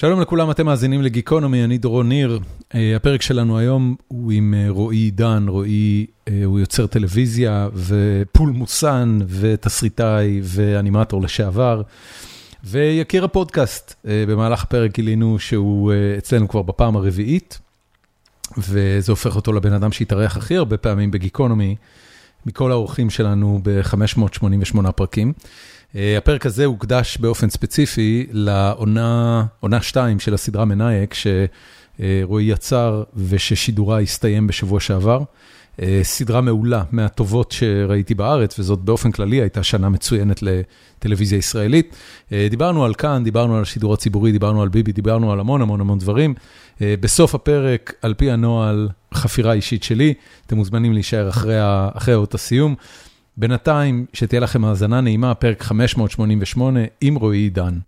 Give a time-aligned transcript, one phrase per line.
[0.00, 2.40] שלום לכולם, אתם מאזינים לגיקונומי, אני דורון ניר.
[2.96, 6.06] הפרק שלנו היום הוא עם רועי עידן, רועי
[6.44, 11.82] הוא יוצר טלוויזיה ופולמוסן ותסריטאי ואנימטור לשעבר,
[12.64, 13.94] ויקיר הפודקאסט.
[14.04, 17.58] במהלך הפרק גילינו שהוא אצלנו כבר בפעם הרביעית,
[18.58, 21.76] וזה הופך אותו לבן אדם שהתארח הכי הרבה פעמים בגיקונומי,
[22.46, 25.32] מכל האורחים שלנו ב-588 פרקים.
[25.94, 29.46] הפרק הזה הוקדש באופן ספציפי לעונה
[29.80, 35.22] 2 של הסדרה מנאייק, שרועי יצר וששידורה הסתיים בשבוע שעבר.
[36.02, 41.96] סדרה מעולה, מהטובות שראיתי בארץ, וזאת באופן כללי הייתה שנה מצוינת לטלוויזיה ישראלית.
[42.50, 45.98] דיברנו על כאן, דיברנו על השידור הציבורי, דיברנו על ביבי, דיברנו על המון המון המון
[45.98, 46.34] דברים.
[46.80, 50.14] בסוף הפרק, על פי הנוהל, חפירה אישית שלי,
[50.46, 51.28] אתם מוזמנים להישאר
[51.96, 52.74] אחרי אות הסיום.
[53.40, 57.78] בינתיים, שתהיה לכם האזנה נעימה, פרק 588 עם רועי עידן.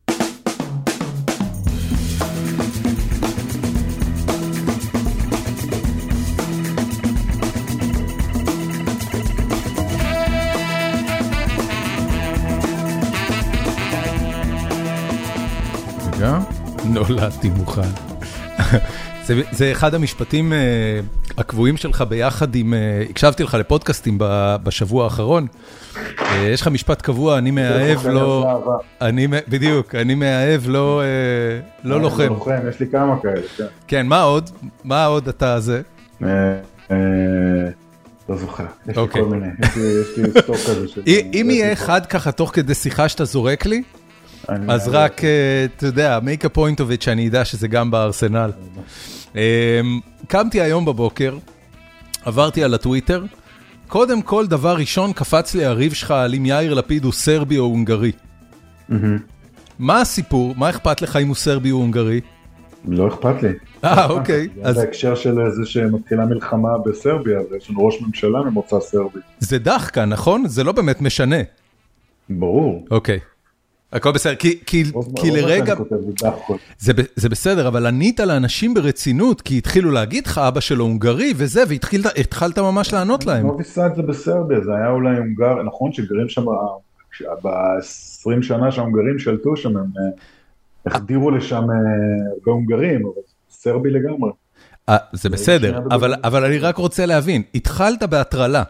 [16.17, 16.39] רגע,
[16.85, 17.83] נולדתי מוכן.
[19.51, 20.53] זה אחד המשפטים
[21.39, 22.75] הקבועים שלך ביחד עם,
[23.11, 24.19] הקשבתי לך לפודקאסטים
[24.63, 25.47] בשבוע האחרון,
[26.43, 28.61] יש לך משפט קבוע, אני מאהב לא,
[29.49, 31.03] בדיוק, אני מאהב לא
[31.85, 32.33] לוחם.
[32.69, 33.65] יש לי כמה כאלה, כן.
[33.87, 34.51] כן, מה עוד?
[34.85, 35.83] מה עוד אתה זה?
[38.29, 39.47] לא זוכר, יש לי כל מיני,
[39.77, 41.01] יש לי סטוק כזה.
[41.41, 43.83] אם יהיה אחד ככה תוך כדי שיחה שאתה זורק לי,
[44.69, 45.21] אז רק,
[45.77, 48.51] אתה יודע, make a point of it שאני אדע שזה גם בארסנל.
[50.29, 51.37] קמתי היום בבוקר,
[52.25, 53.25] עברתי על הטוויטר,
[53.89, 57.65] קודם כל דבר ראשון קפץ לי הריב שלך על אם יאיר לפיד הוא סרבי או
[57.65, 58.13] הונגרי.
[59.79, 60.55] מה הסיפור?
[60.57, 62.21] מה אכפת לך אם הוא סרבי או הונגרי?
[62.89, 63.49] לא אכפת לי.
[63.85, 64.49] אה, אוקיי.
[64.63, 69.21] זה בהקשר של זה שמתחילה מלחמה בסרביה, ויש לנו ראש ממשלה ממוצא סרבי.
[69.39, 70.45] זה דחקה, נכון?
[70.47, 71.37] זה לא באמת משנה.
[72.31, 72.87] ברור.
[72.91, 73.19] אוקיי.
[73.93, 74.35] הכל בסדר,
[75.17, 75.75] כי לרגע,
[77.17, 82.59] זה בסדר, אבל ענית לאנשים ברצינות, כי התחילו להגיד לך אבא שלו הונגרי וזה, והתחלת
[82.59, 83.47] ממש לענות להם.
[83.59, 86.45] ניסה את זה בסרביה, זה היה אולי הונגר, נכון שגרים שם,
[87.43, 89.87] ב-20 שנה שההונגרים שלטו שם, הם
[90.87, 94.31] החדירו לשם הרבה הונגרים, אבל סרבי לגמרי.
[95.13, 95.81] זה בסדר,
[96.25, 98.63] אבל אני רק רוצה להבין, התחלת בהטרלה.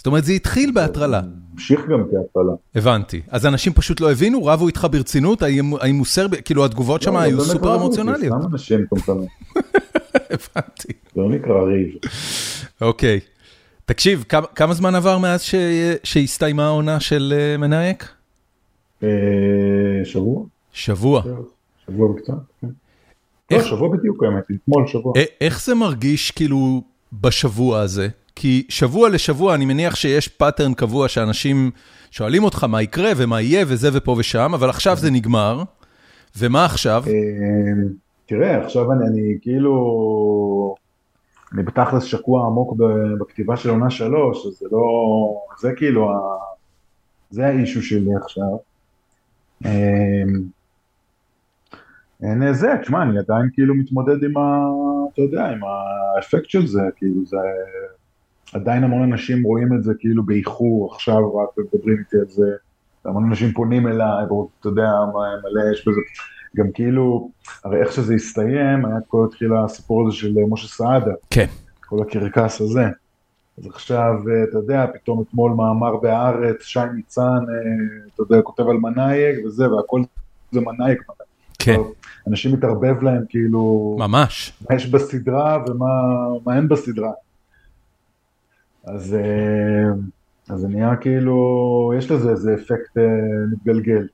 [0.00, 1.20] זאת אומרת, זה התחיל בהטרלה.
[1.52, 2.52] המשיך גם כהטרלה.
[2.74, 3.20] הבנתי.
[3.28, 7.40] אז אנשים פשוט לא הבינו, רבו איתך ברצינות, האם הוא סרבי, כאילו התגובות שם היו
[7.40, 8.42] סופר אמוציונליות.
[8.42, 9.26] סתם אנשים קומפנים.
[10.34, 10.92] הבנתי.
[11.14, 11.94] זה לא נקרא ריב.
[12.80, 13.20] אוקיי.
[13.84, 14.24] תקשיב,
[14.54, 15.44] כמה זמן עבר מאז
[16.04, 18.08] שהסתיימה העונה של מנאייק?
[20.04, 20.44] שבוע.
[20.72, 21.22] שבוע.
[21.86, 22.68] שבוע וקצת, כן.
[23.50, 25.12] לא, שבוע בדיוק האמת, אתמול שבוע.
[25.40, 26.82] איך זה מרגיש כאילו
[27.12, 28.08] בשבוע הזה?
[28.36, 31.70] כי שבוע לשבוע אני מניח שיש pattern קבוע שאנשים
[32.10, 35.62] שואלים אותך מה יקרה ומה יהיה וזה ופה ושם, אבל עכשיו זה נגמר,
[36.38, 37.04] ומה עכשיו?
[38.26, 40.74] תראה, עכשיו אני כאילו,
[41.54, 42.74] אני בתכלס שקוע עמוק
[43.20, 44.80] בכתיבה של עונה שלוש, אז זה לא,
[45.60, 46.08] זה כאילו,
[47.30, 48.56] זה ה issue שלי עכשיו.
[52.22, 54.66] אין זה, תשמע, אני עדיין כאילו מתמודד עם ה...
[55.12, 57.36] אתה יודע, עם האפקט של זה, כאילו זה...
[58.54, 62.50] עדיין המון אנשים רואים את זה כאילו באיחור, עכשיו רק מדברים איתי על זה,
[63.04, 66.00] המון אנשים פונים אליי, ואתה יודע, מלא יש בזה,
[66.56, 67.30] גם כאילו,
[67.64, 71.12] הרי איך שזה הסתיים, היה כל התחיל הסיפור הזה של משה סעדה.
[71.30, 71.46] כן.
[71.88, 72.84] כל הקרקס הזה.
[73.58, 74.14] אז עכשיו,
[74.48, 77.38] אתה יודע, פתאום אתמול מאמר בהארץ, שי ניצן,
[78.14, 80.02] אתה יודע, כותב על מנאייק וזה, והכל
[80.52, 81.02] זה מנאייק.
[81.58, 81.76] כן.
[82.28, 83.96] אנשים מתערבב להם כאילו...
[83.98, 84.52] ממש.
[84.70, 87.10] מה יש בסדרה ומה אין בסדרה.
[88.94, 89.16] אז,
[90.48, 92.96] אז זה נהיה כאילו, יש לזה איזה אפקט
[93.52, 94.06] מתגלגל.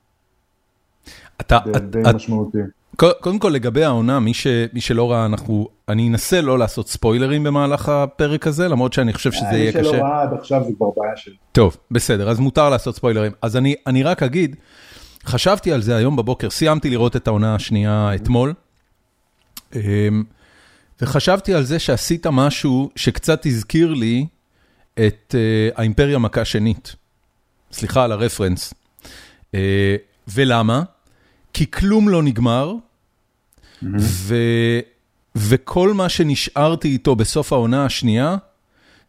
[1.40, 1.58] אתה,
[1.90, 2.58] די את, משמעותי.
[2.96, 7.44] קודם כל לגבי העונה, מי, ש, מי שלא ראה, אנחנו, אני אנסה לא לעשות ספוילרים
[7.44, 9.80] במהלך הפרק הזה, למרות שאני חושב שזה יהיה קשה.
[9.80, 11.34] מי שלא ראה עד עכשיו זה כבר בעיה שלי.
[11.52, 13.32] טוב, בסדר, אז מותר לעשות ספוילרים.
[13.42, 14.56] אז אני, אני רק אגיד,
[15.24, 18.54] חשבתי על זה היום בבוקר, סיימתי לראות את העונה השנייה אתמול,
[21.00, 24.26] וחשבתי על זה שעשית משהו שקצת הזכיר לי,
[25.06, 26.96] את uh, האימפריה מכה שנית.
[27.72, 28.74] סליחה על הרפרנס.
[29.52, 29.56] Uh,
[30.28, 30.82] ולמה?
[31.52, 32.72] כי כלום לא נגמר.
[33.98, 34.34] ו,
[35.36, 38.36] וכל מה שנשארתי איתו בסוף העונה השנייה,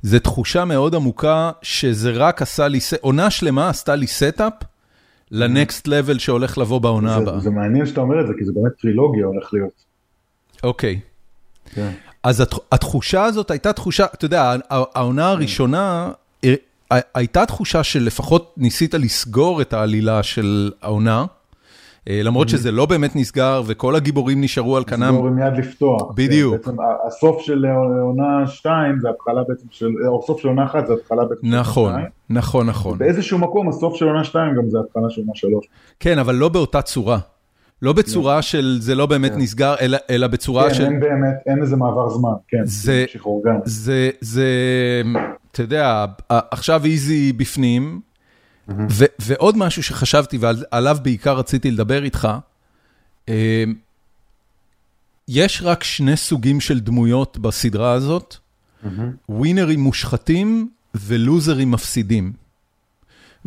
[0.01, 4.53] זה תחושה מאוד עמוקה שזה רק עשה לי, עונה שלמה עשתה לי setup
[5.31, 7.39] ל next level שהולך לבוא בעונה זה- הבאה.
[7.39, 9.83] זה מעניין שאתה אומר את זה, כי זה באמת טרילוגיה הולך להיות.
[10.63, 10.99] אוקיי.
[12.27, 12.29] כן.
[12.29, 16.11] אז הת- התחושה הזאת הייתה תחושה, אתה יודע, העונה הראשונה,
[16.43, 16.53] אה,
[17.15, 21.25] הייתה תחושה שלפחות ניסית לסגור את העלילה של העונה,
[22.09, 25.03] אה, למרות שזה לא באמת נסגר וכל הגיבורים נשארו על כנם.
[25.13, 26.01] לסגור עם יד לפתוח.
[26.15, 26.55] בדיוק.
[26.55, 26.77] כן, בעצם
[27.07, 27.65] הסוף של
[28.01, 31.47] עונה 2 זה התחלה בעצם של, או הסוף של עונה 1 זה התחלה בעצם של
[31.47, 32.05] עונה נכון, 2.
[32.29, 32.97] נכון, נכון.
[32.97, 35.65] באיזשהו מקום הסוף של עונה 2 גם זה התחלה של עונה 3.
[35.99, 37.17] כן, אבל לא באותה צורה.
[37.81, 40.83] לא בצורה של זה לא באמת נסגר, אלא- אלא בצורה כן, של...
[40.85, 43.57] אין באמת, אין איזה מעבר זמן, כן, זה- ממשיך אורגני.
[43.65, 44.45] זה, זה,
[45.51, 48.01] אתה יודע, עכשיו איזי בפנים,
[48.89, 52.27] ו, ועוד משהו שחשבתי ועליו בעיקר רציתי לדבר איתך,
[53.29, 53.63] אה,
[55.27, 58.35] יש רק שני סוגים של דמויות בסדרה הזאת,
[59.29, 62.33] ווינרים מושחתים ולוזרים מפסידים.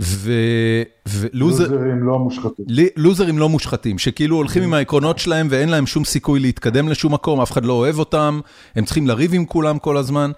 [0.01, 1.65] ו- ולוזר...
[1.65, 2.65] לוזרים לא מושחתים.
[2.97, 7.41] לוזרים לא מושחתים, שכאילו הולכים עם העקרונות שלהם ואין להם שום סיכוי להתקדם לשום מקום,
[7.41, 8.41] אף אחד לא אוהב אותם,
[8.77, 10.31] הם צריכים לריב עם כולם כל הזמן.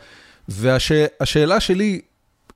[0.49, 2.01] והשאלה שלי,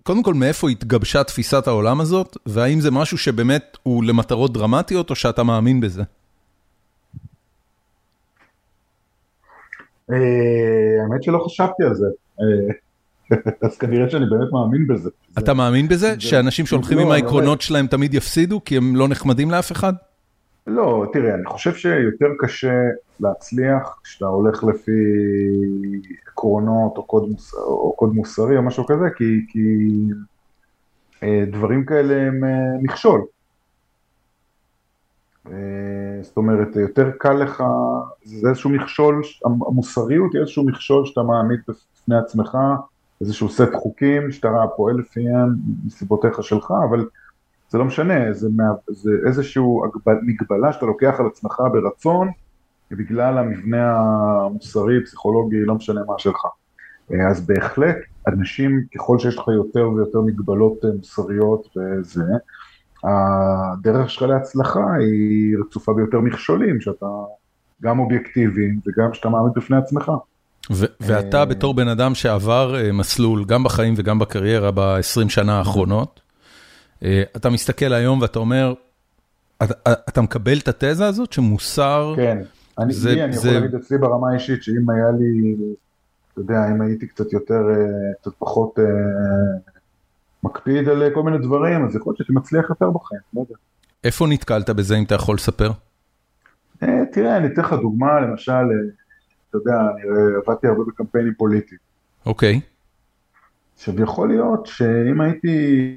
[0.02, 5.14] קודם כל, מאיפה התגבשה תפיסת העולם הזאת, והאם זה משהו שבאמת הוא למטרות דרמטיות, או
[5.14, 6.02] שאתה מאמין בזה?
[10.10, 10.16] אה,
[11.02, 12.06] האמת שלא חשבתי על זה.
[13.62, 15.11] אז כנראה שאני באמת מאמין בזה.
[15.38, 16.14] אתה מאמין בזה?
[16.14, 19.93] זה- שאנשים שהולכים לא, עם העקרונות שלהם תמיד יפסידו, כי הם לא נחמדים לאף אחד?
[20.67, 22.82] לא, תראה, אני חושב שיותר קשה
[23.20, 24.93] להצליח כשאתה הולך לפי
[26.26, 27.55] עקרונות או קוד, מוס...
[27.55, 29.88] או קוד מוסרי או משהו כזה, כי, כי
[31.23, 33.25] אה, דברים כאלה הם אה, מכשול.
[35.46, 35.52] אה,
[36.23, 37.64] זאת אומרת, יותר קל לך,
[38.25, 42.58] זה איזשהו מכשול, המוסריות היא איזשהו מכשול שאתה מעמיד בפני עצמך,
[43.20, 45.48] איזשהו סט חוקים שאתה פועל לפיהם
[45.86, 47.06] מסיבותיך שלך, אבל
[47.70, 49.62] זה לא משנה, זה, מה, זה איזושהי
[50.22, 52.28] מגבלה שאתה לוקח על עצמך ברצון,
[52.90, 56.46] בגלל המבנה המוסרי, פסיכולוגי, לא משנה מה שלך.
[57.30, 57.96] אז בהחלט,
[58.28, 62.22] אנשים, ככל שיש לך יותר ויותר מגבלות מוסריות וזה,
[63.04, 67.06] הדרך שלך להצלחה היא רצופה ביותר מכשולים, שאתה
[67.82, 70.12] גם אובייקטיבי וגם שאתה מעמיד בפני עצמך.
[71.00, 76.20] ואתה בתור בן אדם שעבר מסלול, גם בחיים וגם בקריירה ב-20 שנה האחרונות,
[77.36, 78.74] אתה מסתכל היום ואתה אומר,
[80.08, 82.14] אתה, מקבל את התזה הזאת שמוסר...
[82.16, 82.38] כן,
[82.78, 83.48] אני, זה, לי, אני זה...
[83.48, 85.54] יכול להגיד אצלי ברמה האישית שאם היה לי,
[86.32, 87.62] אתה יודע, אם הייתי קצת יותר,
[88.20, 88.78] קצת פחות
[90.42, 93.54] מקפיד על כל מיני דברים, אז יכול להיות שהייתי מצליח יותר בחיים, לא יודע.
[94.04, 95.70] איפה נתקלת בזה, אם אתה יכול לספר?
[97.12, 98.52] תראה, אני אתן לך דוגמה, למשל,
[99.56, 100.00] אתה יודע, אני
[100.46, 101.78] עבדתי הרבה בקמפיינים פוליטיים.
[102.26, 102.60] אוקיי.
[103.74, 105.96] עכשיו, יכול להיות שאם הייתי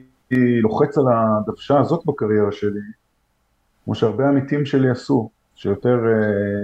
[0.62, 2.80] לוחץ על הדוושה הזאת בקריירה שלי,
[3.86, 5.98] כמו שהרבה עמיתים שלי עשו, שיותר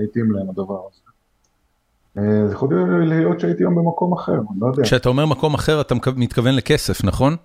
[0.03, 1.01] התאים להם הדבר הזה.
[2.47, 2.69] זה יכול
[3.03, 4.83] להיות שהייתי היום במקום אחר, אני לא יודע.
[4.83, 7.35] כשאתה אומר מקום אחר, אתה מתכוון לכסף, נכון?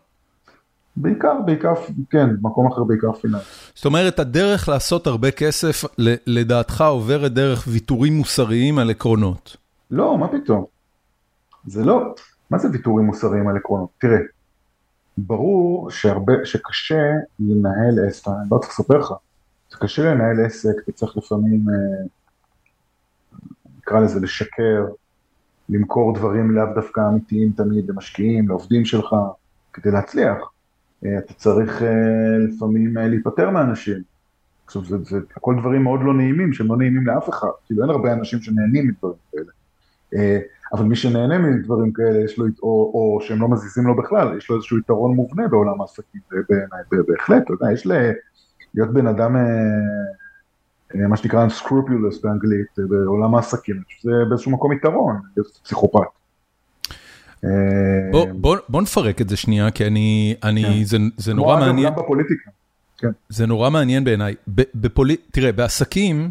[0.97, 1.75] בעיקר, בעיקר,
[2.11, 3.45] כן, מקום אחר בעיקר פיננסי.
[3.75, 5.85] זאת אומרת, הדרך לעשות הרבה כסף,
[6.27, 9.57] לדעתך, עוברת דרך ויתורים מוסריים על עקרונות.
[9.91, 10.65] לא, מה פתאום?
[11.67, 12.15] זה לא,
[12.51, 13.89] מה זה ויתורים מוסריים על עקרונות?
[13.99, 14.19] תראה,
[15.19, 17.03] ברור שהרבה, שקשה
[17.41, 19.13] לנהל עסק, אני לא צריך לספר לך,
[19.71, 21.65] זה קשה לנהל עסק, אתה צריך לפעמים,
[23.79, 24.87] נקרא לזה לשקר,
[25.69, 29.15] למכור דברים לאו דווקא אמיתיים תמיד למשקיעים, לעובדים שלך,
[29.73, 30.37] כדי להצליח.
[31.05, 31.83] אתה צריך
[32.49, 34.03] לפעמים להיפטר מאנשים.
[34.67, 37.91] עכשיו, זה, זה הכל דברים מאוד לא נעימים, שהם לא נעימים לאף אחד, כאילו אין
[37.91, 39.53] הרבה אנשים שנהנים מדברים כאלה.
[40.73, 44.51] אבל מי שנהנה מדברים כאלה, יש לו, או, או שהם לא מזיזים לו בכלל, יש
[44.51, 47.87] לו איזשהו יתרון מובנה בעולם העסקים, בעיניי, בהחלט, אתה יודע, יש
[48.75, 49.37] להיות בן אדם,
[50.95, 56.20] מה שנקרא unscrupulous באנגלית, בעולם העסקים, זה באיזשהו מקום יתרון, להיות פסיכופת.
[58.11, 61.87] בוא, בוא, בוא נפרק את זה שנייה, כי אני, אני, זה, זה נורא כמו מעניין.
[61.87, 62.51] גם בפוליטיקה.
[62.99, 63.11] כן.
[63.29, 64.35] זה נורא מעניין בעיניי.
[64.75, 65.17] בפולי...
[65.31, 66.31] תראה, בעסקים,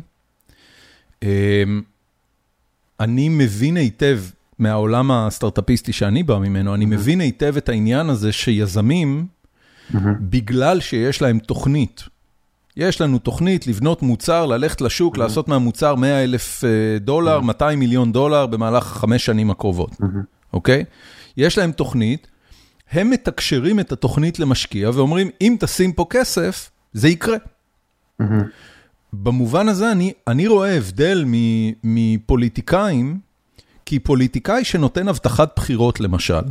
[2.99, 4.19] אני מבין היטב
[4.59, 9.27] מהעולם הסטארט-אפיסטי שאני בא ממנו, אני מבין היטב את העניין הזה שיזמים,
[10.19, 12.03] בגלל שיש להם תוכנית,
[12.77, 16.63] יש לנו תוכנית לבנות מוצר, ללכת לשוק, לעשות מהמוצר 100 אלף
[17.01, 19.95] דולר, 200 מיליון דולר במהלך חמש שנים הקרובות,
[20.53, 20.83] אוקיי?
[21.37, 22.27] יש להם תוכנית,
[22.91, 27.37] הם מתקשרים את התוכנית למשקיע ואומרים, אם תשים פה כסף, זה יקרה.
[29.13, 31.25] במובן הזה אני, אני רואה הבדל
[31.83, 33.19] מפוליטיקאים,
[33.85, 36.41] כי פוליטיקאי שנותן הבטחת בחירות למשל,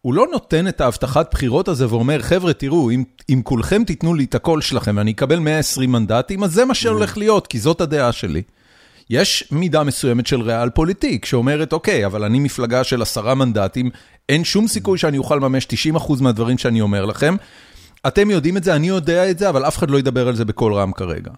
[0.00, 4.24] הוא לא נותן את ההבטחת בחירות הזה ואומר, חבר'ה, תראו, אם, אם כולכם תיתנו לי
[4.24, 8.12] את הקול שלכם ואני אקבל 120 מנדטים, אז זה מה שהולך להיות, כי זאת הדעה
[8.12, 8.42] שלי.
[9.10, 13.90] יש מידה מסוימת של ריאל פוליטיק, שאומרת, אוקיי, אבל אני מפלגה של עשרה מנדטים,
[14.28, 17.36] אין שום סיכוי שאני אוכל לממש 90% מהדברים שאני אומר לכם.
[18.06, 20.44] אתם יודעים את זה, אני יודע את זה, אבל אף אחד לא ידבר על זה
[20.44, 21.30] בקול רם כרגע.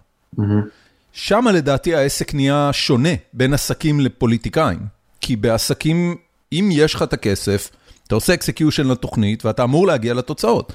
[1.11, 4.79] שם לדעתי העסק נהיה שונה בין עסקים לפוליטיקאים.
[5.21, 6.15] כי בעסקים,
[6.53, 7.69] אם יש לך את הכסף,
[8.07, 10.73] אתה עושה execution לתוכנית ואתה אמור להגיע לתוצאות.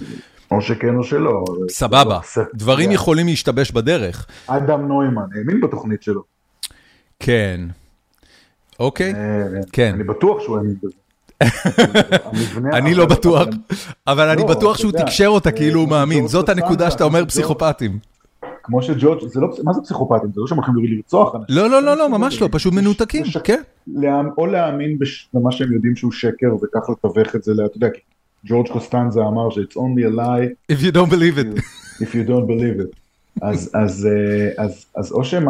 [0.50, 1.44] או שכן או שלא.
[1.68, 2.18] סבבה,
[2.54, 4.26] דברים יכולים להשתבש בדרך.
[4.46, 6.33] אדם נוימן האמין בתוכנית שלו.
[7.20, 7.60] כן.
[8.80, 9.14] אוקיי,
[9.72, 9.94] כן.
[9.94, 10.92] אני בטוח שהוא האמין בזה.
[12.78, 13.48] אני לא בטוח,
[14.06, 17.98] אבל אני בטוח שהוא תקשר אותה כאילו הוא מאמין, זאת הנקודה שאתה אומר פסיכופטים.
[18.62, 19.18] כמו שג'ורג',
[19.64, 20.30] מה זה פסיכופטים?
[20.34, 21.56] זה לא שהם הולכים לרצוח אנשים.
[21.56, 23.62] לא, לא, לא, לא, ממש לא, פשוט מנותקים, כן.
[24.38, 24.98] או להאמין
[25.34, 27.88] במה שהם יודעים שהוא שקר וככה לתווך את זה, אתה יודע,
[28.46, 30.72] ג'ורג' קוסטנזה אמר ש-it's only a lie.
[30.72, 31.60] If you don't believe it.
[32.00, 33.03] If you don't believe it.
[33.42, 34.08] אז, אז,
[34.58, 35.44] אז, אז או שהם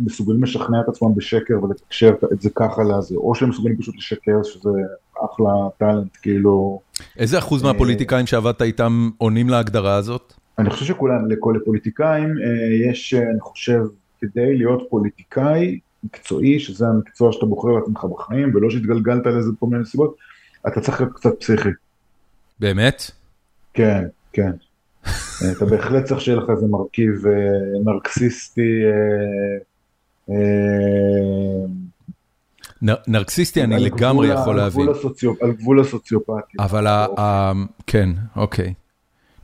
[0.00, 4.42] מסוגלים לשכנע את עצמם בשקר ולתקשר את זה ככה לזה, או שהם מסוגלים פשוט לשקר
[4.42, 4.70] שזה
[5.24, 6.80] אחלה טאלנט, כאילו...
[7.18, 10.32] איזה אחוז מהפוליטיקאים שעבדת איתם עונים להגדרה הזאת?
[10.58, 12.34] אני חושב שכולם, לכל הפוליטיקאים,
[12.90, 13.80] יש, אני חושב,
[14.20, 19.84] כדי להיות פוליטיקאי מקצועי, שזה המקצוע שאתה בוחר לעצמך בחיים, ולא שהתגלגלת לזה בכל מיני
[19.84, 20.16] סיבות,
[20.68, 21.68] אתה צריך להיות קצת פסיכי.
[22.60, 23.10] באמת?
[23.74, 24.50] כן, כן.
[25.56, 27.24] אתה בהחלט צריך שיהיה לך איזה מרכיב
[27.84, 28.82] נרקסיסטי.
[33.08, 34.88] נרקסיסטי אני לגמרי יכול להבין.
[35.40, 36.56] על גבול הסוציופטי.
[36.58, 36.86] אבל
[37.86, 38.74] כן, אוקיי.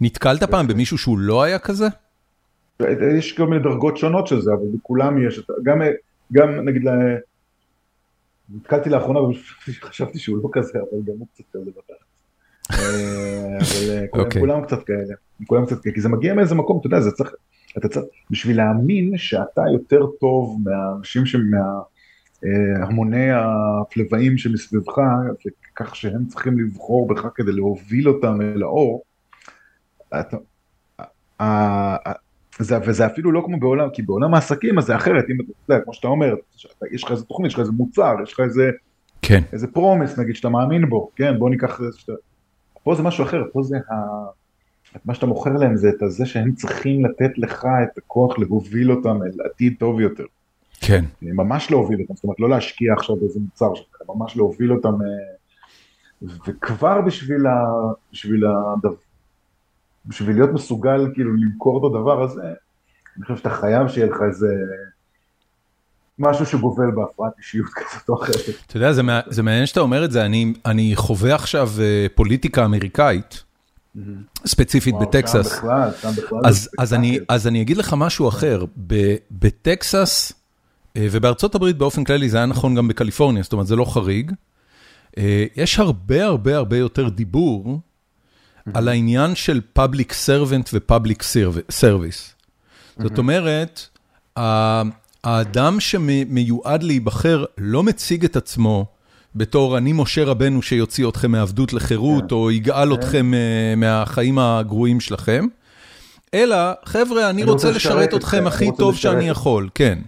[0.00, 1.86] נתקלת פעם במישהו שהוא לא היה כזה?
[3.18, 5.40] יש כל מיני דרגות שונות של זה, אבל בכולם יש,
[6.32, 6.82] גם נגיד,
[8.54, 12.06] נתקלתי לאחרונה וחשבתי שהוא לא כזה, אבל גם הוא קצת כזה בתחת.
[14.12, 14.40] אבל אוקיי.
[14.40, 15.14] כולם קצת כאלה,
[15.46, 17.34] כולם קצת כאלה, כי זה מגיע מאיזה מקום, אתה יודע, זה צריך,
[17.78, 21.24] אתה צריך, בשביל להאמין שאתה יותר טוב מהאנשים
[22.42, 24.98] מהמוני הפלוואים שמסביבך,
[25.72, 29.02] וכך שהם צריכים לבחור בך כדי להוביל אותם אל האור,
[30.20, 30.36] אתה,
[32.58, 35.84] זה, וזה אפילו לא כמו בעולם, כי בעולם העסקים אז זה אחרת, אם אתה יודע,
[35.84, 36.34] כמו שאתה אומר,
[36.92, 38.70] יש לך איזה תוכנית, יש לך איזה מוצר, יש לך איזה,
[39.22, 39.42] כן.
[39.52, 42.12] איזה פרומס נגיד שאתה מאמין בו, כן, בוא ניקח, שאתה,
[42.86, 43.94] פה זה משהו אחר, פה זה ה...
[45.04, 49.22] מה שאתה מוכר להם זה את זה שהם צריכים לתת לך את הכוח להוביל אותם
[49.22, 50.24] אל עתיד טוב יותר.
[50.80, 51.04] כן.
[51.22, 54.94] ממש להוביל אותם, זאת אומרת לא להשקיע עכשיו באיזה מוצר שלך, ממש להוביל אותם,
[56.22, 57.64] וכבר בשביל, ה...
[58.12, 58.94] בשביל, הדבר,
[60.06, 62.52] בשביל להיות מסוגל כאילו למכור את הדבר הזה,
[63.16, 64.54] אני חושב שאתה חייב שיהיה לך איזה
[66.18, 68.36] משהו שגובל בהפרעת אישיות כזאת או אחרת.
[68.66, 68.92] אתה יודע,
[69.28, 70.24] זה מעניין שאתה אומר את זה,
[70.66, 71.70] אני חווה עכשיו
[72.14, 73.42] פוליטיקה אמריקאית,
[74.46, 75.52] ספציפית בטקסס.
[75.52, 76.40] שם בכלל, שם בכלל.
[77.28, 78.64] אז אני אגיד לך משהו אחר,
[79.30, 80.32] בטקסס
[80.98, 84.32] ובארצות הברית באופן כללי, זה היה נכון גם בקליפורניה, זאת אומרת זה לא חריג,
[85.56, 87.80] יש הרבה הרבה הרבה יותר דיבור
[88.74, 91.22] על העניין של public servant ו-public
[91.82, 92.34] service.
[93.02, 93.88] זאת אומרת,
[95.26, 98.86] האדם שמיועד להיבחר לא מציג את עצמו
[99.34, 103.32] בתור אני משה רבנו שיוציא אתכם מעבדות לחירות, או יגאל אתכם
[103.76, 105.46] מהחיים הגרועים שלכם,
[106.34, 109.98] אלא חבר'ה, אני רוצה לשרת אתכם הכי טוב שאני יכול, כן.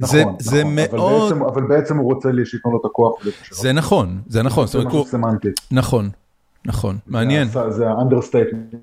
[0.00, 1.32] נכון, נכון, זה מאוד...
[1.32, 3.12] אבל בעצם הוא רוצה שייתנו לו את הכוח.
[3.50, 4.66] זה נכון, זה נכון.
[4.66, 5.48] זה משהו סמנטי.
[5.70, 6.10] נכון,
[6.66, 7.48] נכון, מעניין.
[7.68, 8.74] זה ה understatement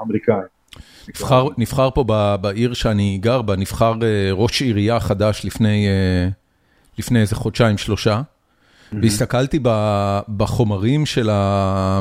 [0.00, 0.34] האמריקאי.
[1.08, 2.04] נבחר, נבחר פה
[2.40, 3.94] בעיר שאני גר בה, נבחר
[4.32, 5.86] ראש עירייה חדש לפני,
[6.98, 8.96] לפני איזה חודשיים, שלושה, mm-hmm.
[9.02, 9.58] והסתכלתי
[10.36, 12.00] בחומרים של, ה,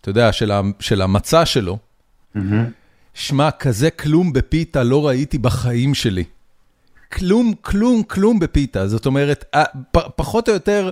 [0.00, 1.78] אתה יודע, של, ה, של המצע שלו.
[2.36, 2.40] Mm-hmm.
[3.14, 6.24] שמע, כזה כלום בפיתה לא ראיתי בחיים שלי.
[7.12, 8.88] כלום, כלום, כלום בפיתה.
[8.88, 9.56] זאת אומרת,
[10.16, 10.90] פחות או יותר...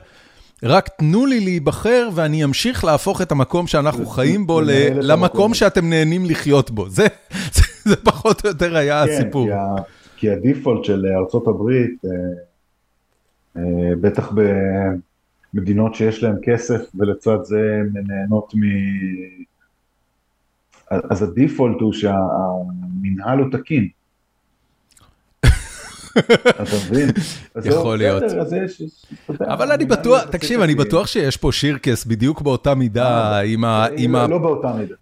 [0.62, 4.60] רק תנו לי להיבחר ואני אמשיך להפוך את המקום שאנחנו חיים בו
[5.02, 6.88] למקום שאתם נהנים לחיות בו.
[6.88, 7.06] זה
[8.04, 9.48] פחות או יותר היה הסיפור.
[9.48, 9.82] כן,
[10.16, 12.02] כי הדיפולט של ארצות הברית,
[14.00, 14.32] בטח
[15.54, 18.60] במדינות שיש להן כסף ולצד זה הן נהנות מ...
[20.90, 23.88] אז הדיפולט הוא שהמנהל הוא תקין.
[26.18, 27.10] אתה מבין?
[27.64, 28.22] יכול להיות.
[29.40, 33.40] אבל אני בטוח, תקשיב, אני בטוח שיש פה שירקס בדיוק באותה מידה,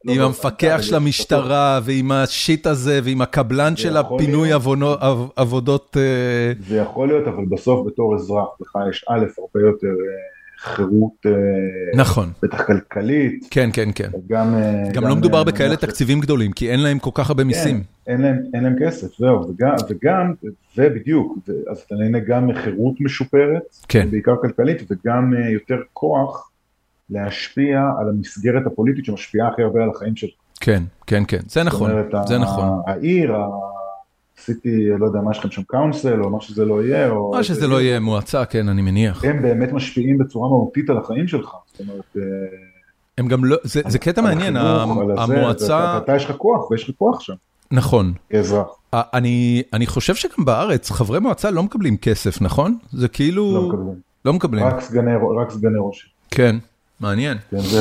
[0.04, 4.50] עם המפקח של המשטרה, ועם השיט הזה, ועם הקבלן של הפינוי
[5.36, 5.96] עבודות.
[6.68, 9.88] זה יכול להיות, אבל בסוף בתור אזרח, לך יש א', הרבה יותר
[10.66, 11.26] חירות,
[11.94, 13.48] נכון, בטח כלכלית.
[13.50, 14.10] כן, כן, כן.
[14.28, 14.54] גם,
[14.92, 17.76] גם לא מדובר בכאלה תקציבים גדולים, כי אין להם כל כך הרבה מיסים.
[17.76, 20.32] כן, אין להם, אין להם כסף, זהו, וגם, וגם,
[20.78, 21.38] ובדיוק,
[21.70, 24.10] אז אתה נהנה גם מחירות משופרת, כן.
[24.10, 26.50] בעיקר כלכלית, וגם יותר כוח
[27.10, 30.30] להשפיע על המסגרת הפוליטית שמשפיעה הכי הרבה על החיים שלך.
[30.60, 31.90] כן, כן, כן, זה נכון,
[32.26, 32.82] זה נכון.
[32.86, 33.34] העיר,
[34.50, 37.30] עשיתי, לא יודע, מה יש לכם שם קאונסל, או מה שזה לא יהיה, או...
[37.30, 39.24] מה שזה לא יהיה, מועצה, כן, אני מניח.
[39.24, 42.16] הם באמת משפיעים בצורה מהותית על החיים שלך, זאת אומרת...
[43.18, 44.56] הם גם לא, זה, זה קטע מעניין,
[45.16, 45.98] המועצה...
[45.98, 47.34] אתה יש לך כוח, ויש לך כוח שם.
[47.70, 48.12] נכון.
[48.30, 48.66] כאזרח.
[48.92, 52.78] אני, אני חושב שגם בארץ, חברי מועצה לא מקבלים כסף, נכון?
[52.92, 53.54] זה כאילו...
[53.54, 53.94] לא מקבלים.
[54.24, 54.64] לא מקבלים.
[54.64, 55.10] רק סגני,
[55.40, 56.10] רק סגני ראש.
[56.30, 56.56] כן,
[57.00, 57.38] מעניין.
[57.50, 57.80] כן, זה...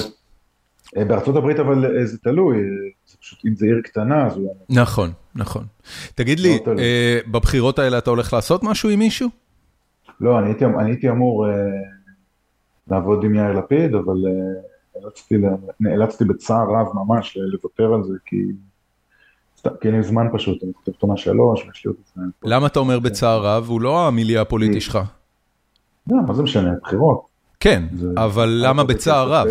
[0.96, 2.58] בארצות הברית אבל זה תלוי,
[3.26, 4.56] פשוט אם זה עיר קטנה אז הוא...
[4.70, 5.64] נכון, נכון.
[6.16, 6.60] תגיד לי,
[7.32, 9.30] בבחירות האלה אתה הולך לעשות משהו עם מישהו?
[10.22, 11.46] לא, אני הייתי אמור
[12.88, 14.16] לעבוד עם יאיר לפיד, אבל
[15.80, 18.38] נאלצתי בצער רב ממש לוותר על זה, כי
[19.84, 22.30] אין לי זמן פשוט, אני כותב תונה שלוש, ויש לי עוד זמן.
[22.44, 23.66] למה אתה אומר בצער רב?
[23.68, 25.00] הוא לא המיליה הפוליטי שלך.
[26.08, 27.26] לא, מה זה משנה, בחירות.
[27.60, 27.84] כן,
[28.18, 29.48] אבל למה בצער רב?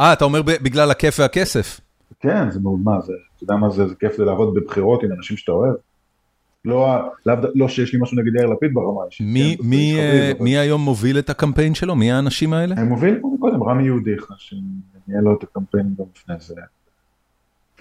[0.00, 1.80] אה, אתה אומר בגלל הכיף והכסף.
[2.20, 5.12] כן, זה מאוד מה, זה, אתה יודע מה זה, זה כיף זה לעבוד בבחירות עם
[5.12, 5.74] אנשים שאתה אוהב.
[6.64, 6.96] לא,
[7.54, 9.26] לא שיש לי משהו נגד יאיר לפיד ברמה האישית.
[9.26, 9.98] מי, כן, מי,
[10.40, 11.94] מי היום מוביל את הקמפיין שלו?
[11.94, 12.74] מי האנשים האלה?
[12.78, 16.54] הם מובילים קודם, רמי יהודיך, שניהל לו את הקמפיין גם לפני זה.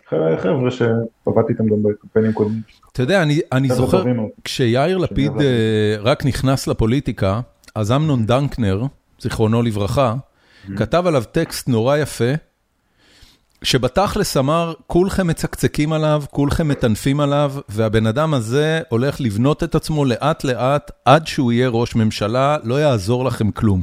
[0.09, 2.61] חבר'ה שעבדתי איתם גם בקמפיינים קודמים.
[2.91, 4.03] אתה יודע, אני, אני זוכר,
[4.43, 5.31] כשיאיר לפיד
[5.99, 7.41] רק נכנס לפוליטיקה,
[7.75, 8.83] אז אמנון דנקנר,
[9.19, 10.15] זיכרונו לברכה,
[10.77, 12.33] כתב עליו טקסט נורא יפה,
[13.65, 20.05] שבתכלס אמר, כולכם מצקצקים עליו, כולכם מטנפים עליו, והבן אדם הזה הולך לבנות את עצמו
[20.05, 23.81] לאט לאט, עד שהוא יהיה ראש ממשלה, לא יעזור לכם כלום.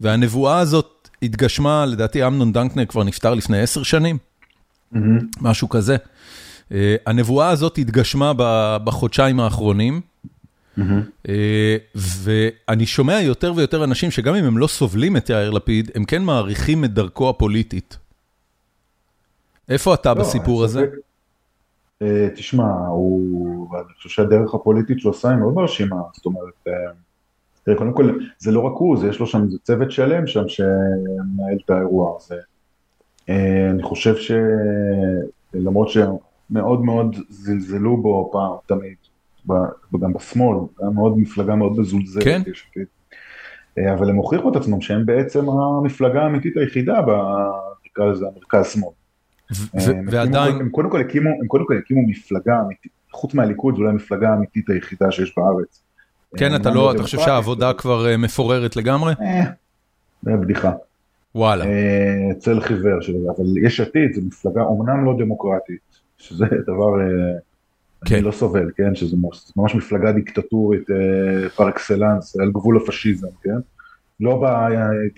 [0.00, 4.18] והנבואה הזאת התגשמה, לדעתי אמנון דנקנר כבר נפטר לפני עשר שנים,
[5.40, 5.96] משהו כזה.
[7.06, 8.32] הנבואה הזאת התגשמה
[8.84, 10.00] בחודשיים האחרונים,
[11.96, 16.22] ואני שומע יותר ויותר אנשים שגם אם הם לא סובלים את יאיר לפיד, הם כן
[16.22, 17.98] מעריכים את דרכו הפוליטית.
[19.70, 20.86] איפה אתה בסיפור הזה?
[22.34, 26.66] תשמע, אני חושב שהדרך הפוליטית שהוא עשה היא מאוד מרשימה, זאת אומרת,
[27.64, 31.70] תראה, קודם כל, זה לא רק הוא, יש לו שם צוות שלם שם שמנהל את
[31.70, 32.36] האירוע הזה.
[33.70, 34.14] אני חושב
[35.52, 38.94] שלמרות שמאוד מאוד זלזלו בו פעם, תמיד,
[39.94, 42.42] וגם בשמאל, היה מאוד מפלגה מאוד מזולזלת, כן.
[43.94, 47.00] אבל הם הוכיחו את עצמם שהם בעצם המפלגה האמיתית היחידה,
[47.86, 48.92] נקרא לזה המרכז-שמאל.
[50.06, 50.56] ועדיין...
[50.56, 54.28] הם קודם כל הקימו, הם קודם כל הקימו מפלגה אמיתית, חוץ מהליכוד זו אולי המפלגה
[54.28, 55.82] האמיתית היחידה שיש בארץ.
[56.36, 59.14] כן, אתה לא, אתה חושב שהעבודה כבר מפוררת לגמרי?
[60.22, 60.72] זה בדיחה.
[61.34, 61.64] וואלה.
[62.38, 62.98] צל חיוור,
[63.36, 65.80] אבל יש עתיד זו מפלגה אומנם לא דמוקרטית,
[66.18, 67.00] שזה דבר,
[68.12, 69.16] אני לא סובל, כן, שזה
[69.56, 70.86] ממש מפלגה דיקטטורית
[71.56, 73.58] פר אקסלנס, על גבול הפשיזם, כן?
[74.20, 74.42] לא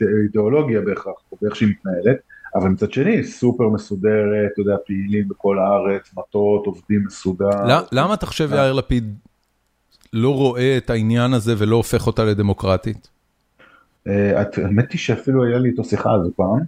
[0.01, 2.17] באידיאולוגיה בהכרח, באיך שהיא מתנהלת.
[2.55, 7.51] אבל מצד שני, סופר מסודרת, אתה יודע, פעילים בכל הארץ, מטות, עובדים מסודר.
[7.93, 9.15] למה אתה חושב יאיר לפיד
[10.13, 13.09] לא רואה את העניין הזה ולא הופך אותה לדמוקרטית?
[14.07, 16.59] האמת היא שאפילו היה לי איתו שיחה על זה פעם.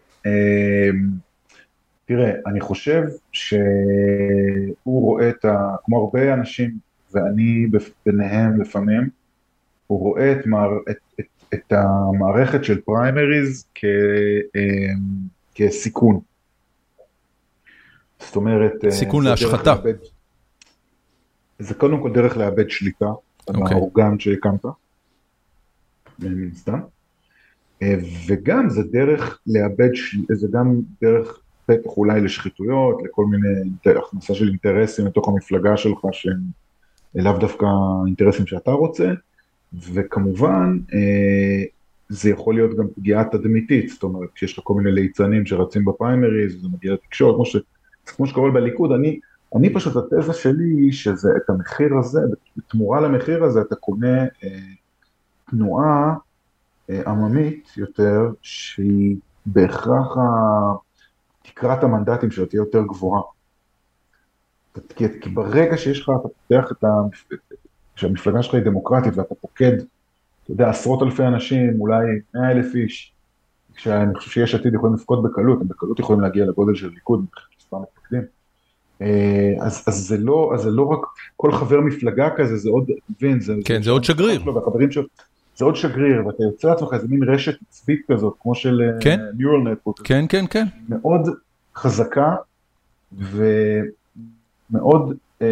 [2.07, 3.55] תראה, אני חושב שהוא
[4.85, 5.77] רואה את ה...
[5.85, 6.70] כמו הרבה אנשים,
[7.12, 7.66] ואני
[8.07, 9.09] ביניהם לפעמים,
[9.87, 10.70] הוא רואה את, מער...
[10.90, 13.85] את, את, את המערכת של פריימריז כ...
[15.55, 16.21] כסיכון.
[18.19, 18.73] זאת אומרת...
[18.90, 19.75] סיכון להשחתה.
[19.75, 19.95] לאבד,
[21.59, 23.12] זה קודם כל דרך לאבד שליטה
[23.49, 23.75] על okay.
[23.75, 24.64] האורגן שהקמת,
[26.19, 26.81] מן סתם,
[28.27, 29.90] וגם זה דרך לאבד,
[30.33, 36.40] זה גם דרך פתח אולי לשחיתויות, לכל מיני הכנסה של אינטרסים לתוך המפלגה שלך שהם
[37.14, 37.67] לאו דווקא
[38.07, 39.12] אינטרסים שאתה רוצה,
[39.93, 40.79] וכמובן
[42.09, 46.62] זה יכול להיות גם פגיעה תדמיתית, זאת אומרת, כשיש לך כל מיני ליצנים שרצים בפריימריז,
[46.62, 47.57] זה מגיע לתקשורת, כמו, ש,
[48.07, 49.21] כמו שקורה בליכוד, אני,
[49.57, 52.21] אני פשוט, התזה שלי היא שזה, את המחיר הזה,
[52.57, 54.59] בתמורה למחיר הזה אתה קונה אה,
[55.51, 56.14] תנועה
[56.90, 60.17] אה, עממית יותר, שהיא בהכרח
[61.43, 63.23] תקרת המנדטים שלה תהיה יותר גבוהה.
[64.88, 66.88] כי, כי ברגע שיש לך, אתה פותח את ה...
[67.97, 69.77] כשהמפלגה שלך היא דמוקרטית ואתה פוקד
[70.45, 72.05] אתה יודע, עשרות אלפי אנשים, אולי
[72.35, 73.13] מאה אלף איש,
[73.75, 77.47] כשאני חושב שיש עתיד יכולים לפקוד בקלות, הם בקלות יכולים להגיע לגודל של ליכוד מבחינת
[77.59, 78.23] מספר מפקדים.
[79.61, 81.01] אז, אז, זה לא, אז זה לא רק,
[81.37, 83.55] כל חבר מפלגה כזה זה עוד, מבין, זה...
[83.65, 84.41] כן, זה, זה עוד שגריר.
[84.41, 85.03] שלו, והחברים שלו,
[85.57, 89.21] זה עוד שגריר, ואתה יוצא לעצמך איזה מין רשת עצבית כזאת, כמו של כן.
[89.39, 90.67] Neural Network, כן, כן, כן.
[90.89, 91.29] מאוד
[91.77, 92.35] חזקה
[94.73, 95.47] ומאוד, אה,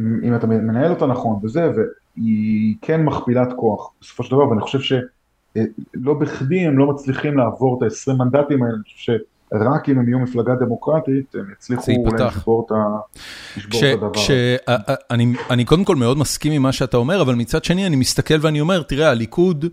[0.00, 1.72] אם אתה מנהל אותה נכון וזה,
[2.16, 7.78] והיא כן מכפילת כוח בסופו של דבר, ואני חושב שלא בכדי הם לא מצליחים לעבור
[7.78, 9.12] את ה-20 מנדטים האלה, אני חושב
[9.52, 12.24] שרק אם הם יהיו מפלגה דמוקרטית, הם יצליחו אולי.
[12.24, 13.18] לשבור את ה-
[13.56, 14.12] לשבור כש, את הדבר.
[14.14, 17.64] כש, אה, אה, אני, אני קודם כל מאוד מסכים עם מה שאתה אומר, אבל מצד
[17.64, 19.64] שני אני מסתכל ואני אומר, תראה, הליכוד,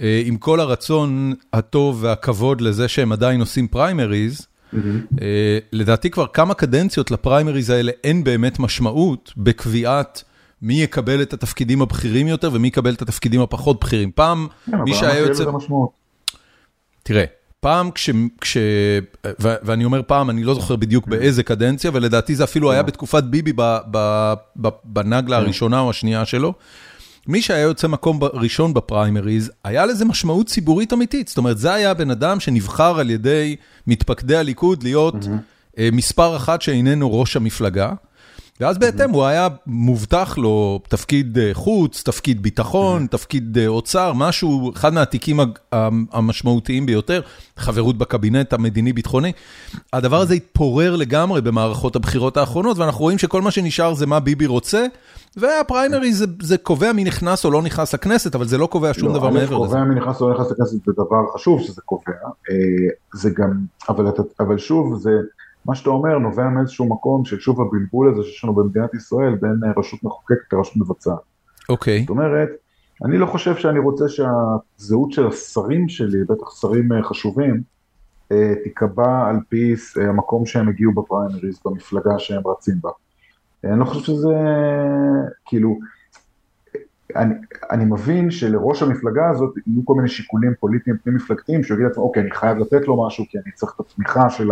[0.00, 4.46] אה, עם כל הרצון הטוב והכבוד לזה שהם עדיין עושים פריימריז.
[5.22, 10.24] אה, לדעתי כבר כמה קדנציות לפריימריז האלה אין באמת משמעות בקביעת
[10.62, 14.10] מי יקבל את התפקידים הבכירים יותר ומי יקבל את התפקידים הפחות בכירים.
[14.14, 15.44] פעם, כן, מי שהיה יוצא...
[17.02, 17.24] תראה,
[17.60, 18.10] פעם כש...
[18.40, 18.56] כש
[19.42, 23.24] ו- ואני אומר פעם, אני לא זוכר בדיוק באיזה קדנציה, ולדעתי זה אפילו היה בתקופת
[23.24, 26.54] ביבי ב- ב- ב- בנגלה הראשונה או השנייה שלו.
[27.28, 31.28] מי שהיה יוצא מקום ראשון בפריימריז, היה לזה משמעות ציבורית אמיתית.
[31.28, 35.14] זאת אומרת, זה היה הבן אדם שנבחר על ידי מתפקדי הליכוד להיות
[35.78, 37.92] אה, מספר אחת שאיננו ראש המפלגה.
[38.60, 44.72] ואז בהתאם הוא היה מובטח לו תפקיד אה, חוץ, תפקיד ביטחון, תפקיד אה, אוצר, משהו,
[44.76, 45.40] אחד מהתיקים
[46.12, 47.20] המשמעותיים ביותר,
[47.56, 49.32] חברות בקבינט המדיני-ביטחוני.
[49.92, 54.46] הדבר הזה התפורר לגמרי במערכות הבחירות האחרונות, ואנחנו רואים שכל מה שנשאר זה מה ביבי
[54.46, 54.86] רוצה,
[55.36, 59.08] והפריימרי זה, זה קובע מי נכנס או לא נכנס לכנסת, אבל זה לא קובע שום
[59.08, 59.68] לא, דבר מעבר לזה.
[59.68, 62.12] קובע מי נכנס או לא נכנס לכנסת זה דבר חשוב שזה קובע,
[62.50, 62.54] אה,
[63.14, 63.50] זה גם,
[63.88, 64.04] אבל,
[64.40, 65.10] אבל שוב, זה,
[65.66, 69.60] מה שאתה אומר נובע מאיזשהו מקום של שוב הבלבול הזה שיש לנו במדינת ישראל בין
[69.64, 71.18] אה, רשות מחוקקת לרשות מבצעת.
[71.68, 72.48] אוקיי, זאת אומרת,
[73.04, 77.62] אני לא חושב שאני רוצה שהזהות של השרים שלי, בטח שרים אה, חשובים,
[78.32, 79.74] אה, תיקבע על פי
[80.08, 82.90] המקום שהם הגיעו בפריימריז במפלגה שהם רצים בה.
[83.64, 84.34] אני לא חושב שזה,
[85.44, 85.78] כאילו,
[87.16, 87.34] אני,
[87.70, 92.02] אני מבין שלראש המפלגה הזאת יהיו כל מיני שיקולים פוליטיים פנים מפלגתיים, שהוא יגיד לעצמו,
[92.02, 94.50] אוקיי, אני חייב לתת לו משהו, כי אני צריך את התמיכה של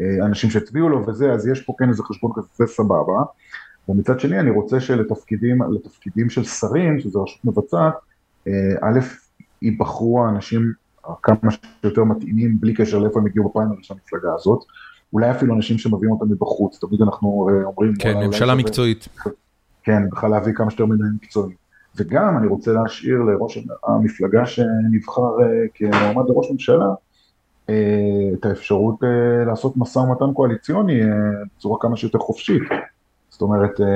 [0.00, 3.22] האנשים שהצביעו לו וזה, אז יש פה כן איזה חשבון כזה, זה סבבה.
[3.88, 7.94] ומצד שני, אני רוצה שלתפקידים לתפקידים של שרים, שזו רשות מבצעת,
[8.48, 8.98] אה, א',
[9.62, 10.72] ייבחרו האנשים
[11.22, 11.50] כמה
[11.82, 14.64] שיותר מתאימים, בלי קשר לאיפה הם הגיעו בפריימריז של המפלגה הזאת.
[15.12, 17.94] אולי אפילו אנשים שמביאים אותם מבחוץ, תמיד אנחנו אה, אומרים...
[17.98, 19.08] כן, ממשלה מקצועית.
[19.82, 21.56] כן, בכלל להביא כמה שיותר מנהלים מקצועיים.
[21.96, 26.94] וגם אני רוצה להשאיר לראש המפלגה שנבחר אה, כמועמד לראש ממשלה, אה,
[28.34, 31.08] את האפשרות אה, לעשות משא ומתן קואליציוני אה,
[31.56, 32.62] בצורה כמה שיותר חופשית.
[33.30, 33.86] זאת אומרת, אה,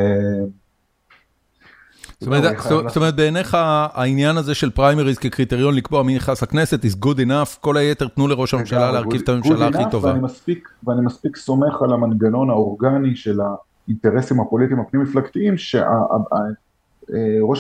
[2.21, 2.57] זאת אומרת,
[2.89, 7.59] זאת אומרת, בעיניך העניין הזה של פריימריז כקריטריון לקבוע מי נכנס לכנסת is good enough,
[7.61, 10.09] כל היתר תנו לראש הממשלה להרכיב את הממשלה הכי טובה.
[10.09, 15.93] ואני מספיק, ואני מספיק סומך על המנגנון האורגני של האינטרסים הפוליטיים הפנים מפלגתיים, שראש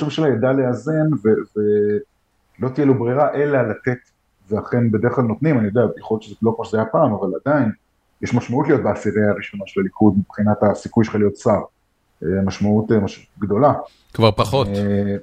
[0.02, 3.98] הממשלה ידע לאזן ולא תהיה לו ברירה אלא לתת,
[4.50, 7.28] ואכן בדרך כלל נותנים, אני יודע, יכול להיות שזה לא כמו שזה היה פעם, אבל
[7.44, 7.70] עדיין,
[8.22, 11.60] יש משמעות להיות בעשירייה הראשונה של הליכוד מבחינת הסיכוי שלך להיות שר.
[12.22, 13.26] אה, משמעות אה, מש...
[13.38, 13.72] גדולה.
[14.14, 14.68] כבר פחות.
[14.68, 15.16] אה,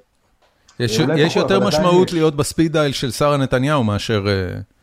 [0.79, 2.13] יש יש פחות, יותר משמעות יש.
[2.13, 4.25] להיות בספיד דייל של שרה נתניהו מאשר...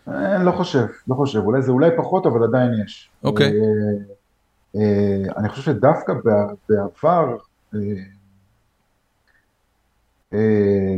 [0.08, 3.10] אה, לא חושב, לא חושב, אולי זה אולי פחות, אבל עדיין יש.
[3.24, 3.46] אוקיי.
[3.46, 4.14] אה,
[4.76, 7.36] אה, אני חושב שדווקא בע- בעבר,
[7.74, 7.78] אה,
[10.32, 10.96] אה,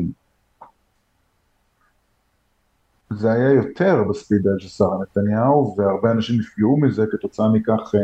[3.11, 8.01] זה היה יותר בספיד של שרה נתניהו, והרבה אנשים נפגעו מזה, כתוצאה מכך אה,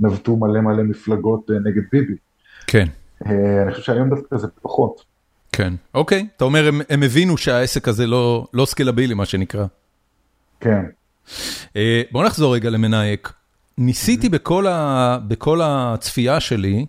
[0.00, 2.14] נבטו מלא מלא מפלגות אה, נגד ביבי.
[2.66, 2.88] כן,
[3.26, 5.04] אה, אני חושב שהיום דווקא זה פחות.
[5.52, 5.72] כן.
[5.94, 9.66] אוקיי, אתה אומר הם- הם הבינו שהעסק הזה לא לא סקלבילי, מה שנקרא.
[10.60, 10.84] כן.
[11.76, 13.32] אה, בוא נחזור רגע למנאייק.
[13.78, 16.86] ניסיתי בכל ה- בכל הצפייה שלי,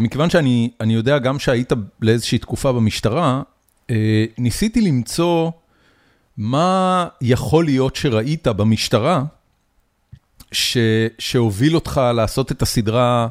[0.00, 3.42] מכיוון שאני אני יודע גם שהיית לאיזושהי תקופה במשטרה,
[4.38, 5.50] ניסיתי למצוא
[6.40, 9.24] מה יכול להיות שראית במשטרה,
[11.18, 13.28] שהוביל אותך לעשות את הסדרה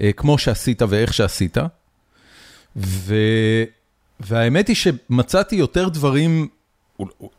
[0.00, 1.56] אה, כמו שעשית ואיך שעשית.
[4.20, 6.48] והאמת היא שמצאתי יותר דברים,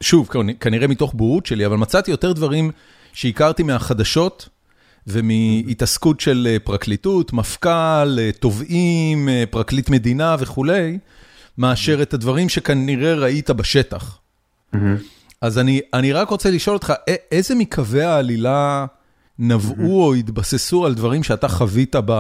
[0.02, 2.72] שוב, כנראה מתוך בורות שלי, אבל מצאתי יותר דברים
[3.13, 4.50] שהכרתי מהחדשות
[5.08, 10.98] ומהתעסקות של אה, פרקליטות, מפכ"ל, אה, תובעים, פרקליט מדינה וכולי,
[11.58, 14.19] מאשר את הדברים שכנראה ראית בשטח.
[15.42, 16.94] אז אני, אני רק רוצה לשאול אותך,
[17.32, 18.86] איזה מקווי העלילה
[19.40, 22.12] נבעו או התבססו על דברים שאתה חווית ב,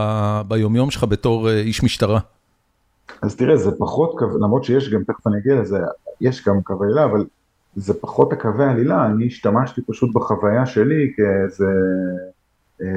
[0.47, 2.19] ביומיום שלך בתור אה, איש משטרה?
[3.21, 5.79] אז תראה, זה פחות, קו- למרות שיש גם, תכף אני אגיע לזה,
[6.21, 7.25] יש גם קווי עלילה, אבל
[7.75, 11.65] זה פחות הקווי עלילה, אני השתמשתי פשוט בחוויה שלי כאיזה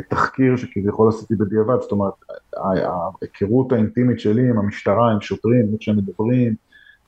[0.09, 2.13] תחקיר שכביכול עשיתי בדיעבד, זאת אומרת,
[2.57, 6.55] ההיכרות האינטימית שלי עם המשטרה, עם שוטרים, איך שהם מדברים,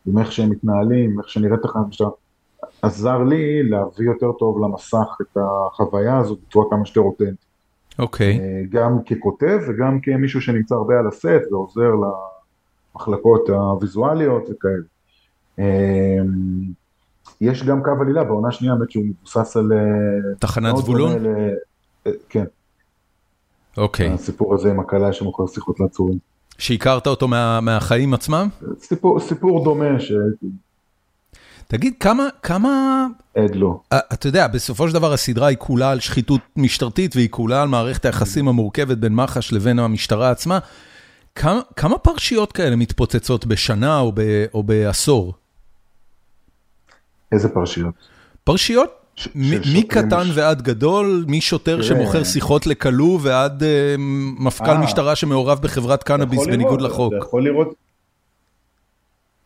[0.06, 2.08] עם איך שהם מתנהלים, איך שנראית תחנת משטרה,
[2.82, 7.44] עזר לי להביא יותר טוב למסך את החוויה הזאת בצורה כמה שיותר אותנטית.
[7.98, 8.38] אוקיי.
[8.38, 8.66] Okay.
[8.70, 11.90] גם ככותב וגם כמישהו שנמצא הרבה על הסט ועוזר
[12.94, 14.82] למחלקות הוויזואליות וכאלה.
[17.40, 19.72] יש גם קו עלילה בעונה שנייה, באמת שהוא מבוסס על...
[20.38, 21.12] תחנת זבולון?
[22.28, 22.44] כן.
[23.76, 24.08] אוקיי.
[24.08, 26.18] הסיפור הזה עם הכלה שמוכר שיחות לעצורים.
[26.58, 28.48] שהכרת אותו מה, מהחיים עצמם?
[28.78, 30.46] סיפור, סיפור דומה שהייתי.
[31.74, 33.06] תגיד, כמה, כמה...
[33.36, 33.80] עד לא.
[33.94, 38.04] אתה יודע, בסופו של דבר הסדרה היא כולה על שחיתות משטרתית והיא כולה על מערכת
[38.04, 40.58] היחסים המורכבת בין מח"ש לבין המשטרה עצמה.
[41.34, 45.32] כמה, כמה פרשיות כאלה מתפוצצות בשנה או, ב, או בעשור?
[47.32, 47.94] איזה פרשיות?
[48.44, 48.90] פרשיות
[49.74, 53.62] מקטן ועד גדול, משוטר שמוכר שיחות לכלוא ועד
[54.38, 57.12] מפכ"ל משטרה שמעורב בחברת קנאביס בניגוד לחוק.
[57.16, 57.74] אתה יכול לראות,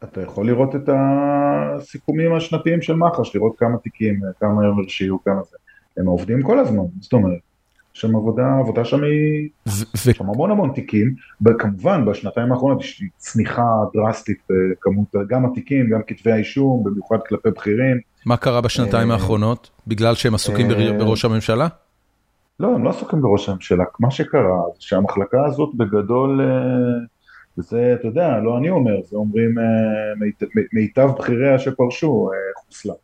[0.04, 5.42] אתה יכול לראות את הסיכומים השנתיים של מח"ש, לראות כמה תיקים, כמה הם הרשיעו, כמה
[5.50, 5.56] זה.
[5.96, 7.38] הם עובדים כל הזמן, זאת אומרת.
[7.94, 11.14] יש שם עבודה, עבודה שם היא, יש שם המון המון תיקים,
[11.46, 17.96] וכמובן בשנתיים האחרונות יש צניחה דרסטית בכמות, גם התיקים, גם כתבי האישום, במיוחד כלפי בכירים.
[18.26, 19.70] מה קרה בשנתיים האחרונות?
[19.86, 21.68] בגלל שהם עסוקים בראש הממשלה?
[22.60, 26.40] לא, הם לא עסוקים בראש הממשלה, מה שקרה זה שהמחלקה הזאת בגדול,
[27.58, 29.54] וזה, אתה יודע, לא אני אומר, זה אומרים
[30.72, 32.94] מיטב בכיריה שפרשו, חוסלה.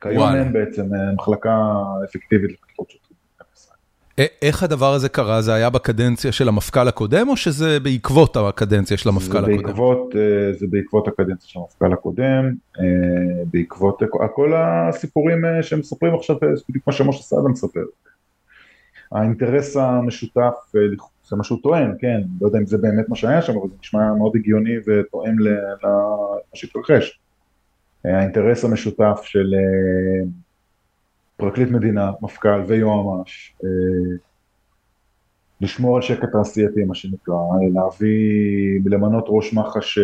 [0.00, 1.72] כיום אין בעצם מחלקה
[2.04, 3.04] אפקטיבית שוטרים.
[4.42, 5.42] איך הדבר הזה קרה?
[5.42, 9.56] זה היה בקדנציה של המפכ"ל הקודם, או שזה בעקבות הקדנציה של המפכ"ל הקודם?
[9.56, 10.14] בעקבות,
[10.52, 12.54] זה בעקבות הקדנציה של המפכ"ל הקודם,
[13.52, 14.02] בעקבות
[14.34, 16.36] כל הסיפורים שהם מספרים עכשיו,
[16.68, 17.84] בדיוק מה שמשה סעדה מספר.
[19.12, 20.54] האינטרס המשותף,
[21.28, 23.74] זה מה שהוא טוען, כן, לא יודע אם זה באמת מה שהיה שם, אבל זה
[23.80, 25.96] נשמע מאוד הגיוני ותואם למה
[26.54, 27.20] שהתרחש.
[28.04, 29.54] האינטרס המשותף של
[31.36, 33.56] פרקליט מדינה, מפכ"ל ויועמ"ש,
[35.60, 37.34] לשמור על שקט תעשייתי מה שנקרא,
[37.74, 39.98] להביא, למנות ראש מח"ש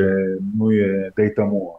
[0.53, 0.75] מינוי
[1.17, 1.75] די תמוה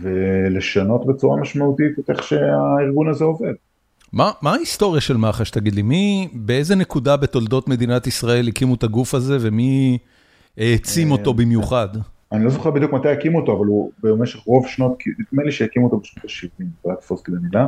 [0.00, 3.54] ולשנות בצורה משמעותית את איך שהארגון הזה עובד.
[4.12, 8.82] מה, מה ההיסטוריה של מח"ש, תגיד לי, מי, באיזה נקודה בתולדות מדינת ישראל הקימו את
[8.82, 9.98] הגוף הזה ומי
[10.56, 11.88] העצים אותו במיוחד?
[12.32, 15.86] אני לא זוכר בדיוק מתי הקימו אותו, אבל הוא במשך רוב שנות, נדמה לי שהקימו
[15.86, 17.66] אותו בשנות ה-70, זה היה תפוס כדי מילה.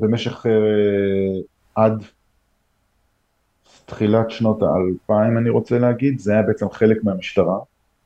[0.00, 0.46] במשך
[1.74, 2.02] עד
[3.86, 7.58] תחילת שנות האלפיים אני רוצה להגיד, זה היה בעצם חלק מהמשטרה.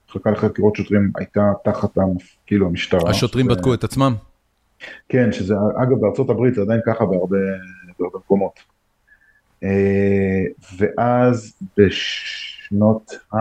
[0.09, 1.99] מחלקה לחקירות שוטרים הייתה תחת
[2.47, 3.11] כאילו המשטרה.
[3.11, 4.14] השוטרים בדקו את עצמם?
[5.09, 7.37] כן, שזה אגב בארצות הברית זה עדיין ככה בהרבה
[7.99, 8.61] מקומות.
[10.79, 12.42] ואז בש...
[12.73, 13.37] שנות ה...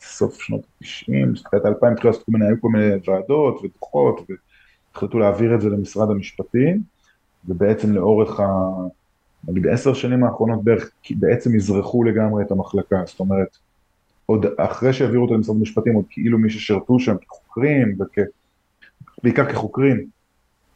[0.00, 4.20] סוף שנות ה-90, תחילת ה-2000, התחילו לעשות כל מיני, היו כל מיני ועדות ודוחות,
[4.94, 6.82] והחליטו להעביר את זה למשרד המשפטים,
[7.48, 8.46] ובעצם לאורך ה...
[9.48, 13.56] נגיד עשר שנים האחרונות בערך, בעצם אזרחו לגמרי את המחלקה, זאת אומרת,
[14.26, 18.18] עוד אחרי שהעבירו אותו למשרד המשפטים, עוד כאילו מי ששירתו שם כחוקרים, וכ...
[19.22, 20.06] בעיקר כחוקרים,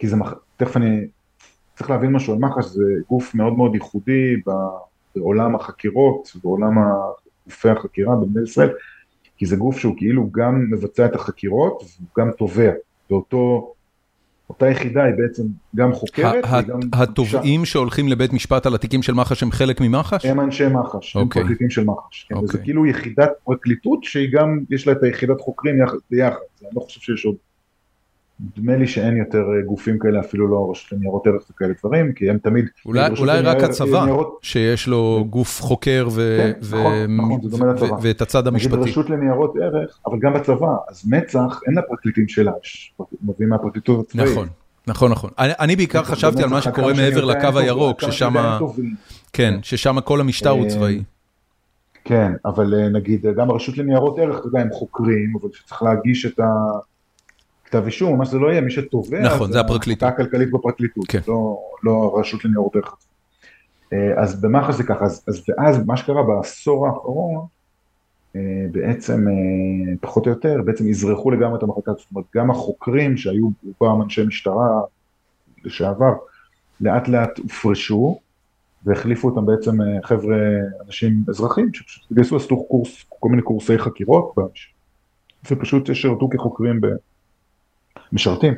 [0.01, 0.35] כי זה, מח...
[0.57, 1.01] תכף אני
[1.75, 4.35] צריך להבין משהו על מח"ש, זה גוף מאוד מאוד ייחודי
[5.17, 6.75] בעולם החקירות, בעולם
[7.47, 8.71] גופי החקירה במדינת ישראל,
[9.37, 12.71] כי זה גוף שהוא כאילו גם מבצע את החקירות והוא גם תובע,
[13.11, 13.73] ואותו,
[14.49, 15.43] אותה יחידה היא בעצם
[15.77, 16.81] גם חוקרת וגם...
[16.93, 20.27] התובעים שהולכים לבית משפט על התיקים של מח"ש הם חלק ממח"ש?
[20.27, 24.93] הם אנשי מח"ש, הם פרקליטים של מח"ש, זה כאילו יחידת פרקליטות שהיא גם, יש לה
[24.93, 25.75] את היחידת חוקרים
[26.11, 27.35] ביחד, אני לא חושב שיש עוד
[28.57, 32.39] נדמה לי שאין יותר גופים כאלה, אפילו לא רשות לניירות ערך וכאלה דברים, כי הם
[32.39, 32.65] תמיד...
[32.87, 34.07] אולי רק הצבא,
[34.43, 36.09] שיש לו גוף חוקר
[38.03, 38.77] ואת הצד המשפטי.
[38.77, 42.53] נגיד רשות לניירות ערך, אבל גם בצבא, אז מצ"ח אין לה פרקליטים שלה,
[43.23, 44.29] מביאים מהפרקליטות הצבאית.
[44.29, 44.49] נכון,
[44.87, 45.31] נכון, נכון.
[45.39, 48.05] אני בעיקר חשבתי על מה שקורה מעבר לקו הירוק,
[49.33, 51.03] כן, ששם כל המשטר הוא צבאי.
[52.05, 56.41] כן, אבל נגיד, גם הרשות לניירות ערך, אתה יודע, הם חוקרים, אבל שצריך להגיש את
[56.41, 56.45] ה...
[57.71, 60.03] כתב אישום, מה שזה לא יהיה, מי שתובע, נכון, זה הפרקליטות.
[60.03, 61.21] המחלקה הכלכלית בפרקליטות, כן.
[61.29, 62.97] לא, לא הרשות לניירות ערך.
[64.17, 67.47] אז במח"ש זה ככה, אז, אז ואז מה שקרה בעשור האחרון,
[68.73, 69.27] בעצם
[70.01, 74.25] פחות או יותר, בעצם אזרחו לגמרי את המחלקה, זאת אומרת גם החוקרים שהיו פעם אנשי
[74.25, 74.81] משטרה
[75.65, 76.13] לשעבר,
[76.81, 78.19] לאט לאט הופרשו,
[78.85, 80.37] והחליפו אותם בעצם חבר'ה,
[80.87, 84.35] אנשים אזרחים, שפשוט התגייסו, עשו קורס, כל מיני קורסי חקירות,
[85.51, 86.87] ופשוט שירתו כחוקרים ב...
[88.13, 88.55] משרתים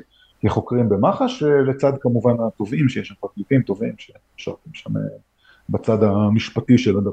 [0.47, 4.91] כחוקרים במח"ש, לצד כמובן התובעים, שיש שם פרקליטים טובים שמשרתים שם
[5.69, 7.13] בצד המשפטי של הדבר.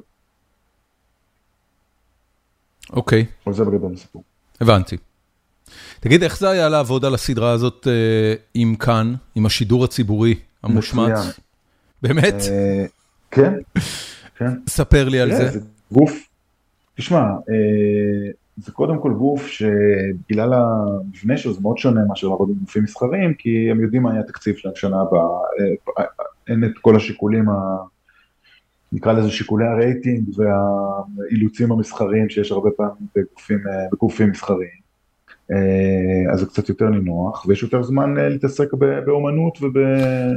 [2.90, 3.26] אוקיי.
[3.46, 4.24] אבל זה בגדול הסיפור.
[4.62, 4.98] הבנתי.
[6.00, 7.88] תגיד, איך זה היה לעבוד על הסדרה הזאת
[8.54, 11.12] עם כאן, עם השידור הציבורי המושמץ?
[11.12, 11.32] מצוין.
[12.02, 12.36] באמת?
[13.32, 13.54] כן,
[14.36, 14.52] כן.
[14.68, 15.52] ספר לי על זה.
[15.52, 15.60] זה
[15.92, 16.28] גוף,
[16.96, 17.24] תשמע,
[18.60, 23.34] זה קודם כל גוף שבגלל המבנה שלו זה מאוד שונה מאשר לעבוד עם גופים מסחריים,
[23.34, 25.28] כי הם יודעים מה היה התקציב שלהם שנה הבאה,
[26.48, 27.54] אין את כל השיקולים, ה...
[28.92, 33.60] נקרא לזה שיקולי הרייטינג והאילוצים המסחריים שיש הרבה פעמים בגופים,
[33.92, 34.80] בגופים מסחריים.
[36.32, 38.74] אז זה קצת יותר נינוח, ויש יותר זמן להתעסק
[39.06, 39.78] באומנות וב...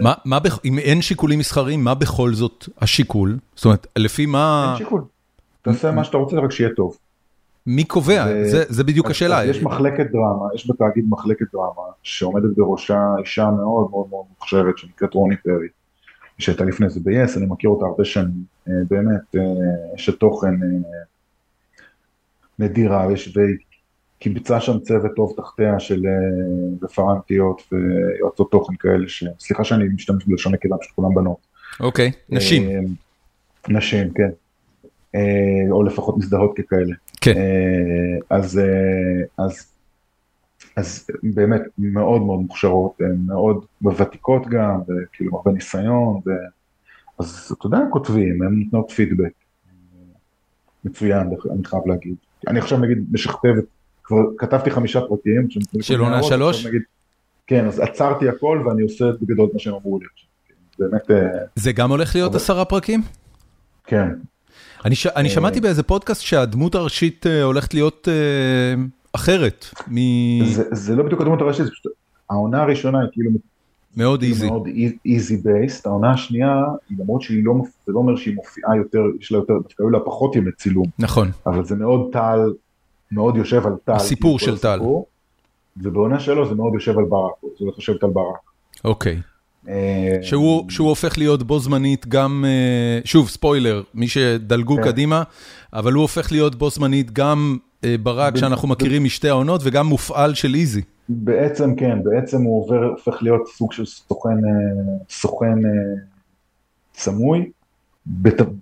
[0.02, 3.38] מה, מה, אם אין שיקולים מסחריים, מה בכל זאת השיקול?
[3.54, 4.66] זאת אומרת, לפי מה...
[4.70, 5.02] אין שיקול.
[5.62, 6.96] תעשה מה שאתה רוצה, רק שיהיה טוב.
[7.66, 8.44] מי קובע?
[8.44, 9.44] זה, זה בדיוק השאלה.
[9.44, 15.14] יש מחלקת דרמה, יש בתאגיד מחלקת דרמה, שעומדת בראשה אישה מאוד מאוד מאוד מוכשרת, שנקראת
[15.14, 15.68] רוני פרי,
[16.38, 19.34] שהייתה לפני זה ב-yes, אני מכיר אותה הרבה שנים, באמת,
[19.94, 20.54] יש תוכן
[22.58, 23.56] נדירה, והיא
[24.18, 26.02] קיבצה שם צוות טוב תחתיה של
[26.82, 29.06] רפרנטיות ויועצות תוכן כאלה,
[29.38, 31.36] סליחה שאני משתמש בלשון נקבה, פשוט כולם בנות.
[31.80, 32.94] אוקיי, נשים.
[33.68, 34.30] נשים, כן.
[35.70, 36.94] או לפחות מזדהות ככאלה.
[37.22, 37.34] כן.
[38.30, 38.60] אז,
[39.38, 39.72] אז,
[40.76, 43.64] אז באמת מאוד מאוד מוכשרות, מאוד
[43.98, 46.30] ותיקות גם, וכאילו הרבה ניסיון, ו...
[47.18, 49.32] אז אתה יודע, הם כותבים, הם נותנות פידבק.
[50.84, 52.14] מצוין, אני חייב להגיד.
[52.48, 53.54] אני עכשיו נגיד משכתב,
[54.04, 55.48] כבר כתבתי חמישה פרקים.
[55.80, 56.66] של עונה שלוש?
[57.46, 60.28] כן, אז עצרתי הכל ואני עושה בגדול את מה שהם אמרו לי עכשיו.
[60.78, 61.10] באמת...
[61.56, 63.02] זה גם הולך להיות עשרה פרקים?
[63.84, 64.08] כן.
[64.84, 65.06] אני, ש...
[65.06, 69.66] אני שמעתי באיזה פודקאסט שהדמות הראשית הולכת להיות אה, אחרת.
[69.88, 69.96] מ...
[70.44, 71.92] זה, זה לא בדיוק הדמות הראשית, זה פשוט,
[72.30, 73.30] העונה הראשונה היא כאילו...
[73.96, 74.46] מאוד איזי.
[74.46, 74.68] מאוד
[75.06, 76.64] איזי בייסט, העונה השנייה,
[76.98, 77.54] למרות שהיא לא,
[77.86, 80.86] זה לא אומר שהיא מופיעה יותר, יש לה יותר, דווקא היו לה פחות ימי צילום.
[80.98, 81.30] נכון.
[81.46, 82.38] אבל זה מאוד טל,
[83.12, 83.92] מאוד יושב על טל.
[83.92, 84.80] הסיפור של טל.
[85.76, 88.40] ובעונה שלו זה מאוד יושב על ברק, זה הולך לשבת על ברק.
[88.84, 89.20] אוקיי.
[90.22, 92.44] שהוא שהוא הופך להיות בו זמנית גם,
[93.04, 95.22] שוב ספוילר, מי שדלגו קדימה,
[95.72, 97.56] אבל הוא הופך להיות בו זמנית גם
[98.02, 100.82] ברק שאנחנו מכירים משתי העונות וגם מופעל של איזי.
[101.08, 104.38] בעצם כן, בעצם הוא עובר, הופך להיות סוג של סוכן,
[105.10, 105.58] סוכן
[106.94, 107.50] סמוי,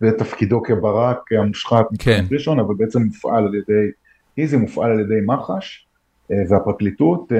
[0.00, 2.24] בתפקידו כברק המושחת, כן.
[2.30, 3.90] ראשון, אבל בעצם מופעל על ידי,
[4.38, 5.86] איזי מופעל על ידי מח"ש
[6.30, 7.32] והפרקליטות.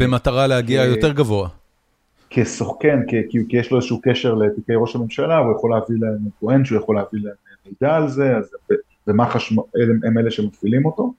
[0.00, 1.48] במטרה להגיע יותר גבוה.
[2.32, 6.64] כסוכן, כי יש לו איזשהו קשר לתיקי ראש הממשלה, הוא יכול להביא להם, הוא טוען
[6.64, 7.34] שהוא יכול להביא להם
[7.66, 8.50] מידע על זה, אז,
[9.06, 9.52] ומח"ש
[10.04, 11.14] הם אלה שמפעילים אותו,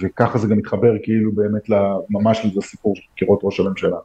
[0.00, 1.62] וככה זה גם מתחבר כאילו באמת
[2.10, 3.96] ממש לסיפור של חקירות ראש הממשלה.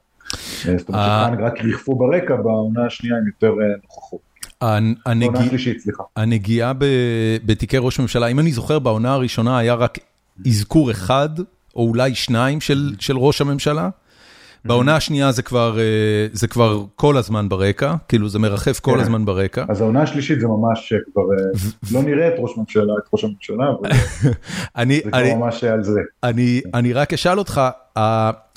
[0.78, 4.20] זאת אומרת שכאן רק ריחפו ברקע, בעונה השנייה עם יותר נוכחות.
[6.16, 6.74] הנגיעה
[7.46, 9.98] בתיקי ראש הממשלה, אם אני זוכר בעונה הראשונה היה רק
[10.48, 11.30] אזכור אחד,
[11.76, 12.62] או אולי שניים
[13.00, 13.90] של ראש הממשלה.
[14.66, 15.78] בעונה השנייה זה כבר,
[16.34, 19.66] זה כבר כל הזמן ברקע, כאילו זה מרחף כל הזמן ברקע.
[19.70, 21.22] אז העונה השלישית זה ממש כבר,
[21.92, 23.90] לא נראה את ראש הממשלה, את ראש הממשלה, אבל
[25.04, 26.00] זה כבר ממש על זה.
[26.74, 27.62] אני רק אשאל אותך,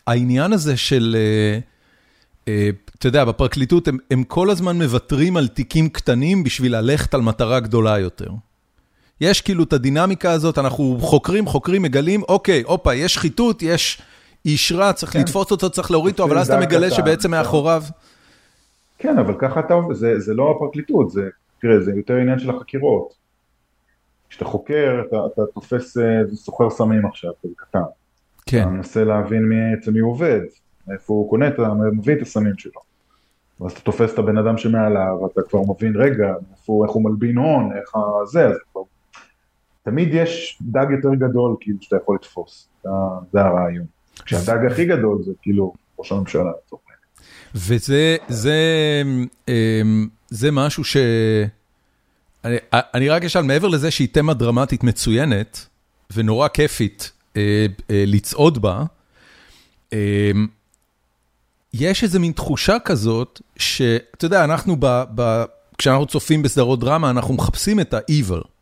[0.07, 1.17] העניין הזה של,
[2.45, 7.99] אתה יודע, בפרקליטות הם כל הזמן מוותרים על תיקים קטנים בשביל ללכת על מטרה גדולה
[7.99, 8.29] יותר.
[9.21, 14.03] יש כאילו את הדינמיקה הזאת, אנחנו חוקרים, חוקרים, מגלים, אוקיי, הופה, יש שחיתות, יש...
[14.45, 17.83] אישרה, צריך לתפוס אותו, צריך להוריד אותו, אבל אז אתה מגלה שבעצם מאחוריו...
[18.99, 19.75] כן, אבל ככה אתה,
[20.19, 21.29] זה לא הפרקליטות, זה,
[21.61, 23.15] תראה, זה יותר עניין של החקירות.
[24.29, 25.97] כשאתה חוקר, אתה תופס
[26.35, 27.83] סוחר סמים עכשיו, זה קטן.
[28.47, 28.61] כן.
[28.61, 30.41] אתה מנסה להבין אצל מי הוא עובד,
[30.93, 32.81] איפה הוא קונה, אתה מביא את הסמים שלו.
[33.61, 36.35] ואז אתה תופס את הבן אדם שמעליו, אתה כבר מבין, רגע,
[36.85, 37.93] איך הוא מלבין הון, איך
[38.25, 38.83] זה, אז כבר...
[39.83, 42.69] תמיד יש דג יותר גדול, כאילו, שאתה יכול לתפוס,
[43.33, 43.87] זה הרעיון.
[44.25, 46.51] כשהדג הכי גדול זה כאילו ראש הממשלה.
[47.55, 48.55] וזה זה,
[50.31, 50.97] זה משהו ש...
[52.45, 55.67] אני, אני רק אשאל, מעבר לזה שהיא תמה דרמטית מצוינת,
[56.15, 58.85] ונורא כיפית אה, אה, לצעוד בה,
[59.93, 60.31] אה,
[61.75, 65.45] יש איזה מין תחושה כזאת, שאתה יודע, אנחנו, ב, ב,
[65.79, 68.54] כשאנחנו צופים בסדרות דרמה, אנחנו מחפשים את ה-evil.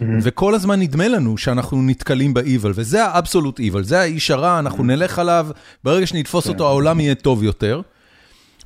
[0.00, 5.18] וכל הזמן נדמה לנו שאנחנו נתקלים ב-evil, וזה ה-absolute evil, זה האיש הרע, אנחנו נלך
[5.18, 5.46] עליו,
[5.84, 7.80] ברגע שנתפוס אותו העולם יהיה טוב יותר.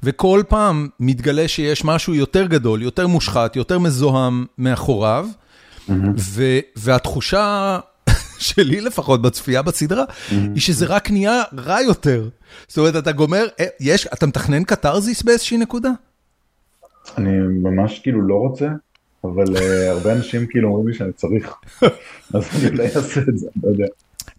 [0.03, 5.29] וכל פעם מתגלה שיש משהו יותר גדול, יותר מושחת, יותר מזוהם מאחוריו,
[6.77, 7.79] והתחושה
[8.39, 12.29] שלי לפחות בצפייה בסדרה, היא שזה רק נהיה רע יותר.
[12.69, 15.91] זאת אומרת, אתה גומר, אה, יש, אתה מתכנן קתרזיס באיזושהי נקודה?
[17.19, 18.69] אני ממש כאילו לא רוצה,
[19.25, 21.55] אבל אה, הרבה אנשים כאילו אומרים לי שאני צריך,
[22.35, 23.87] אז אני אולי אעשה את זה, לא יודע.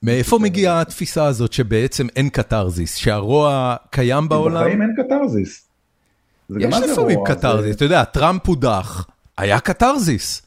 [0.03, 4.61] מאיפה מגיעה התפיסה הזאת שבעצם אין קתרזיס, שהרוע קיים בעולם?
[4.61, 5.65] בחיים אין קתרזיס.
[6.59, 9.07] יש לפעמים קתרזיס, אתה יודע, טראמפ הודח,
[9.37, 10.41] היה קתרזיס.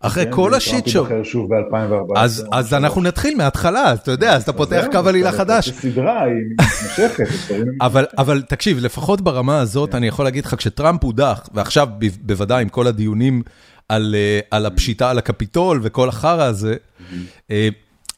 [0.00, 1.04] אחרי כן, כל השיט שואו.
[1.04, 2.18] ייבחר שוב ב-2014.
[2.18, 5.70] אז, אז אנחנו נתחיל מההתחלה, אתה יודע, אז אתה פותח קו עלילה חדש.
[5.70, 7.26] סדרה היא מתמשכת.
[7.86, 11.88] אבל, אבל תקשיב, לפחות ברמה הזאת, אני יכול להגיד לך, כשטראמפ הודח, ועכשיו
[12.22, 13.42] בוודאי עם כל הדיונים
[13.88, 16.76] על, אה, על הפשיטה על הקפיטול וכל החרא הזה,
[17.50, 17.68] אה,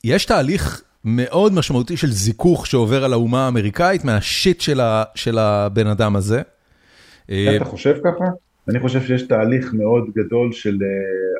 [0.05, 5.87] יש תהליך מאוד משמעותי של זיכוך שעובר על האומה האמריקאית מהשיט של, ה, של הבן
[5.87, 6.43] אדם הזה.
[7.31, 8.25] אה, אתה חושב ככה?
[8.69, 10.79] אני חושב שיש תהליך מאוד גדול של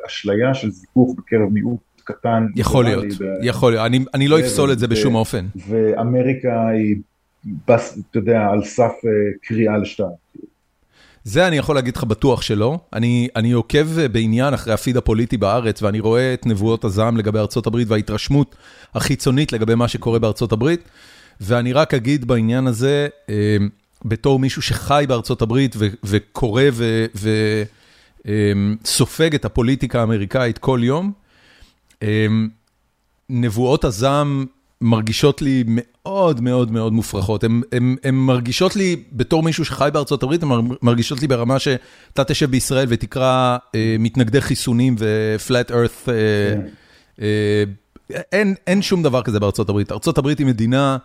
[0.07, 2.45] אשליה של זיכוך בקרב מיעוט קטן.
[2.55, 5.45] יכול להיות, ב- יכול להיות, אני, אני לא אפסול את זה בשום אופן.
[5.67, 6.95] ואמריקה היא,
[7.65, 7.79] אתה
[8.17, 9.09] יודע, על סף אה,
[9.43, 10.20] קריאה לשתיים.
[11.23, 12.79] זה אני יכול להגיד לך בטוח שלא.
[12.93, 17.39] אני, אני עוקב אה, בעניין אחרי הפיד הפוליטי בארץ, ואני רואה את נבואות הזעם לגבי
[17.39, 18.55] ארצות הברית וההתרשמות
[18.95, 20.89] החיצונית לגבי מה שקורה בארצות הברית,
[21.41, 23.57] ואני רק אגיד בעניין הזה, אה,
[24.05, 25.41] בתור מישהו שחי בארצות
[25.75, 26.63] ו- וקורא
[28.25, 31.11] וסופג את הפוליטיקה האמריקאית כל יום,
[32.03, 32.27] אה,
[33.29, 34.45] נבואות הזעם
[34.81, 37.43] מרגישות לי מאוד מאוד מאוד מופרכות.
[38.03, 40.49] הן מרגישות לי, בתור מישהו שחי בארצות הברית, הן
[40.81, 46.13] מרגישות לי ברמה שאתה תשב בישראל ותקרא אה, מתנגדי חיסונים ו-flat earth, אה,
[46.53, 46.61] כן.
[47.21, 47.63] אה,
[48.31, 49.91] אין, אין שום דבר כזה בארצות הברית.
[49.91, 50.97] ארצות הברית היא מדינה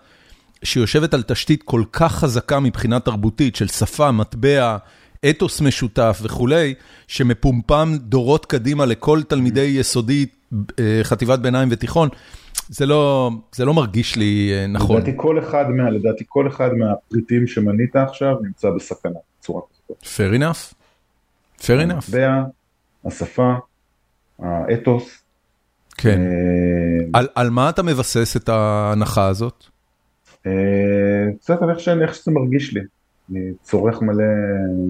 [0.63, 4.77] שיושבת על תשתית כל כך חזקה מבחינה תרבותית של שפה, מטבע,
[5.31, 6.75] אתוס משותף וכולי,
[7.09, 12.09] שמפומפם דורות קדימה לכל תלמידי יסודי, אה, חטיבת ביניים ותיכון.
[12.69, 14.97] זה לא, זה לא מרגיש לי אה, נכון.
[14.97, 20.03] לדעתי כל אחד מה, לדעתי כל אחד מהפריטים שמנית עכשיו נמצא בסכנה, בצורה כזאת.
[20.03, 20.75] fair enough.
[21.61, 21.93] fair enough.
[21.93, 22.43] המטבע,
[23.05, 23.53] השפה,
[24.39, 25.23] האתוס.
[25.97, 26.21] כן.
[26.21, 29.65] אה, על, על מה אתה מבסס את ההנחה הזאת?
[30.47, 30.53] אה,
[31.41, 32.81] קצת על איך שזה מרגיש לי.
[33.31, 34.25] אני צורך מלא,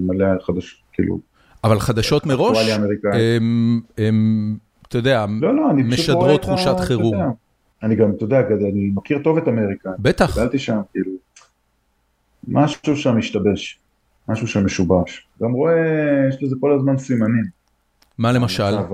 [0.07, 1.19] מלא חדש, כאילו,
[1.63, 2.69] אבל חדשות מראש.
[3.13, 4.57] הם, הם,
[4.87, 7.15] אתה יודע, לא, לא, משדרות תחושת חירום.
[7.83, 9.89] אני גם, אתה יודע, אני מכיר טוב את אמריקה.
[9.99, 10.37] בטח.
[10.37, 11.11] גדלתי שם, כאילו,
[12.47, 13.79] משהו שם משתבש,
[14.27, 15.27] משהו שם משובש.
[15.43, 15.73] גם רואה,
[16.29, 17.45] יש לזה כל הזמן סימנים.
[18.17, 18.63] מה למשל?
[18.63, 18.93] המצב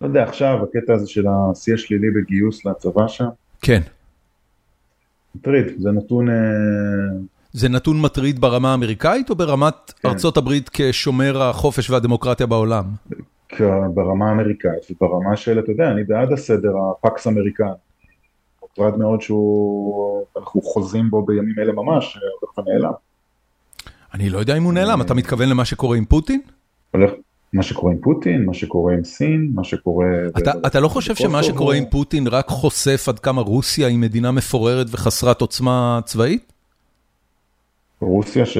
[0.00, 3.28] לא יודע, עכשיו הקטע הזה של השיא השלילי בגיוס לצבא שם,
[3.62, 3.80] כן.
[5.34, 6.34] מטריד, זה נתון, אה,
[7.52, 10.08] זה נתון מטריד ברמה האמריקאית או ברמת כן.
[10.08, 12.84] ארצות הברית כשומר החופש והדמוקרטיה בעולם?
[13.94, 17.70] ברמה האמריקאית וברמה של, אתה יודע, אני בעד הסדר הפקס אמריקני.
[18.62, 22.92] מוטרד מאוד שהוא, אנחנו חוזים בו בימים אלה ממש, הולך ונעלם.
[24.14, 26.40] אני לא יודע אם הוא נעלם, אתה מתכוון למה שקורה עם פוטין?
[26.90, 27.10] הולך,
[27.52, 30.06] מה שקורה עם פוטין, מה שקורה עם סין, מה שקורה...
[30.38, 31.42] אתה, ב- אתה לא חושב שמה.
[31.42, 36.52] שקורה עם פוטין רק חושף עד כמה רוסיה היא מדינה מפוררת וחסרת עוצמה צבאית?
[38.00, 38.58] רוסיה, ש...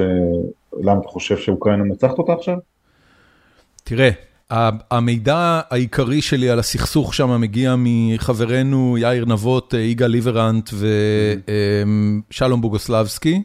[0.83, 2.57] למה אתה חושב שאוקראינה מנצחת אותה עכשיו?
[3.83, 4.09] תראה,
[4.49, 10.69] המידע העיקרי שלי על הסכסוך שם מגיע מחברנו יאיר נבות, אה, יגאל ליברנט
[12.31, 13.43] ושלום בוגוסלבסקי.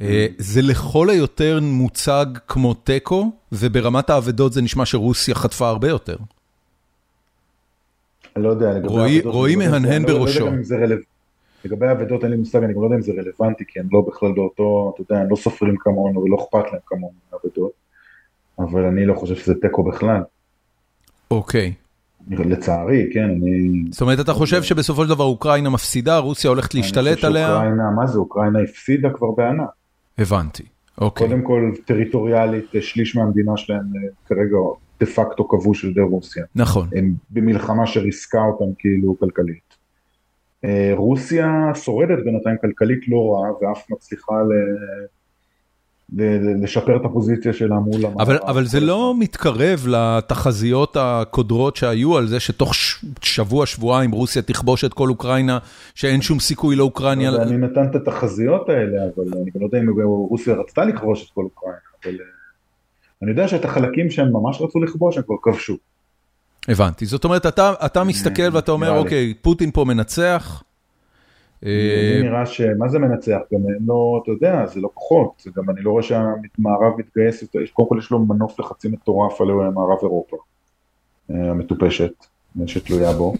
[0.00, 6.16] אה, זה לכל היותר מוצג כמו תיקו, וברמת האבדות זה נשמע שרוסיה חטפה הרבה יותר.
[8.36, 10.46] אני לא יודע, לגבי רועי- האבדות, רועי לא מהנהן לא- לא בראשו.
[11.64, 14.00] לגבי האבדות אין לי מושג, אני גם לא יודע אם זה רלוונטי, כי הם לא
[14.08, 17.72] בכלל באותו, אתה יודע, הם לא סופרים כמונו ולא אכפת להם כמונו מהאבדות,
[18.58, 20.22] אבל אני לא חושב שזה תיקו בכלל,
[21.30, 21.74] אוקיי.
[22.30, 23.84] לצערי, כן, אני...
[23.90, 27.46] זאת אומרת, אתה חושב שבסופו של דבר אוקראינה מפסידה, רוסיה הולכת אני להשתלט חושב עליה?
[27.46, 29.68] שאוקראינה, מה זה, אוקראינה הפסידה כבר בענק.
[30.18, 30.62] הבנתי,
[31.00, 31.28] אוקיי.
[31.28, 34.56] קודם כל, טריטוריאלית, שליש מהמדינה שלהם אה, כרגע
[35.00, 36.44] דה פקטו כבוש על ידי רוסיה.
[36.54, 36.88] נכון.
[36.96, 39.74] הם במלחמה שריסקה אותם כאילו כלכלית.
[40.64, 44.52] אה, רוסיה שורדת בינתיים כלכלית לא רע ואף מצליחה ל...
[46.62, 48.20] לשפר את הפוזיציה שלה מול המערב.
[48.20, 49.14] אבל, אבל זה לא.
[49.18, 52.72] מתקרב לתחזיות הקודרות שהיו על זה שתוך
[53.20, 55.58] שבוע, שבועיים רוסיה תכבוש את כל אוקראינה,
[55.94, 57.30] שאין שום סיכוי לאוקראינה.
[57.30, 60.00] לא מי נתן את התחזיות האלה, אבל אני לא יודע אם
[60.30, 62.26] רוסיה רצתה לכבוש את כל אוקראינה, אבל אה,
[63.22, 65.76] אני יודע שאת החלקים שהם ממש רצו לכבוש הם כבר כבשו.
[66.68, 68.98] הבנתי, זאת אומרת, אתה, אתה מסתכל ואתה אומר.
[68.98, 70.62] אוקיי, פוטין פה מנצח.
[71.64, 75.50] אה, לי נראה שמה זה מנצח, גם אין לו, אתה יודע, זה לא כוחות, זה
[75.56, 79.98] גם אני לא רואה שהמערב מתגייס, קודם כל יש לו מנוף לחצים מטורף על מערב
[80.02, 80.36] אירופה,
[81.30, 82.12] אה, המטופשת,
[82.66, 83.34] שתלויה בו,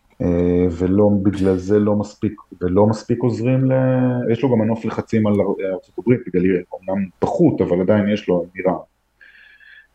[0.78, 3.72] ולא, בגלל זה לא מספיק, ולא מספיק עוזרים ל...
[4.32, 8.78] יש לו גם מנוף לחצים על ארה"ב, בגלל אומנם פחות, אבל עדיין יש לו אמירה.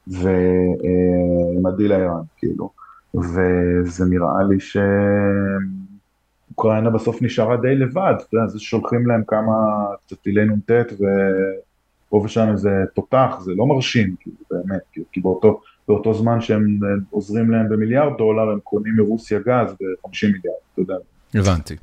[0.07, 2.69] ועם הדיל האיראן, כאילו.
[3.15, 4.59] וזה נראה לי
[6.55, 12.21] שאוקראינה בסוף נשארה די לבד, אתה יודע, זה שולחים להם כמה קצת טילי נ"ט ופה
[12.25, 16.79] ושם איזה תותח, זה לא מרשים, כאילו, באמת, כאילו, כי באותו, באותו זמן שהם
[17.09, 20.95] עוזרים להם במיליארד דולר, הם קונים מרוסיה גז ב-50 מיליארד, אתה יודע.
[21.33, 21.75] הבנתי.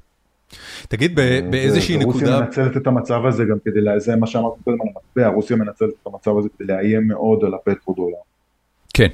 [0.88, 1.20] תגיד,
[1.50, 2.12] באיזושהי נקודה...
[2.12, 5.92] רוסיה מנצלת את המצב הזה גם כדי, זה מה שאמרתי קודם על המטבע, רוסיה מנצלת
[6.02, 8.16] את המצב הזה כדי לאיים מאוד על הפטרו-דולר.
[8.94, 9.08] כן.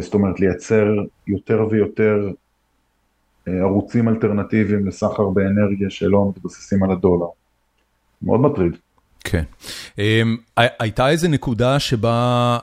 [0.00, 0.86] זאת אומרת, לייצר
[1.26, 2.30] יותר ויותר
[3.46, 7.26] ערוצים אלטרנטיביים לסחר באנרגיה שלא מתבססים על הדולר.
[8.22, 8.76] מאוד מטריד.
[9.24, 9.42] כן.
[10.56, 12.58] הייתה איזה נקודה שבה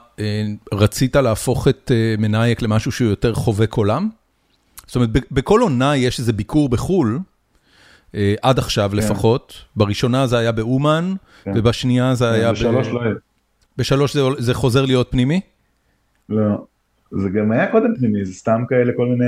[0.72, 4.08] רצית להפוך את מנאייק למשהו שהוא יותר חובק עולם?
[4.86, 7.18] זאת אומרת, בכל עונה יש איזה ביקור בחו"ל,
[8.42, 11.14] עד עכשיו לפחות, בראשונה זה היה באומן,
[11.46, 12.52] ובשנייה זה היה...
[12.52, 13.14] בשלוש לא היה.
[13.76, 15.40] בשלוש זה חוזר להיות פנימי?
[16.28, 16.64] לא,
[17.10, 19.24] זה גם היה קודם פנימי, זה סתם כאלה כל מיני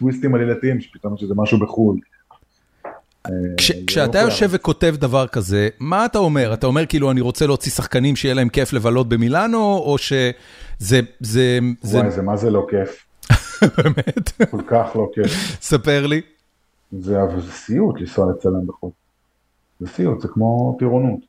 [0.00, 2.00] טוויסטים עלילתיים, שפתאום שזה משהו בחו"ל.
[3.86, 6.54] כשאתה יושב וכותב דבר כזה, מה אתה אומר?
[6.54, 11.00] אתה אומר כאילו אני רוצה להוציא שחקנים שיהיה להם כיף לבלות במילאנו, או שזה...
[11.84, 13.06] וואי, זה מה זה לא כיף.
[13.76, 14.50] באמת?
[14.50, 15.58] כל כך לא כיף.
[15.60, 16.20] ספר לי.
[16.92, 17.16] זה
[17.50, 18.90] סיוט לנסוע לצלם בחו"ל.
[19.80, 21.20] זה סיוט, זה כמו טירונות.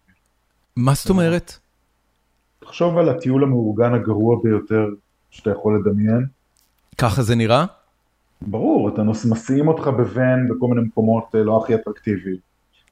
[0.75, 1.57] מה זאת אומרת?
[2.59, 4.85] תחשוב על הטיול המאורגן הגרוע ביותר
[5.29, 6.25] שאתה יכול לדמיין.
[6.97, 7.65] ככה זה נראה?
[8.41, 12.37] ברור, אתה נוס, מסיעים אותך בוון בכל מיני מקומות לא הכי אטרקטיביים.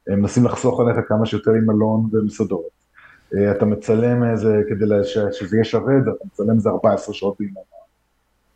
[0.07, 2.79] הם מנסים לחסוך עליך כמה שיותר עם מלון ומסעדות.
[3.51, 4.85] אתה מצלם איזה, כדי
[5.31, 7.59] שזה יהיה שווה, אתה מצלם איזה 14 שעות ביממה.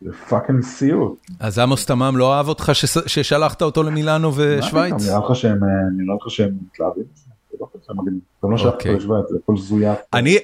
[0.02, 1.18] זה fucking סיוט.
[1.40, 2.72] אז עמוס תמם לא אהב אותך
[3.06, 5.08] ששלחת אותו למילאנו ושוויץ?
[5.08, 5.18] נראה
[6.16, 7.04] לך שהם מתלהבים?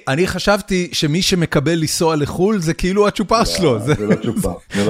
[0.08, 3.78] אני חשבתי שמי שמקבל לנסוע לחו"ל זה כאילו הצ'ופר שלו,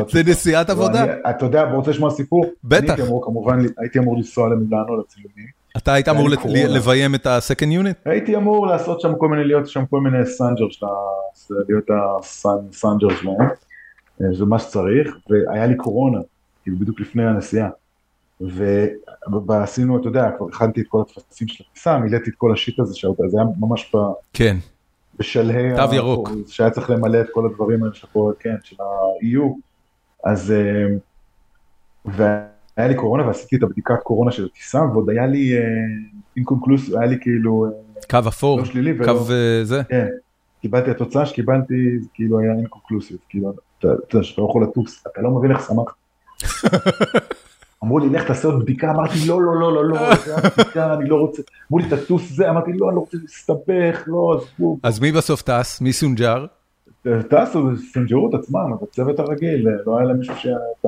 [0.09, 1.05] זה נסיעת עבודה.
[1.31, 2.45] אתה יודע, רוצה לשמוע סיפור?
[2.65, 2.97] בטח.
[3.25, 5.61] כמובן הייתי אמור לנסוע למילאנו לצילומים.
[5.77, 6.29] אתה היית אמור
[6.69, 7.95] לביים את ה-Second Unit?
[8.05, 10.65] הייתי אמור לעשות שם כל מיני, להיות שם כל מיני סנג'ר,
[11.69, 13.49] להיות הסנג'ר שלהם,
[14.33, 16.19] זה מה שצריך, והיה לי קורונה,
[16.63, 17.69] כאילו בדיוק לפני הנסיעה.
[19.47, 22.81] ועשינו, אתה יודע, כבר הכנתי את כל הטפסים של הטיסה, מילאתי את כל ה shit
[22.81, 23.93] הזה, שזה היה ממש
[24.33, 24.57] כן.
[25.19, 29.45] בשלהי, תו ירוק, שהיה צריך למלא את כל הדברים האלה שפה, כן, של ה-EU,
[30.25, 30.55] אז,
[32.05, 35.53] והיה לי קורונה ועשיתי את הבדיקת קורונה של הטיסה, ועוד היה לי
[36.37, 37.67] אינקונקלוס, היה לי כאילו,
[38.11, 39.25] קו אפור, לא שלילי, קו
[39.63, 40.07] זה, כן,
[40.61, 45.31] קיבלתי, התוצאה שקיבלתי, כאילו היה אינקונקלוסיב, כאילו, אתה יודע, שאתה לא יכול לטוס, אתה לא
[45.31, 45.95] מבין איך שמחת.
[47.85, 51.09] אמרו לי, לך תעשה עוד בדיקה, אמרתי, לא, לא, לא, לא, לא, זה הבדיקה, אני
[51.09, 54.79] לא רוצה, אמרו לי, תטוס זה, אמרתי, לא, אני לא רוצה להסתבך, לא, עזבו.
[54.83, 55.81] אז מי בסוף טס?
[55.81, 56.47] מי סונג'ר?
[57.03, 60.87] טסו, סונג'רו את עצמם, את הצוות הרגיל, לא היה להם מישהו שהיה את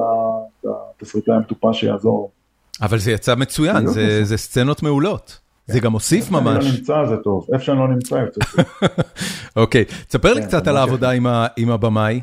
[1.00, 2.30] התסריטאי המטופש שיעזור.
[2.82, 3.86] אבל זה יצא מצוין,
[4.22, 5.38] זה סצנות מעולות.
[5.66, 6.56] זה גם הוסיף ממש.
[6.56, 8.64] איפה שאני לא נמצא זה טוב, איפה שאני לא נמצא יוצא טוב.
[9.62, 11.10] אוקיי, תספר לי קצת על העבודה
[11.56, 12.20] עם הבמאי.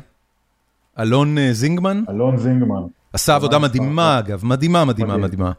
[0.98, 2.02] אלון זינגמן?
[2.10, 2.82] אלון זינגמן.
[3.12, 5.52] עשה עבודה מדהימה אגב, מדהימה, מדהימה, מדהימה.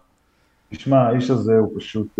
[0.69, 2.19] תשמע, האיש הזה הוא פשוט,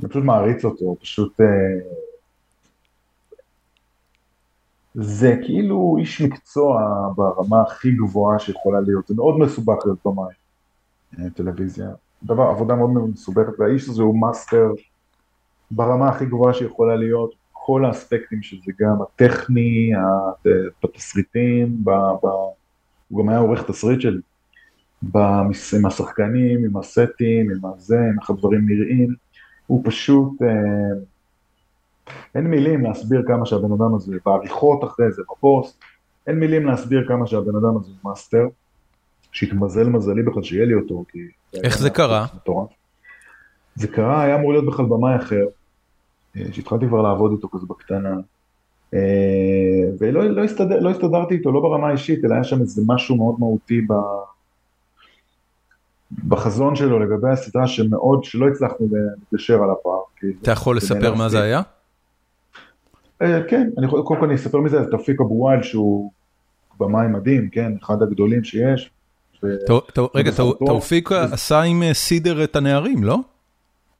[0.00, 1.40] אני פשוט מעריץ אותו, הוא פשוט,
[4.94, 6.82] זה כאילו איש מקצוע
[7.16, 10.34] ברמה הכי גבוהה שיכולה להיות, זה מאוד מסובך להיות במאי,
[11.34, 11.90] טלוויזיה,
[12.22, 14.72] דבר, עבודה מאוד מסובכת, והאיש הזה הוא מאסטר
[15.70, 17.34] ברמה הכי גבוהה שיכולה להיות,
[17.68, 19.90] כל האספקטים של זה, גם הטכני,
[20.82, 22.26] בתסריטים, ב, ב,
[23.08, 24.20] הוא גם היה עורך תסריט שלי,
[25.74, 29.14] עם השחקנים, עם הסטים, עם הזה, עם איך הדברים נראים,
[29.66, 31.00] הוא פשוט, אה,
[32.34, 35.80] אין מילים להסביר כמה שהבן אדם הזה, בעריכות אחרי זה, בפוסט,
[36.26, 38.46] אין מילים להסביר כמה שהבן אדם הזה הוא מאסטר,
[39.32, 41.18] שהתמזל מזלי בכלל שיהיה לי אותו, כי...
[41.64, 42.26] איך זה קרה?
[43.74, 45.44] זה קרה, היה אמור להיות בכלל במאי אחר,
[46.52, 48.14] שהתחלתי כבר לעבוד איתו כזה בקטנה,
[50.00, 53.34] ולא לא הסתדר, לא הסתדרתי איתו, לא ברמה האישית, אלא היה שם איזה משהו מאוד
[53.38, 53.92] מהותי ב...
[56.28, 58.86] בחזון שלו לגבי הסדרה שמאוד, שלא הצלחנו
[59.32, 60.00] לגשר על הפער.
[60.42, 61.62] אתה יכול לספר מה זה היה?
[63.20, 66.10] כן, אני יכול, קודם כל אני אספר מזה, זה תופיק אבו וואל שהוא
[66.80, 68.90] במאי מדהים, כן, אחד הגדולים שיש.
[70.14, 70.30] רגע,
[70.66, 73.18] תופיק עשה עם סידר את הנערים, לא?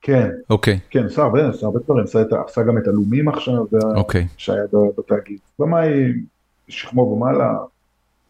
[0.03, 0.79] כן, אוקיי.
[0.91, 2.05] כן, עשה הרבה, עשה הרבה דברים,
[2.47, 3.65] עשה גם את הלומים עכשיו,
[3.97, 4.27] אוקיי.
[4.37, 4.63] שהיה
[4.99, 5.39] בתאגיד.
[5.59, 6.13] במאי
[6.69, 7.55] שכמו ומעלה,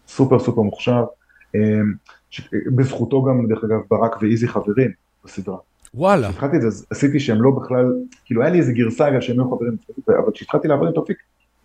[0.08, 1.04] סופר סופר מוכשר.
[2.76, 4.90] בזכותו גם, דרך אגב, ברק ואיזי חברים
[5.24, 5.56] בסדרה.
[5.94, 6.28] וואלה.
[6.28, 7.92] כשהתחלתי את זה, עשיתי שהם לא בכלל,
[8.24, 9.76] כאילו היה לי איזה גרסה אגב שהם היו חברים,
[10.08, 11.16] אבל כשהתחלתי לעבוד עם תופיק,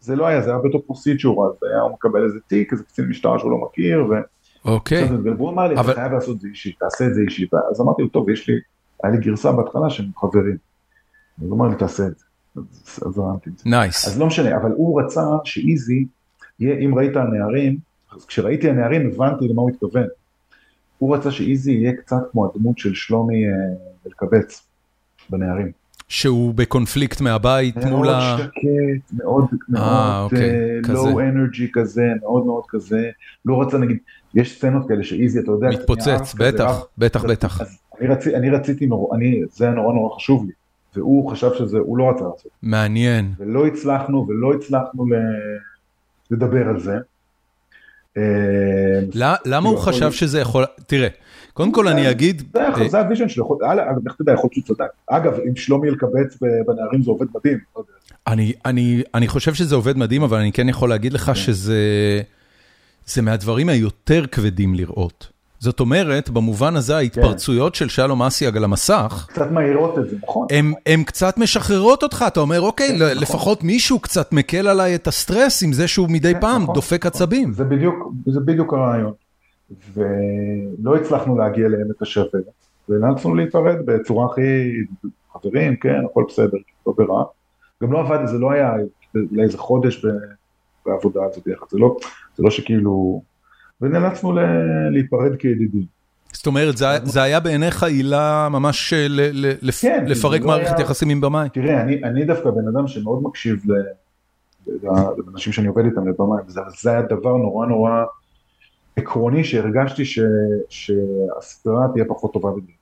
[0.01, 3.06] זה לא היה, זה היה בתור פרוסיצ'ור, אז היה, הוא מקבל איזה תיק, איזה קצין
[3.06, 4.14] משטרה שהוא לא מכיר, ו...
[4.66, 5.10] אוקיי.
[5.24, 8.01] והוא אמר לי, אתה חייב לעשות את זה אישי, תעשה את זה אישי, אז אמרתי
[8.01, 8.56] לו, טוב, יש לי,
[9.04, 10.58] היה לי גרסה בהתחלה שהם חברים.
[11.41, 12.26] אז הוא אמר לי, תעשה את זה.
[13.06, 13.70] אז הרמתי את זה.
[13.69, 14.07] nice.
[14.08, 16.06] אז לא משנה, אבל הוא רצה שאיזי,
[16.62, 17.78] אם ראית הנערים,
[18.16, 20.08] אז כשראיתי הנערים הבנתי למה הוא התכוון.
[20.97, 23.43] הוא רצה שאיזי יהיה קצת כמו הדמות של שלומי
[24.08, 24.68] אלקבץ
[25.30, 25.72] בנערים.
[26.08, 28.12] שהוא בקונפליקט מהבית מול ה...
[28.12, 30.34] מאוד שקט, מאוד מאוד
[30.89, 33.10] low energy כזה, מאוד מאוד כזה.
[33.45, 33.97] לא רצה נגיד,
[34.34, 35.68] יש סצנות כאלה שאיזי, אתה יודע...
[35.70, 37.62] מתפוצץ, בטח, בטח, בטח.
[38.36, 38.89] אני רציתי,
[39.51, 40.51] זה היה נורא נורא חשוב לי.
[40.95, 42.51] והוא חשב שזה, הוא לא רצה לעשות.
[42.62, 43.34] מעניין.
[43.39, 45.06] ולא הצלחנו, ולא הצלחנו
[46.32, 46.97] לדבר על זה.
[49.45, 51.08] למה הוא חשב שזה יכול, תראה,
[51.54, 52.41] קודם כל אני אגיד...
[52.89, 53.60] זה ה vision שלו,
[54.06, 54.88] איך אתה יודע, יכול להיות שהוא צדק.
[55.08, 56.38] אגב, אם שלומי אלקבץ
[56.68, 57.58] בנערים זה עובד מדהים.
[59.16, 64.76] אני חושב שזה עובד מדהים, אבל אני כן יכול להגיד לך שזה מהדברים היותר כבדים
[64.76, 65.32] לראות.
[65.64, 70.47] זאת אומרת, במובן הזה ההתפרצויות של שלום אסיאג על המסך, קצת מהירות את זה, נכון?
[70.86, 75.74] הן קצת משחררות אותך, אתה אומר, אוקיי, לפחות מישהו קצת מקל עליי את הסטרס עם
[75.74, 77.53] זה שהוא מדי פעם דופק עצבים.
[78.26, 79.14] זה בדיוק הרעיון.
[79.93, 82.39] ולא הצלחנו להגיע לעמק השווה,
[82.89, 84.72] ונאלצנו להיפרד בצורה הכי
[85.34, 86.57] חברים, כן, הכל בסדר,
[86.88, 87.24] לא ברע.
[87.84, 88.74] גם לא עבד, זה לא היה
[89.32, 90.05] לאיזה חודש
[90.86, 91.66] בעבודה הזאת ביחד,
[92.38, 93.22] זה לא שכאילו...
[93.84, 94.34] ונאלצנו
[94.91, 95.86] להיפרד כידידים.
[96.34, 98.93] זאת אומרת, זה היה בעיניך עילה ממש
[99.81, 101.49] כן, לפרק לא מערכת יחסים עם במאי?
[101.53, 103.63] תראה, אני דווקא בן אדם שמאוד מקשיב
[105.27, 108.03] לאנשים שאני עובד איתם לבמאי, וזה היה דבר נורא נורא
[108.95, 110.03] עקרוני שהרגשתי
[110.69, 112.75] שהסדרה תהיה פחות טובה בגלל.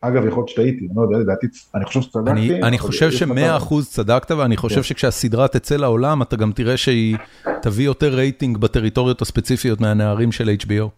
[0.00, 2.62] אגב, יכול להיות שטעיתי, אני לא יודע, לדעתי, אני חושב שצדקתי.
[2.62, 4.82] אני חושב שמאה אחוז צדקת, ואני חושב כן.
[4.82, 7.16] שכשהסדרה תצא לעולם, אתה גם תראה שהיא
[7.62, 10.88] תביא יותר רייטינג בטריטוריות הספציפיות מהנערים של HBO.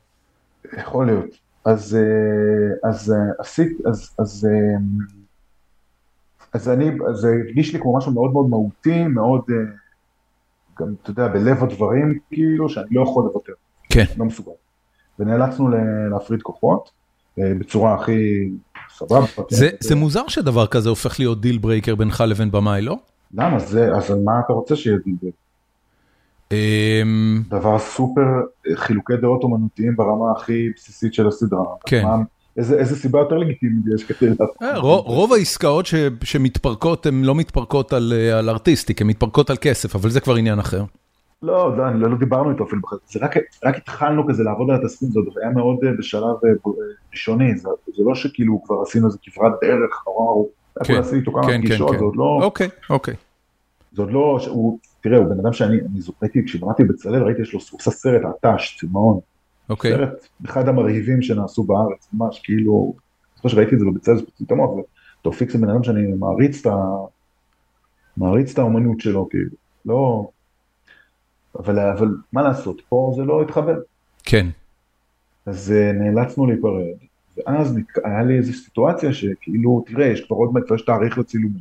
[0.78, 1.24] יכול להיות.
[1.64, 1.98] אז
[3.38, 3.78] עשית,
[6.54, 9.42] אז אני, זה הרגיש לי כמו משהו מאוד מאוד מהותי, מאוד,
[10.80, 13.52] גם, אתה יודע, בלב הדברים, כאילו, שאני לא יכול לוותר.
[13.90, 14.04] כן.
[14.18, 14.52] לא מסוגל.
[15.18, 15.68] ונאלצנו
[16.10, 16.90] להפריד כוחות,
[17.38, 18.50] בצורה הכי...
[19.08, 19.26] סבבה.
[19.80, 22.96] זה מוזר שדבר כזה הופך להיות deal breaker בינך לבין במאי, לא?
[23.34, 23.58] למה?
[23.58, 25.36] זה, אז מה אתה רוצה שיהיה deal breaker?
[26.52, 28.26] אמ, דבר סופר
[28.74, 31.64] חילוקי דעות אומנותיים ברמה הכי בסיסית של הסדרה.
[31.86, 32.04] כן.
[32.56, 34.56] איזה סיבה יותר לגיטימית יש כדי לעשות?
[34.62, 35.86] אה, רוב העסקאות
[36.24, 40.84] שמתפרקות הן לא מתפרקות על artistic, הן מתפרקות על כסף, אבל זה כבר עניין אחר.
[41.42, 45.20] לא, לא, לא דיברנו איתו אפילו, זה רק, רק התחלנו כזה לעבוד על התסכית, זה
[45.42, 46.72] היה מאוד אה, בשלב אה,
[47.12, 50.48] ראשוני, זה, זה לא שכאילו כבר עשינו איזה כברת דרך נורא ארוך,
[50.84, 53.14] כן, עשיתי איתו כמה כן, פגישות, כן, זה עוד לא, אוקיי, אוקיי.
[53.92, 57.52] זה עוד לא, הוא, תראה, הוא בן אדם שאני, אני זוכרתי, כשבראתי בצלאל, ראיתי יש
[57.54, 59.20] לו, הוא עושה סרט עטש, צמאון,
[59.70, 59.92] אוקיי.
[59.92, 62.94] סרט אחד המרהיבים שנעשו בארץ, ממש, כאילו,
[63.34, 64.70] אני חושב שראיתי את זה בבצלאל, זה המוח,
[65.20, 66.12] ותופיק זה בן אדם שאני.
[68.16, 69.50] מעריץ את האומנות שלו, כאילו,
[69.86, 70.28] לא...
[71.58, 73.78] אבל, אבל מה לעשות, פה זה לא התחבר.
[74.22, 74.46] כן.
[75.46, 76.82] אז uh, נאלצנו להיפרד,
[77.36, 81.60] ואז היה לי איזו סיטואציה שכאילו, תראה, יש כבר עוד מעט, כבר יש תאריך לצילומים.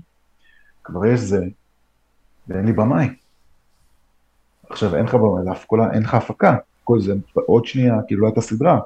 [0.84, 1.46] כבר יש זה,
[2.48, 3.08] ואין לי במאי.
[4.70, 5.54] עכשיו, אין לך במאי,
[5.94, 6.58] אין לך הפקה.
[6.84, 8.80] כל זה, עוד שנייה, כאילו לא הייתה סדרה.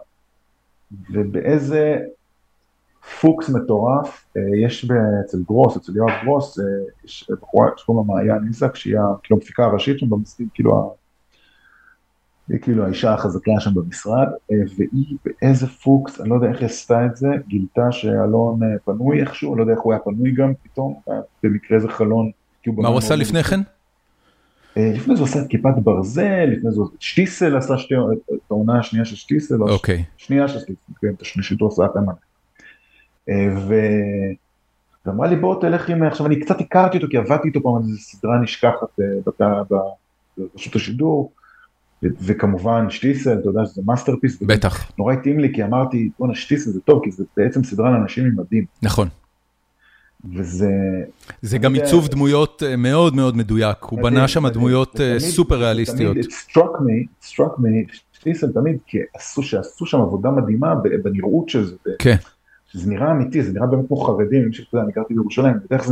[1.10, 2.00] ובאיזה
[3.22, 4.92] פוקס מטורף, אה, יש
[5.26, 6.66] אצל גרוס, אצל יואב גרוס, אה,
[7.06, 10.96] יש בחורה שקוראים לה מעיין איזק, שהיא כאילו המפיקה הראשית שם במשרד, כאילו,
[12.50, 16.66] היא כאילו האישה החזקה שם במשרד, אה, והיא באיזה פוקס, אני לא יודע איך היא
[16.66, 20.54] עשתה את זה, גילתה שאלון פנוי איכשהו, אני לא יודע איך הוא היה פנוי גם
[20.64, 21.00] פתאום,
[21.44, 22.32] במקרה איזה חלון.
[22.68, 23.60] מה הוא עשה לפני כן?
[24.78, 29.16] לפני זה הוא עשה את כיפת ברזל, לפני זה שטיסל עשה את העונה השנייה של
[29.16, 30.04] שטיסל, אוקיי.
[30.18, 32.14] שנייה של שטיסל, כן, את השלישית הוא עשה את המנה.
[35.06, 37.98] ואמרה לי בוא תלך עם, עכשיו אני קצת הכרתי אותו כי עבדתי איתו פעם איזו
[37.98, 39.00] סדרה נשכחת
[40.38, 41.32] ברשות השידור,
[42.04, 46.82] וכמובן שטיסל, אתה יודע שזה masterpiece, בטח, נורא התאים לי כי אמרתי בואנה שטיסל זה
[46.82, 49.08] טוב כי זה בעצם סדרה לאנשים עם מדים, נכון,
[50.34, 50.72] וזה,
[51.42, 56.18] זה גם עיצוב דמויות מאוד מאוד מדויק, הוא בנה שם דמויות סופר ריאליסטיות.
[56.18, 61.66] it struck me, struck me, שטיסל תמיד, כי עשו, שעשו שם עבודה מדהימה בנראות של
[61.66, 61.92] זה.
[62.00, 62.16] כן.
[62.74, 65.86] זה נראה אמיתי, זה נראה באמת כמו חרדים, אני גרתי בירושלים, אני יודע,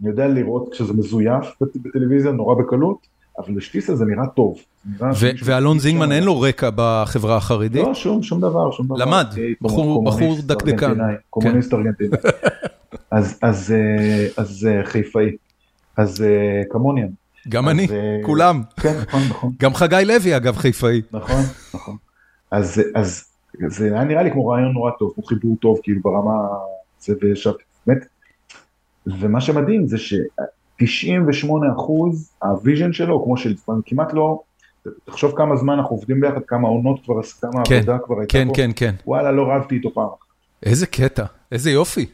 [0.00, 3.06] אני יודע לראות כשזה מזויף בטלוויזיה נורא בקלות,
[3.38, 4.58] אבל לשטיסה זה נראה טוב.
[5.44, 7.86] ואלון זינגמן אין לו רקע בחברה החרדית?
[7.86, 8.96] לא, שום, שום דבר, שום דבר.
[8.96, 9.26] למד,
[9.60, 10.98] בחור, בחור דקדקן.
[11.30, 12.18] קומוניסט ארגנטינאי.
[13.10, 13.74] אז, אז,
[14.36, 15.36] אז חיפאי,
[15.96, 16.24] אז
[16.70, 17.02] כמוני.
[17.48, 17.88] גם אני,
[18.22, 18.62] כולם.
[18.80, 19.52] כן, נכון, נכון.
[19.60, 21.02] גם חגי לוי אגב חיפאי.
[21.12, 21.42] נכון,
[21.74, 21.96] נכון.
[22.50, 23.31] אז, אז
[23.66, 26.48] זה היה נראה לי כמו רעיון נורא טוב, כמו חיבור טוב, כאילו ברמה,
[27.00, 28.06] זה וישבתי, באמת.
[29.06, 33.54] ומה שמדהים זה ש-98 אחוז, ה vision שלו, כמו של
[33.86, 34.40] כמעט לא,
[35.04, 38.48] תחשוב כמה זמן אנחנו עובדים ביחד, כמה עונות כבר, כמה כן, עבודה כבר הייתה כן,
[38.48, 38.54] פה.
[38.54, 38.94] כן, כן.
[39.06, 40.08] וואלה, לא רבתי איתו פעם.
[40.62, 42.06] איזה קטע, איזה יופי.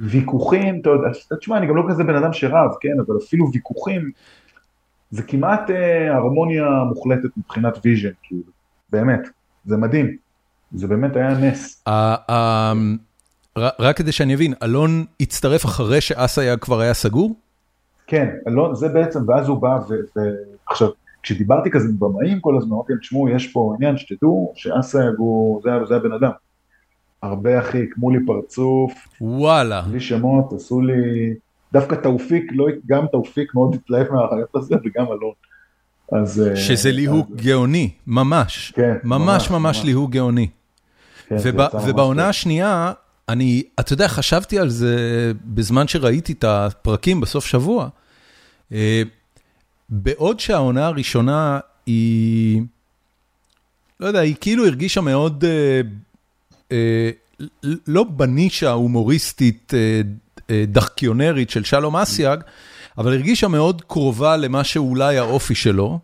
[0.00, 1.08] ויכוחים, אתה יודע,
[1.40, 4.10] תשמע, אני גם לא כזה בן אדם שרב, כן, אבל אפילו ויכוחים,
[5.10, 8.42] זה כמעט אה, הרמוניה מוחלטת מבחינת vision, כאילו,
[8.90, 9.20] באמת,
[9.64, 10.16] זה מדהים.
[10.72, 11.84] זה באמת היה נס.
[13.58, 17.34] רק כדי שאני אבין, אלון הצטרף אחרי שאסייג כבר היה סגור?
[18.06, 19.78] כן, אלון, זה בעצם, ואז הוא בא,
[20.68, 20.88] ועכשיו,
[21.22, 25.62] כשדיברתי כזה עם במאים כל הזמן, אמרתי להם, תשמעו, יש פה עניין שתדעו, שאסייג הוא,
[25.88, 26.30] זה הבן אדם.
[27.22, 31.34] הרבה אחי, עקמו לי פרצוף, וואלה, בלי שמות, עשו לי,
[31.72, 35.32] דווקא תאופיק, לא, גם תאופיק מאוד התלהב מהרעיון הזה, וגם אלון.
[36.12, 36.42] אז...
[36.54, 38.72] שזה ליהוק גאוני, ממש.
[38.76, 38.94] כן.
[39.04, 40.48] ממש ממש ליהוק גאוני.
[41.28, 41.36] כן,
[41.86, 42.92] ובעונה השנייה,
[43.28, 44.96] אני, אתה יודע, חשבתי על זה
[45.44, 47.88] בזמן שראיתי את הפרקים בסוף שבוע.
[49.88, 52.62] בעוד שהעונה הראשונה היא,
[54.00, 55.44] לא יודע, היא כאילו הרגישה מאוד,
[57.86, 59.72] לא בנישה ההומוריסטית
[60.50, 62.40] דחקיונרית של שלום אסיאג,
[62.98, 65.98] אבל הרגישה מאוד קרובה למה שאולי האופי שלו.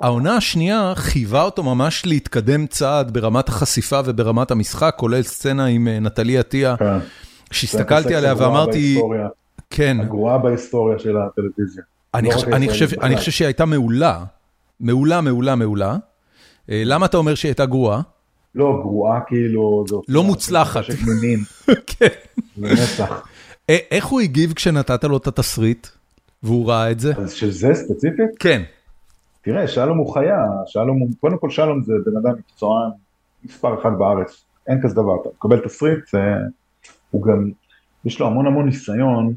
[0.00, 6.38] העונה השנייה חייבה אותו ממש להתקדם צעד ברמת החשיפה וברמת המשחק, כולל סצנה עם נטלי
[6.38, 6.74] עטיה,
[7.50, 9.00] שהסתכלתי עליה ואמרתי,
[9.70, 9.96] כן.
[10.00, 11.82] הגרועה בהיסטוריה של הטלוויזיה.
[13.02, 14.24] אני חושב שהיא הייתה מעולה,
[14.80, 15.96] מעולה, מעולה, מעולה.
[16.68, 18.00] למה אתה אומר שהיא הייתה גרועה?
[18.54, 19.84] לא, גרועה כאילו...
[20.08, 20.84] לא מוצלחת.
[21.86, 22.08] כן.
[22.56, 23.22] זה נצח.
[23.68, 25.86] איך הוא הגיב כשנתת לו את התסריט,
[26.42, 27.12] והוא ראה את זה?
[27.16, 28.30] אז של זה ספציפית?
[28.38, 28.62] כן.
[29.44, 32.90] תראה, שלום הוא חיה, שלום הוא, קודם כל שלום זה בן אדם מקצוען
[33.44, 36.18] מספר אחד בארץ, אין כזה דבר, אתה מקבל תסריט, זה,
[37.10, 37.50] הוא גם,
[38.04, 39.34] יש לו המון המון ניסיון,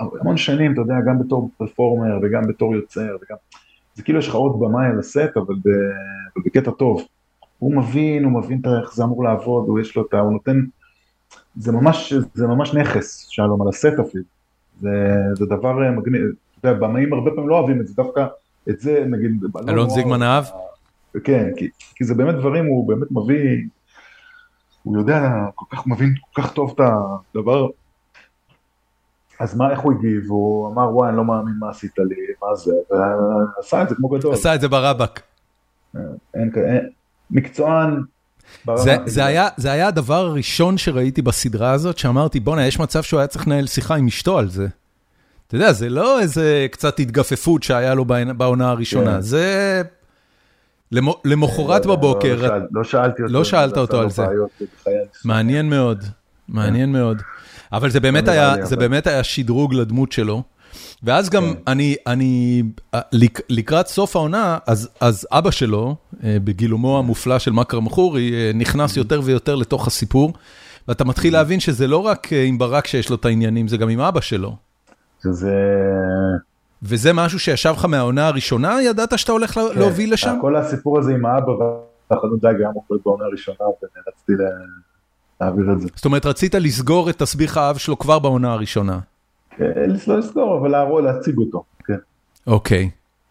[0.00, 3.36] המון שנים, אתה יודע, גם בתור פרפורמר וגם בתור יוצר, וגם,
[3.94, 5.68] זה כאילו יש לך עוד במאי על הסט, אבל, ב,
[6.36, 7.06] אבל בקטע טוב.
[7.58, 10.20] הוא מבין, הוא מבין איך זה אמור לעבוד, הוא יש לו את ה...
[10.20, 10.60] הוא נותן...
[11.56, 14.24] זה ממש, זה ממש נכס, שלום, על הסט אפילו.
[14.80, 14.90] זה,
[15.32, 16.22] זה דבר מגניב,
[16.60, 18.26] אתה יודע, במאים הרבה פעמים לא אוהבים את זה, דווקא
[18.70, 19.30] את זה, נגיד...
[19.68, 20.44] אלון זיגמן אהב?
[21.24, 23.58] כן, כי, כי זה באמת דברים, הוא באמת מביא,
[24.82, 26.80] הוא יודע, כל כך מבין כל כך טוב את
[27.34, 27.68] הדבר.
[29.40, 30.30] אז מה, איך הוא הגיב?
[30.30, 34.08] הוא אמר, וואי, אני לא מאמין מה עשית לי, מה זה, ועשה את זה כמו
[34.08, 34.34] גדול.
[34.34, 35.20] עשה את זה ברבק.
[36.34, 36.90] אין, אין,
[37.30, 38.02] מקצוען.
[38.76, 43.20] זה, זה, היה, זה היה הדבר הראשון שראיתי בסדרה הזאת, שאמרתי, בואנה, יש מצב שהוא
[43.20, 44.68] היה צריך לנהל שיחה עם אשתו על זה.
[45.48, 48.04] אתה יודע, זה לא איזה קצת התגפפות שהיה לו
[48.36, 49.20] בעונה הראשונה, כן.
[49.20, 49.82] זה...
[51.24, 52.48] למחרת בבוקר...
[52.48, 54.24] לא, לא שאלתי אותו, לא שאלת אותו על זה.
[55.24, 56.04] מעניין מאוד,
[56.48, 57.22] מעניין מאוד.
[57.72, 60.42] אבל זה באמת היה, זה באמת היה שדרוג לדמות שלו.
[61.02, 62.62] ואז גם אני, אני,
[63.48, 64.58] לקראת סוף העונה,
[65.00, 70.32] אז אבא שלו, בגילומו המופלא של מכרם חורי, נכנס יותר ויותר לתוך הסיפור,
[70.88, 74.00] ואתה מתחיל להבין שזה לא רק עם ברק שיש לו את העניינים, זה גם עם
[74.00, 74.67] אבא שלו.
[75.22, 75.54] שזה...
[76.82, 78.82] וזה משהו שישב לך מהעונה הראשונה?
[78.82, 80.38] ידעת שאתה הולך להוביל לשם?
[80.40, 81.52] כל הסיפור הזה עם האבא
[82.10, 84.32] והחנות דג היה מוכרת בעונה הראשונה, ורציתי
[85.40, 85.88] להעביר את זה.
[85.94, 88.98] זאת אומרת, רצית לסגור את תסביך האב שלו כבר בעונה הראשונה.
[90.06, 91.96] לא לסגור, אבל להציג אותו, כן.
[92.46, 92.90] אוקיי.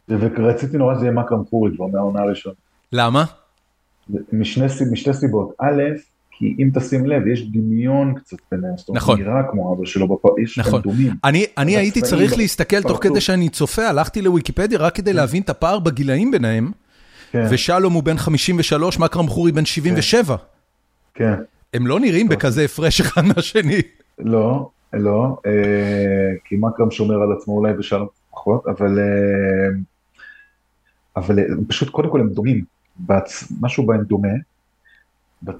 [0.09, 2.55] ורציתי נורא שזה יהיה מכרם חורי כבר מהעונה הראשונה.
[2.93, 3.23] למה?
[4.31, 5.53] משתי סיבות.
[5.59, 5.81] א',
[6.37, 9.21] כי אם תשים לב, יש דמיון קצת ביניהם, זאת אומרת, נכון.
[9.21, 10.81] נראה כמו אבא שלו, יש נכון.
[10.81, 11.13] דומים.
[11.23, 15.49] אני, אני הייתי צריך להסתכל תוך כדי שאני צופה, הלכתי לוויקיפדיה רק כדי להבין את
[15.49, 16.71] הפער בגילאים ביניהם,
[17.31, 17.45] כן.
[17.49, 20.35] ושלום הוא בן 53, מכרם חורי בן 77.
[21.13, 21.33] כן.
[21.73, 23.81] הם לא נראים בכזה הפרש אחד מהשני.
[24.19, 29.77] לא, לא, אה, כי מכרם שומר על עצמו אולי ושלום פחות, אבל, אה,
[31.15, 32.63] אבל אה, פשוט קודם כל הם דומים,
[32.99, 33.51] בצ...
[33.61, 34.33] משהו בהם דומה.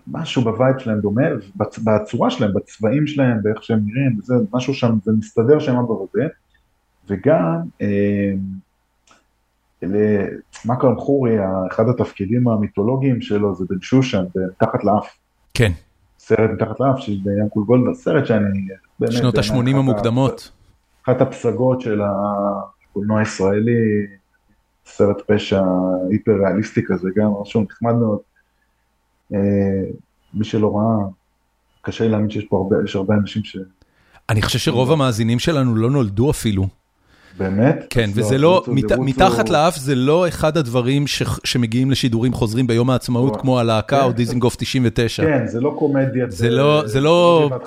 [0.07, 1.21] משהו ב vibe שלהם דומה,
[1.55, 6.27] בצורה שלהם, בצבעים שלהם, באיך שהם נראים, זה משהו שם, זה מסתדר שם אבא וזה,
[7.09, 8.33] וגם אה,
[10.65, 11.35] מכרם חורי,
[11.71, 15.17] אחד התפקידים המיתולוגיים שלו זה בן שושן, מתחת לאף.
[15.53, 15.71] כן.
[16.19, 18.67] סרט מתחת לאף של ינקול גולדברג, סרט שאני...
[18.99, 20.51] באמת, שנות ה-80 המוקדמות.
[21.03, 22.01] אחת הפסגות של
[22.93, 24.05] קולנוע ישראלי,
[24.85, 25.61] סרט פשע
[26.09, 28.19] היפר ריאליסטי כזה, גם משהו נחמד מאוד.
[29.33, 29.39] אה,
[30.33, 31.07] מי שלא ראה,
[31.81, 33.57] קשה לי להאמין שיש פה הרבה, יש הרבה אנשים ש...
[34.29, 36.67] אני חושב שרוב המאזינים שלנו לא נולדו אפילו.
[37.37, 37.85] באמת?
[37.89, 38.63] כן, וזה לא,
[38.99, 41.05] מתחת לאף זה לא אחד הדברים
[41.43, 45.23] שמגיעים לשידורים חוזרים ביום העצמאות, כמו הלהקה או דיזינגוף 99.
[45.23, 46.25] כן, זה לא קומדיה.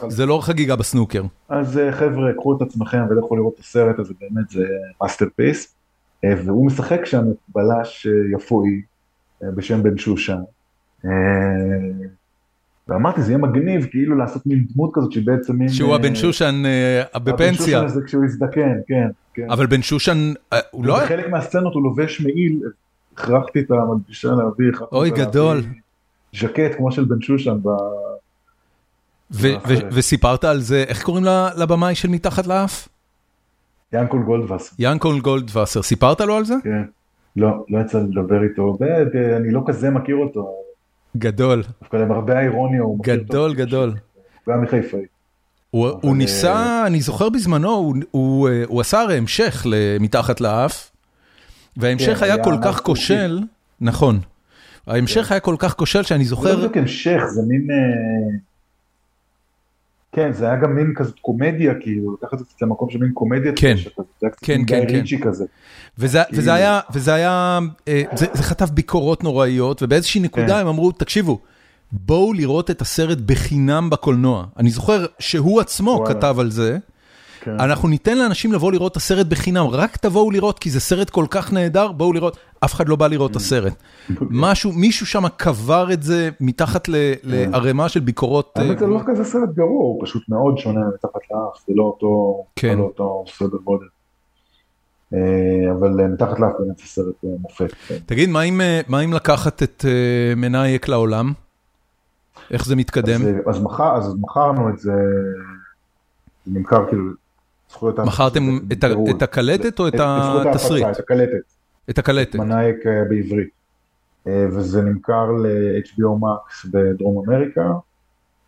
[0.09, 1.23] זה לא חגיגה בסנוקר.
[1.49, 4.65] אז חבר'ה, קחו את עצמכם ולכו לראות את הסרט הזה, באמת זה
[5.03, 5.75] masterpiece.
[6.23, 8.83] והוא משחק שם בלש יפואי
[9.43, 10.39] בשם בן שושן.
[12.89, 15.69] ואמרתי, זה יהיה מגניב, כאילו לעשות מין דמות כזאת שהיא בעצם מין...
[15.69, 16.63] שהוא הבן שושן
[17.15, 17.45] בפנסיה.
[17.47, 19.09] הבן שושן הזה כשהוא יזדקן, כן.
[19.35, 19.51] כן.
[19.51, 20.33] אבל בן שושן,
[20.71, 21.05] הוא לא...
[21.05, 22.61] בחלק מהסצנות הוא לובש מעיל,
[23.13, 25.63] הכרחתי את המלבישה להביא, אוי, גדול.
[26.37, 27.57] ז'קט כמו של בן שושן.
[29.93, 31.25] וסיפרת על זה, איך קוראים
[31.57, 32.89] לבמאי של מתחת לאף?
[33.93, 34.77] ינקול גולדווסר.
[34.79, 36.55] ינקול גולדווסר, סיפרת לו על זה?
[36.65, 36.83] כן.
[37.37, 38.79] לא, לא יצא לדבר איתו,
[39.37, 40.53] אני לא כזה מכיר אותו.
[41.17, 41.63] גדול.
[41.81, 43.03] דווקא הוא מכיר אותו.
[43.03, 43.95] גדול, גדול.
[44.45, 45.01] הוא היה מחיפאי.
[45.71, 50.91] הוא ניסה, אני זוכר בזמנו, הוא עשה הרי המשך למתחת לאף,
[51.77, 53.41] וההמשך כן, היה כל כך כושל,
[53.81, 54.21] נכון,
[54.87, 55.35] ההמשך כן.
[55.35, 56.49] היה כל כך כושל שאני זוכר...
[56.49, 57.67] זה לא בדיוק המשך, זה מין...
[60.13, 63.53] כן, זה היה גם מין כזאת קומדיה, כאילו, לקחת את זה למקום של מין קומדיה,
[63.57, 63.77] כן,
[64.43, 65.19] כן, כן, כן.
[65.23, 65.45] כזה.
[65.99, 67.59] וזה כאילו- היה, וזה היה,
[67.89, 70.55] אה, זה חטף ביקורות נוראיות, ובאיזושהי נקודה כן.
[70.55, 71.39] הם אמרו, תקשיבו,
[71.93, 74.47] בואו לראות את הסרט בחינם בקולנוע.
[74.57, 76.79] אני זוכר שהוא עצמו כתב על זה.
[77.41, 77.61] כן.
[77.61, 81.25] אנחנו ניתן לאנשים לבוא לראות את הסרט בחינם, רק תבואו לראות, כי זה סרט כל
[81.31, 82.37] כך נהדר, בואו לראות.
[82.65, 83.73] אף אחד לא בא לראות את הסרט.
[84.21, 86.93] משהו, מישהו שם קבר את זה מתחת כן.
[87.25, 88.53] לערימה של ביקורות.
[88.57, 92.45] האמת זה לא כזה סרט גרוע, הוא פשוט מאוד שונה מתחת לאף, זה לא אותו
[92.57, 92.79] כן.
[92.99, 93.87] לא סדר גודל.
[95.15, 95.19] אה,
[95.73, 97.73] אבל מתחת לאף באמת זה סרט אה, מופת.
[98.07, 98.31] תגיד,
[98.89, 99.85] מה אם לקחת את
[100.37, 101.33] מנאייק לעולם?
[102.51, 103.21] איך זה מתקדם?
[103.23, 104.93] אז, אז, מכר, אז מכרנו את זה,
[106.47, 107.05] זה נמכר כאילו.
[107.83, 110.87] מכרתם את, את הקלטת או את, התסריט?
[110.91, 111.33] את הקלטת.
[111.91, 112.37] את הקלטת.
[112.37, 113.49] מנאייק אה, בעברית.
[114.27, 117.73] אה, וזה נמכר ל-HBO Max בדרום אמריקה.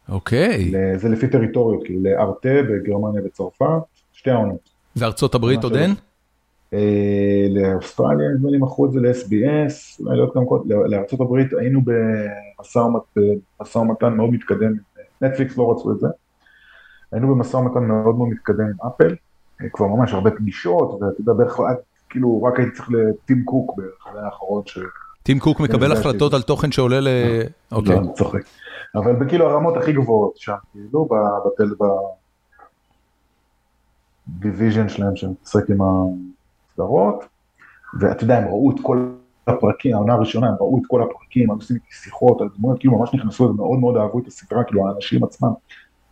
[0.09, 0.73] אוקיי.
[0.97, 4.70] זה לפי טריטוריות, כאילו לארטה בגרמניה וצרפת, שתי העונות.
[4.97, 5.95] וארצות הברית עוד אין?
[6.75, 10.45] אה, לאוסטרליה נדמה לי מכרו את זה ל-SBS, אולי לא יודעת גם
[10.87, 14.73] לארה"ב היינו במשא ומתן מאוד מתקדם,
[15.20, 16.07] נטפליקס לא רצו את זה,
[17.12, 19.14] היינו במשא ומתן מאוד מאוד מתקדם עם אפל,
[19.62, 21.60] אה, כבר ממש הרבה פגישות, ואתה יודע בערך,
[22.08, 24.78] כאילו רק הייתי צריך לטים קוק בערך, זה האחרון ש...
[25.22, 27.08] טים קוק מקבל החלטות על תוכן שעולה ל...
[27.08, 27.94] לא, אוקיי.
[27.94, 28.40] לא, אני צוחק.
[28.94, 31.08] אבל כאילו הרמות הכי גבוהות שם, כאילו,
[34.28, 35.86] בדיוויז'ן שלהם שמתעסק עם ה...
[36.74, 37.24] סדרות,
[38.00, 39.08] ואתה יודע, הם ראו את כל
[39.46, 43.14] הפרקים, העונה הראשונה, הם ראו את כל הפרקים, הם עושים איתי שיחות, הדמויות כאילו ממש
[43.14, 45.52] נכנסו, הם מאוד מאוד אהבו את הסדרה, כאילו האנשים עצמם,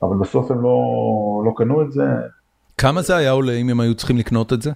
[0.02, 0.78] אבל בסוף הם לא,
[1.46, 2.02] לא קנו את זה.
[2.78, 4.72] כמה זה היה עולה אם הם היו צריכים לקנות את זה?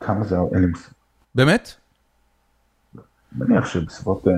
[0.00, 0.90] כמה זה היה, אין לי מושג.
[1.34, 1.74] באמת?
[3.32, 4.32] מניח שבסביבות, אה,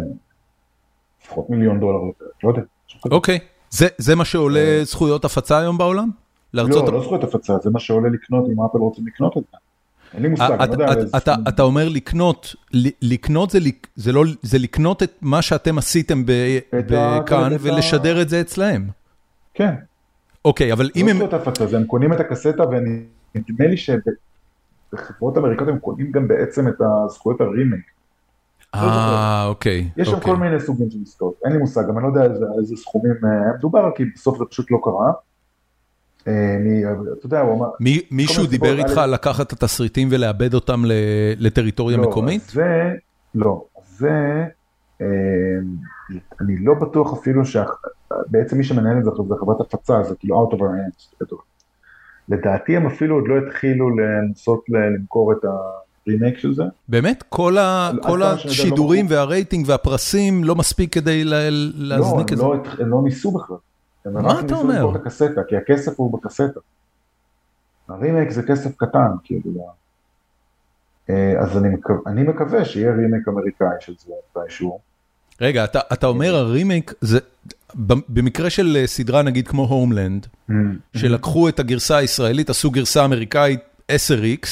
[1.23, 1.99] לפחות מיליון דולר
[2.45, 2.63] לא יודע.
[3.11, 3.39] אוקיי,
[3.99, 4.85] זה מה שעולה אה.
[4.85, 6.11] זכויות הפצה היום בעולם?
[6.55, 6.89] לארצות...
[6.89, 9.57] לא, לא זכויות הפצה, זה מה שעולה לקנות אם אפל רוצים לקנות את זה.
[10.15, 11.19] אין לי מושג, אני לא יודע.
[11.49, 12.55] אתה אומר לקנות,
[13.03, 13.55] לקנות
[14.07, 16.23] לא- זה לקנות את מה שאתם עשיתם
[16.73, 18.89] בכאן ולשדר את זה אצלהם.
[19.55, 19.75] כן.
[20.45, 21.21] אוקיי, אבל אם הם...
[21.21, 26.75] לא הפצה, הם קונים את הקסטה ונדמה לי שבחברות אמריקאיות הם קונים גם בעצם את
[26.81, 27.85] הזכויות הרימייק.
[28.75, 29.89] אה, אוקיי.
[29.97, 30.49] יש שם כל אוקיי.
[30.49, 33.91] מיני סוגים של עסקאות, אין לי מושג, גם אני לא יודע איזה סכומים אה, מדובר,
[33.97, 35.13] כי בסוף זה פשוט לא קרה.
[36.29, 36.33] אה,
[37.19, 37.69] אתה יודע, הוא אמר...
[38.11, 40.83] מישהו דיבר איתך על לקחת את התסריטים ולאבד אותם
[41.37, 42.43] לטריטוריה לא, מקומית?
[42.43, 42.95] זה,
[43.35, 43.65] לא,
[43.99, 44.45] זה,
[45.01, 45.07] אה,
[46.41, 50.55] אני לא בטוח אפילו שבעצם מי שמנהל את זה זה חברת הפצה, זה כאילו out
[50.55, 51.25] of our hands.
[52.29, 55.45] לדעתי הם אפילו עוד לא התחילו לנסות למכור את
[56.07, 56.63] הרימייק של זה.
[56.89, 57.23] באמת?
[58.01, 62.45] כל השידורים והרייטינג והפרסים לא מספיק כדי להזניק את זה?
[62.45, 63.57] לא, הם לא ניסו בכלל.
[64.07, 64.91] מה אתה אומר?
[64.91, 66.61] את הקסטה, כי הכסף הוא בקסטה.
[67.89, 69.69] הרימייק זה כסף קטן, כאילו.
[71.11, 71.93] אה, אז אני, מקו...
[72.07, 74.79] אני מקווה שיהיה רימייק אמריקאי של זה מתישהו.
[75.41, 77.19] רגע, אתה, אתה אומר הרימייק, זה,
[78.09, 80.55] במקרה של אה, סדרה נגיד כמו הומלנד, mm-hmm.
[80.97, 83.61] שלקחו את הגרסה הישראלית, עשו גרסה אמריקאית
[83.93, 84.47] 10X,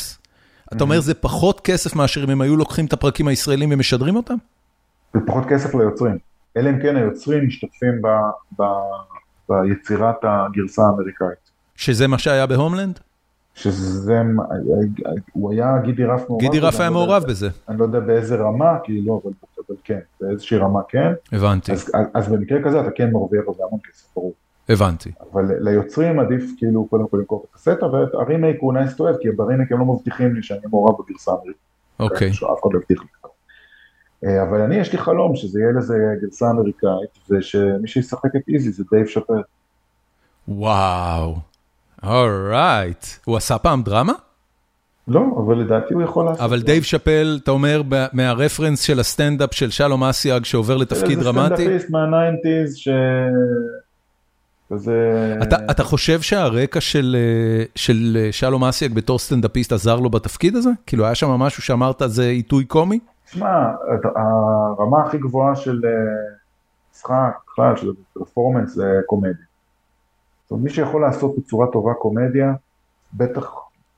[0.72, 1.00] אתה אומר mm-hmm.
[1.00, 4.34] זה פחות כסף מאשר אם הם היו לוקחים את הפרקים הישראלים ומשדרים אותם?
[5.14, 6.18] זה פחות כסף ליוצרים.
[6.56, 8.06] אלא אם כן היוצרים משתתפים ב,
[8.58, 8.64] ב,
[9.48, 11.50] ביצירת הגרסה האמריקאית.
[11.76, 12.98] שזה מה שהיה בהומלנד?
[13.54, 14.22] שזה,
[15.32, 16.40] הוא היה גידי רף מעורב.
[16.42, 19.32] גידי רף היה לא יודע- מעורב בזה, אני לא יודע באיזה רמה, כאילו, אבל,
[19.68, 21.12] אבל כן, באיזושהי רמה כן.
[21.32, 24.32] הבנתי, אז, אז במקרה כזה אתה כן מרוויח בזה המון כסף, ברור.
[24.68, 25.12] הבנתי.
[25.32, 29.30] אבל ליוצרים עדיף כאילו קודם כל למכור את הקסטה, והרימייק הוא nice to have, כי
[29.30, 31.56] ברימייק הם לא מבטיחים לי שאני מעורב בגרסה האמריקאית.
[32.00, 33.06] אוקיי, שאף אחד לא הבטיח לי.
[34.24, 38.70] אה, אבל אני, יש לי חלום שזה יהיה לזה גרסה אמריקאית, ושמי שישחק את איזי
[38.70, 39.42] זה דייב שאפל.
[40.48, 41.36] וואו,
[42.02, 43.06] all right.
[43.24, 44.12] הוא עשה פעם דרמה?
[45.08, 46.40] לא, אבל לדעתי הוא יכול לעשות.
[46.40, 51.48] אבל דייב שאפל, אתה אומר, מה reference של הסטנדאפ של שלום אסיאג שעובר לתפקיד דרמטי?
[51.48, 52.88] זה סטנדאפיסט מה nineties ש...
[54.70, 55.38] כזה...
[55.42, 60.56] אתה, אתה חושב שהרקע של, אה, של אה, שלום אסיאג בתור סטנדאפיסט עזר לו בתפקיד
[60.56, 60.70] הזה?
[60.86, 62.98] כאילו היה שם משהו שאמרת זה עיתוי קומי?
[63.24, 63.72] תשמע,
[64.16, 65.90] הרמה הכי גבוהה של אה,
[66.92, 69.46] משחק, בכלל, של performance זה קומדיה.
[70.44, 72.52] זאת אומרת, מי שיכול לעשות בצורה טובה קומדיה,
[73.14, 73.50] בטח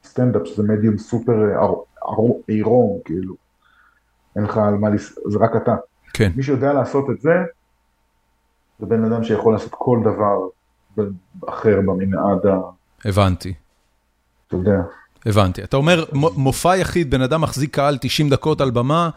[0.05, 1.33] סטנדאפ, שזה מדיום סופר
[2.47, 3.35] עירום, כאילו.
[4.37, 5.19] אין לך על מה, לס...
[5.33, 5.77] זה רק אתה.
[6.13, 6.31] כן.
[6.37, 7.31] מי שיודע לעשות את זה,
[8.79, 10.39] זה בן אדם שיכול לעשות כל דבר
[11.49, 12.61] אחר במנעד ה...
[13.05, 13.55] הבנתי,
[14.47, 14.81] אתה יודע.
[15.27, 15.65] הבנתי.
[15.65, 19.11] אתה אומר, מופע יחיד, בן אדם מחזיק קהל 90 דקות על במה,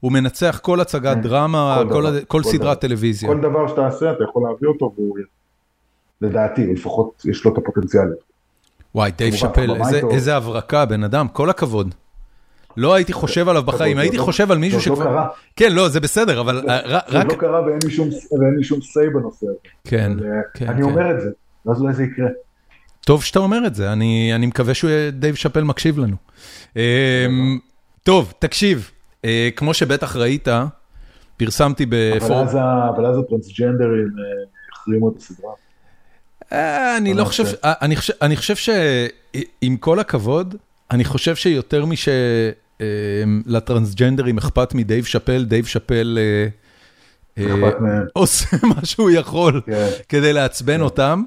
[0.00, 2.74] הוא מנצח כל הצגת כן, דרמה, כל כל, דבר, כל כל סדרת דבר.
[2.74, 3.28] טלוויזיה.
[3.28, 5.18] כל דבר שתעשה, אתה יכול להביא אותו, והוא...
[6.20, 8.08] לדעתי, לפחות יש לו את הפוטנציאל.
[8.94, 10.00] וואי, דייב שאפל, איזה.
[10.10, 11.94] איזה הברקה, בן אדם, כל הכבוד.
[12.78, 15.04] לא הייתי חושב עליו בחיים, זה הייתי לא- חושב על מישהו זה עוד לא.
[15.04, 15.28] קרה.
[15.56, 17.24] כן, לא, זה בסדר, אבל זה- אה, זה רק...
[17.24, 17.90] עוד לא קרה ואין לי
[18.64, 19.54] שום- say בנושא הזה.
[19.84, 20.82] כן, אה, כן, אני כן.
[20.82, 21.28] אומר את זה,
[21.66, 22.28] ואז אולי זה יקרה.
[23.00, 26.16] טוב שאתה אומר את זה, אני, אני מקווה שדייב שאפל מקשיב לנו.
[26.76, 26.80] אמ,
[28.02, 28.90] טוב, תקשיב,
[29.24, 30.48] אה, כמו שבטח ראית,
[31.36, 32.48] פרסמתי אבל בפורום...
[32.96, 34.08] אבל אז הטרנסג'נדרים
[34.72, 35.50] החרימו את הסדרה.
[36.96, 37.44] אני לא לא חושב.
[37.64, 40.54] אה, אני חושב, אני חושב שעם כל הכבוד,
[40.90, 41.84] אני חושב שיותר
[43.26, 46.18] משלטרנסג'נדרים אכפת מדייב שאפל, דייב שאפל
[47.38, 47.70] אה, אה.
[48.12, 49.88] עושה מה שהוא יכול כן.
[50.08, 51.22] כדי לעצבן אותם.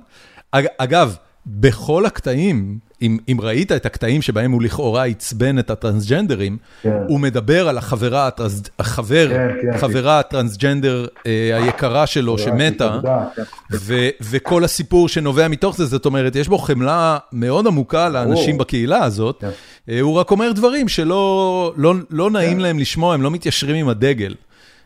[0.51, 1.15] אג- אגב,
[1.47, 6.91] בכל הקטעים, אם, אם ראית את הקטעים שבהם הוא לכאורה עצבן את הטרנסג'נדרים, כן.
[7.07, 9.77] הוא מדבר על החברה, הטרנס, החבר, כן, כן.
[9.77, 12.99] חברה הטרנסג'נדר אה, היקרה שלו שמתה.
[13.35, 13.41] כן.
[13.71, 18.59] ו- וכל הסיפור שנובע מתוך זה, זאת אומרת, יש בו חמלה מאוד עמוקה לאנשים ברור.
[18.59, 19.43] בקהילה הזאת.
[19.87, 19.91] כן.
[19.91, 22.59] אה, הוא רק אומר דברים שלא לא, לא נעים כן.
[22.59, 24.35] להם לשמוע, הם לא מתיישרים עם הדגל.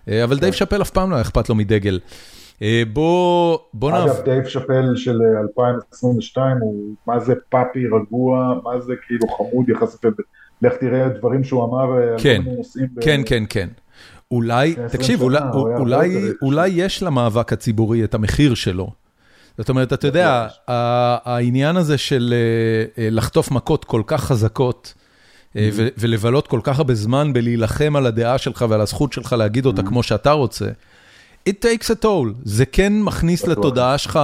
[0.09, 1.99] אה, אבל דייב שאפל אף פעם לא היה אכפת לו מדגל.
[2.61, 4.09] אה, בוא, בוא נעב...
[4.09, 9.69] אגב, דייב שאפל של אה, 2022 הוא מה זה puppy רגוע, מה זה כאילו חמוד
[9.69, 10.01] יחסית,
[10.61, 12.87] לך תראה דברים שהוא אמר על כן, מיני נושאים.
[12.93, 13.67] ב- כן, כן, כן.
[14.31, 15.51] אולי, 20 תקשיב, שנה.
[16.41, 19.04] אולי יש למאבק הציבורי את המחיר שלו.
[19.57, 24.93] זאת אומרת, אתה יודע, העניין הזה של אה, אה, לחטוף מכות כל כך חזקות,
[25.55, 29.65] אה, ו- ולבלות כל כך הרבה זמן בלהילחם על הדעה שלך ועל הזכות שלך להגיד
[29.65, 30.67] אותה כמו שאתה רוצה,
[31.49, 32.33] it takes a toll.
[32.43, 33.47] זה כן מכניס.
[33.47, 34.19] לתודעה שלך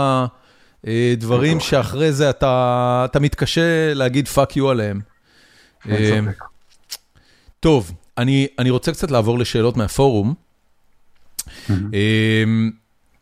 [1.18, 1.60] דברים.
[1.60, 5.02] שאחרי זה אתה אתה מתקשה להגיד fuck you עליהם.
[7.60, 10.34] טוב, אני, אני רוצה קצת לעבור לשאלות מהפורום.
[11.70, 12.72] אמ,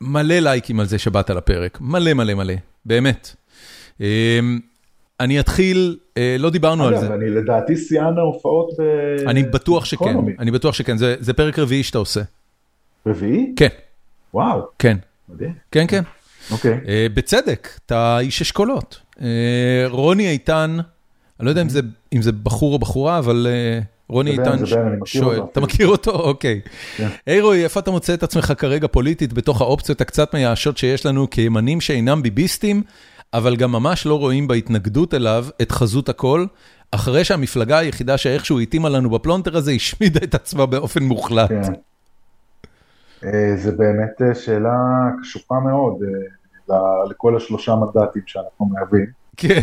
[0.01, 2.53] מלא לייקים על זה שבאת לפרק, מלא מלא מלא,
[2.85, 3.35] באמת.
[4.01, 4.59] אמ,
[5.19, 8.81] אני אתחיל, אה, לא דיברנו על אגב, זה, אני לדעתי שיאן ההופעות ב...
[9.27, 10.17] אני בטוח שכן.
[10.39, 12.21] אני בטוח שכן, זה פרק רביעי שאתה עושה.
[13.05, 13.53] רביעי?
[13.55, 13.67] כן,
[14.33, 14.97] וואו, כן,
[15.29, 15.53] מדהים.
[15.71, 16.03] כן, כן.
[16.51, 16.79] אוקיי.
[16.87, 18.99] אה, בצדק, אתה איש אשכולות.
[19.21, 20.77] אה, רוני איתן,
[21.39, 21.81] אני לא יודע אם זה,
[22.13, 23.47] אם זה בחור או בחורה, אבל
[24.09, 24.65] רוני איתן
[25.05, 25.59] שואל, אתה.
[25.59, 26.11] מכיר אותו?
[26.11, 26.61] אוקיי.
[26.97, 27.07] כן.
[27.25, 31.29] היי רועי, איפה אתה מוצא את עצמך כרגע פוליטית בתוך האופציות הקצת מייאשות שיש לנו
[31.29, 32.83] כימנים שאינם ביביסטים,
[33.33, 36.45] אבל גם ממש לא רואים בהתנגדות אליו את חזות הכל,
[36.91, 41.49] אחרי שהמפלגה היחידה שאיכשהו התאימה לנו בפלונטר הזה השמידה את עצמה באופן מוחלט.
[41.49, 41.73] כן.
[43.25, 44.77] אה, זה באמת אה, שאלה
[45.21, 45.93] קשוחה מאוד
[46.69, 46.75] אה,
[47.09, 49.05] לכל השלושה מנדטים שאנחנו מהווים.
[49.37, 49.61] כן,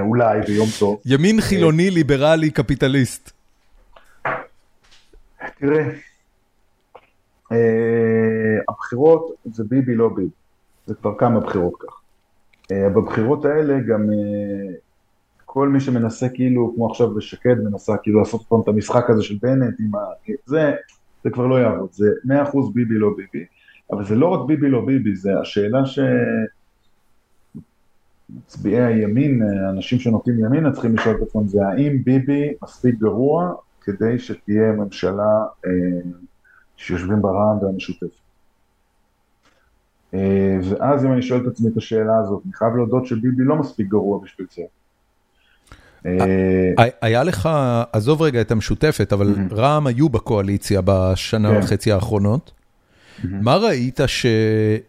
[0.00, 1.00] אולי ביום טוב.
[1.04, 3.35] ימין חילוני, ליברלי, קפיטליסט.
[5.58, 5.90] תראה,
[7.52, 10.30] אה, הבחירות זה ביבי לא ביבי,
[10.86, 12.00] זה כבר כמה בחירות כך.
[12.72, 14.74] אה, בבחירות האלה גם אה,
[15.44, 19.36] כל מי שמנסה כאילו, כמו עכשיו בשקד מנסה כאילו לעשות פעם את המשחק הזה של
[19.42, 19.98] בנט עם ה...
[20.46, 20.72] זה,
[21.24, 22.28] זה כבר לא יעבוד, זה 100%
[22.74, 23.44] ביבי לא ביבי,
[23.90, 25.82] אבל זה לא רק ביבי לא ביבי, זה השאלה
[28.30, 33.54] שמצביעי הימין, אה, אנשים שנוטים ימינה צריכים לשאול את עצמם, זה האם ביבי מספיק גרוע
[33.86, 35.70] כדי שתהיה ממשלה אה,
[36.76, 38.06] שיושבים ברע"מ והמשותפת.
[40.14, 43.56] אה, ואז אם אני שואל את עצמי את השאלה הזאת, אני חייב להודות שביבי לא
[43.56, 44.62] מספיק גרוע בשביל זה.
[47.02, 47.48] היה לך,
[47.92, 52.52] עזוב רגע את המשותפת, אבל רע"מ היו בקואליציה בשנה וחצי האחרונות.
[53.24, 54.00] מה ראית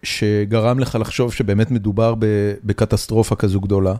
[0.03, 2.13] שגרם לך לחשוב שבאמת מדובר
[2.63, 3.95] בקטסטרופה כזו גדולה?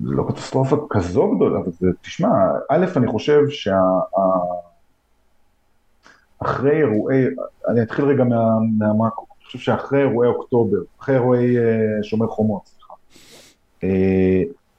[0.00, 2.28] זה לא קטסטרופה כזו גדולה, אבל זה, תשמע,
[2.70, 3.40] א', אני חושב
[6.38, 7.24] שאחרי אירועי,
[7.68, 8.24] אני אתחיל רגע
[8.78, 11.56] מהמאקרו, אני חושב שאחרי אירועי אוקטובר, אחרי אירועי
[12.02, 12.94] שומר חומות, סליחה,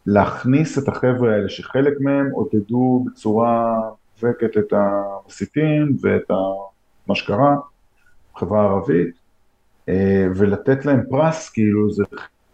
[0.06, 3.76] להכניס את החבר'ה האלה, שחלק מהם עודדו בצורה
[4.16, 6.32] מובהקת את המסיתים ואת
[7.08, 7.56] מה שקרה,
[8.36, 9.16] בחברה הערבית,
[10.36, 12.04] ולתת להם פרס, כאילו זה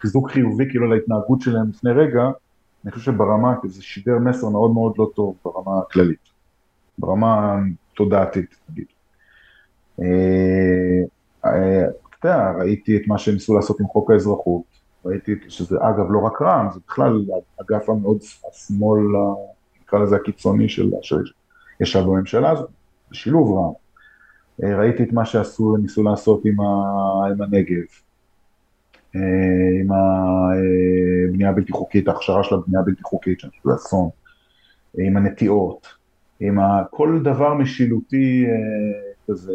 [0.02, 2.24] חיזוק חיובי כאילו להתנהגות שלהם לפני רגע,
[2.86, 6.30] אני חושב שברמה, זה שידר מסר מאוד מאוד לא טוב ברמה הכללית,
[6.98, 7.60] ברמה
[7.94, 8.86] תודעתית, נגיד.
[12.20, 14.64] אתה יודע, ראיתי את מה שהם ניסו לעשות עם חוק האזרחות,
[15.06, 17.26] ראיתי שזה אגב לא רק רע"מ, זה בכלל
[17.62, 18.18] אגף המאוד
[18.50, 19.02] השמאל,
[19.82, 22.70] נקרא לזה הקיצוני של, שישב בממשלה הזאת,
[23.12, 23.74] בשילוב רע"מ.
[24.78, 26.66] ראיתי את מה שעשו, ניסו לעשות עם, ה,
[27.32, 27.84] עם הנגב,
[29.82, 34.10] עם הבנייה הבלתי חוקית, ההכשרה של הבנייה הבלתי חוקית, שאני חושב אסון,
[34.98, 35.88] עם הנטיעות,
[36.40, 38.46] עם ה, כל דבר משילותי
[39.28, 39.54] כזה.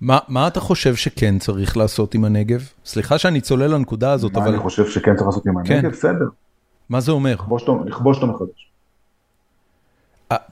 [0.00, 2.68] מה, מה אתה חושב שכן צריך לעשות עם הנגב?
[2.84, 4.48] סליחה שאני צולל לנקודה הזאת, מה אבל...
[4.48, 5.80] אני חושב שכן צריך לעשות עם הנגב?
[5.80, 5.90] כן.
[5.90, 6.28] בסדר.
[6.88, 7.34] מה זה אומר?
[7.86, 8.70] לכבוש אותו מחדש.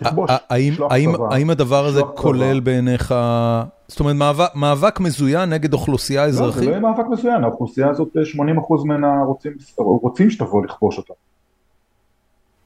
[0.00, 0.92] לכבוש, האם, לשלוח
[1.32, 2.02] האם, הדבר הזה.
[2.14, 3.14] כולל בעיניך,
[3.88, 4.16] זאת אומרת
[4.54, 6.68] מאבק, מזוין נגד אוכלוסייה לא, זה אזרחית?
[6.68, 9.08] לא מאבק מצוין, האוכלוסייה הזאת 80% ממנה
[10.02, 11.12] רוצים, שתבוא לכבוש אותה.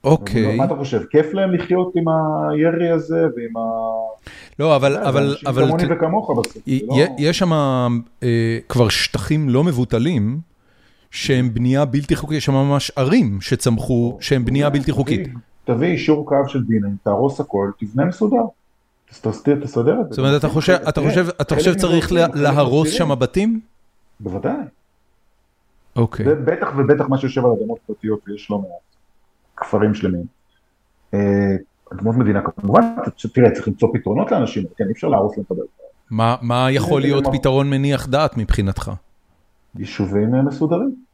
[0.05, 3.61] אוקיי, מה אתה חושב, כיף להם לחיות עם הירי הזה ועם ה...
[4.59, 6.63] לא אבל, אבל, אבל כמוני וכמוך בסוף.
[6.67, 7.53] לא- יש שם
[8.23, 10.41] אה, כבר שטחים לא מבוטלים
[11.11, 15.29] שהם בנייה בלתי חוקית, יש שם ממש ערים שצמחו שהם בנייה בלתי חוקית.
[15.67, 18.43] תביא- אישור קו של בינה, תהרוס הכל, תבנה מסודר.
[19.63, 20.11] תסדר את זה.
[20.11, 22.91] זאת אומרת, אתה חושב, אתה חושב, אתה חושב צריך להרוס.
[22.91, 23.61] שם בתים?
[24.21, 24.53] בוודאי.
[25.97, 26.27] אוקיי.
[26.29, 28.69] ובטח ובטח מה שיושב על אדמות פרטיות, ויש לא מעט
[29.57, 30.25] כפרים שלמים.
[31.15, 31.57] אה,
[31.93, 32.83] אדמות מדינה, כמובן,
[33.35, 35.71] תראה, צריך למצוא פתרונות לאנשים, כן, אי אפשר להרוס להם את.
[36.11, 38.91] מה מה יכול להיות פתרון מניח דעת מבחינתך?
[39.79, 41.06] יישובים אה, מסודרים.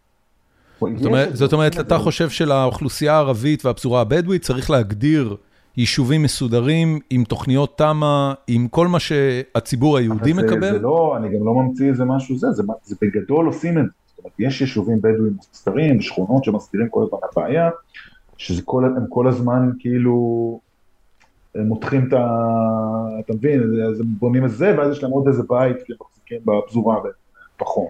[0.97, 5.37] זאת אומרת, זאת אומרת, אתה חושב שלאוכלוסייה הערבית והפזורה הבדואית צריך להגדיר
[5.77, 10.73] יישובים מסודרים עם תוכניות תמ"א, עם כל מה שהציבור היהודי אבל זה- מקבל?
[10.73, 13.91] זה לא, אני גם לא ממציא איזה משהו זה, זה, זה בגדול עושים את זה.
[14.07, 17.71] זאת אומרת, יש יישובים בדואים מסתרים, שכונות שמסתירים כל הזמן הבעיה,
[18.37, 20.61] שזה כל, הם כל הזמן כאילו,
[21.55, 22.27] מותחים את ה...
[23.21, 25.99] אתה מבין, אז הם בונים את זה, ואז יש להם עוד איזה בית, כי הם
[26.01, 26.97] מחזיקים בפזורה,
[27.57, 27.87] בפחון.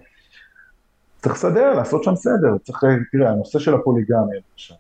[1.23, 4.75] צריך לסדר, לעשות שם סדר, צריך, תראה, הנושא של הפוליגמיה, למשל,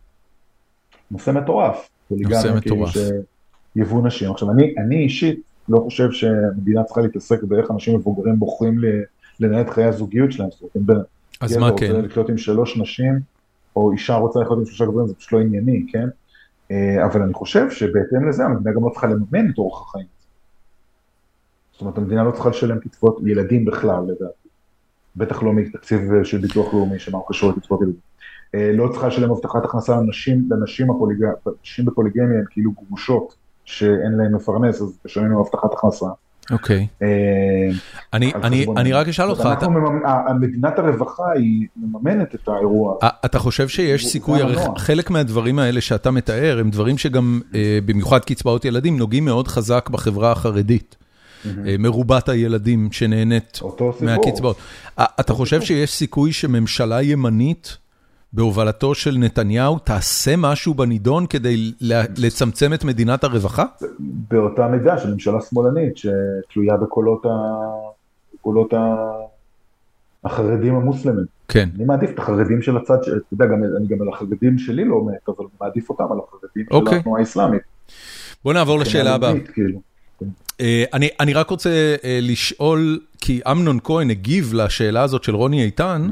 [1.10, 2.94] נושא מטורף, פוליגמיה, נושא כאילו, מטורף.
[3.74, 4.30] שיבוא נשים.
[4.30, 8.80] עכשיו, אני, אני אישית לא חושב שהמדינה צריכה להתעסק באיך אנשים מבוגרים בוחרים
[9.40, 11.06] לנהל את חיי הזוגיות שלהם, זאת אומרת,
[11.40, 12.04] אז מה רוצה כן?
[12.04, 13.20] לחיות עם שלוש נשים,
[13.76, 16.08] או אישה רוצה לחיות עם שלושה גברים, זה פשוט לא ענייני, כן?
[16.70, 20.06] אה, אבל אני חושב שבהתאם לזה המדינה גם לא צריכה לממן את אורח החיים.
[21.72, 24.41] זאת אומרת, המדינה לא צריכה לשלם קצבאות ילדים בכלל, לדעתי.
[25.16, 28.00] בטח לא מתקציב אה, של ביטוח לאומי, שמה הוא קשור לקצבאות ילדים.
[28.54, 31.18] אה, לא צריכה לשלם הבטחת הכנסה לנשים, לנשים הפוליג...
[31.64, 33.34] נשים בפוליגמיה הן כאילו גרושות,
[33.64, 36.06] שאין להן מפרנס, אז משלמים הבטחת הכנסה.
[36.50, 36.86] אוקיי.
[37.02, 37.08] אה,
[38.12, 38.92] אני-.
[38.92, 42.96] רק אשאל אותך, אתה- מממ- המדינת הרווחה היא מממנת את האירוע.
[43.24, 44.40] אתה חושב שיש סיכוי.
[44.78, 47.40] חלק מהדברים האלה שאתה מתאר הם דברים שגם,
[47.86, 50.96] במיוחד קצבאות ילדים, נוגעים מאוד חזק בחברה החרדית.
[51.46, 53.60] אה, מרובת הילדים שנהנית.
[54.00, 54.56] מהקצבאות.
[54.98, 57.76] אה, אתה חושב שיש סיכוי שממשלה ימנית,
[58.32, 61.72] בהובלתו של נתניהו, תעשה משהו בנידון כדי
[62.16, 63.64] לצמצם את מדינת הרווחה?
[64.00, 67.28] באותה מידה של ממשלה שמאלנית שתלויה בקולות, ה...
[68.34, 68.96] בקולות ה...
[70.24, 71.24] החרדים המוסלמים.
[71.48, 71.68] כן.
[71.76, 75.04] אני מעדיף את החרדים של הצד, אתה יודע, גם, אני גם על החרדים שלי לא
[75.04, 76.98] מת, אבל מעדיף אותם על החרדים של אוקיי.
[76.98, 77.62] התנועה האסלאמית.
[78.44, 79.40] בוא נעבור לשאלה הבאה.
[79.54, 79.91] כאילו.
[80.60, 81.70] אה, אני, אני רק רוצה
[82.04, 86.08] אה, לשאול, כי אמנון כהן הגיב לשאלה הזאת של רוני איתן,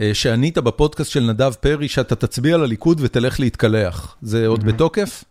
[0.00, 4.16] אה, שענית בפודקאסט של נדב פרי שאתה תצביע לליכוד ותלך להתקלח.
[4.22, 5.24] זה עוד בתוקף?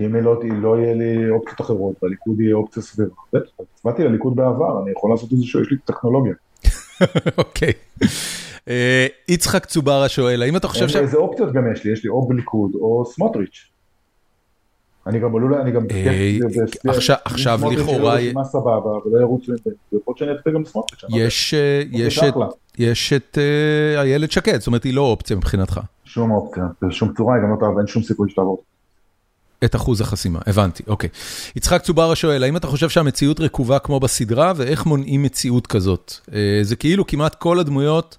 [0.00, 3.10] אם לא, לא יהיה לי אופציות אחרות, והליכוד יהיה אופציה סבירה.
[3.32, 6.34] בטח, הצבעתי לליכוד בעבר, אני יכול לעשות איזשהו, יש לי טכנולוגיה.
[7.38, 7.72] אוקיי.
[9.28, 10.96] יצחק צוברה שואל, האם אתה חושב ש...
[10.96, 11.92] איזה אופציות גם יש לי?
[11.92, 13.75] יש לי או בליכוד או סמוטריץ'.
[15.06, 15.82] אני גם עלול, אני גם...
[15.90, 16.38] אה,
[16.84, 18.16] עכשיו- לכאורה.
[21.08, 21.54] יש,
[22.78, 25.80] יש את, אה, איילת שקד, זאת אומרת היא לא אופציה מבחינתך.
[26.04, 28.62] שום אופציה, בשום צורה, גם לא תעבור, אין שום סיכוי שתעבור.
[29.64, 31.10] את אחוז החסימה, הבנתי, אוקיי.
[31.56, 36.12] יצחק צוברה שואל, האם אתה חושב שהמציאות רקובה כמו בסדרה, ואיך מונעים מציאות כזאת?
[36.34, 38.18] אה, זה כאילו כמעט כל הדמויות,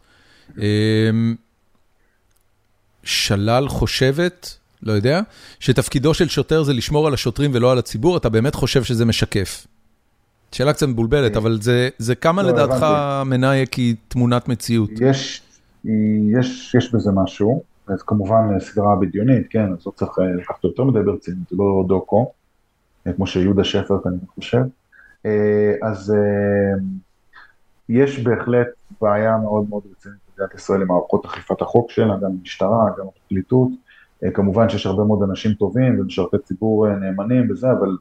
[3.03, 5.21] שלל חושבת, לא יודע,
[5.59, 9.67] שתפקידו של שוטר זה לשמור על השוטרים ולא על הציבור, אתה באמת חושב שזה משקף?
[10.51, 12.85] שאלה קצת מבולבלת, אה, אבל זה, זה כמה לא, לדעתך.
[13.25, 14.89] מנאייק היא תמונת מציאות?
[15.01, 15.41] יש,
[16.39, 20.83] יש, יש בזה משהו, אז כמובן סדרה בדיונית, כן, אז לא צריך אה, לקחת יותר
[20.83, 22.31] מדי ברצינות, זה לא דוקו,
[23.07, 24.61] אה, כמו שיהודה שפר אני חושב.
[25.81, 26.13] אז
[27.89, 28.67] יש בהחלט
[29.01, 33.69] בעיה מאוד מאוד רצינית במדינת ישראל עם מערכות אכיפת החוק שלה, גם המשטרה, גם הפרקליטות.
[34.23, 37.97] אה, כמובן שיש הרבה מאוד אנשים טובים ומשרתי ציבור אה, נאמנים וזה, אבל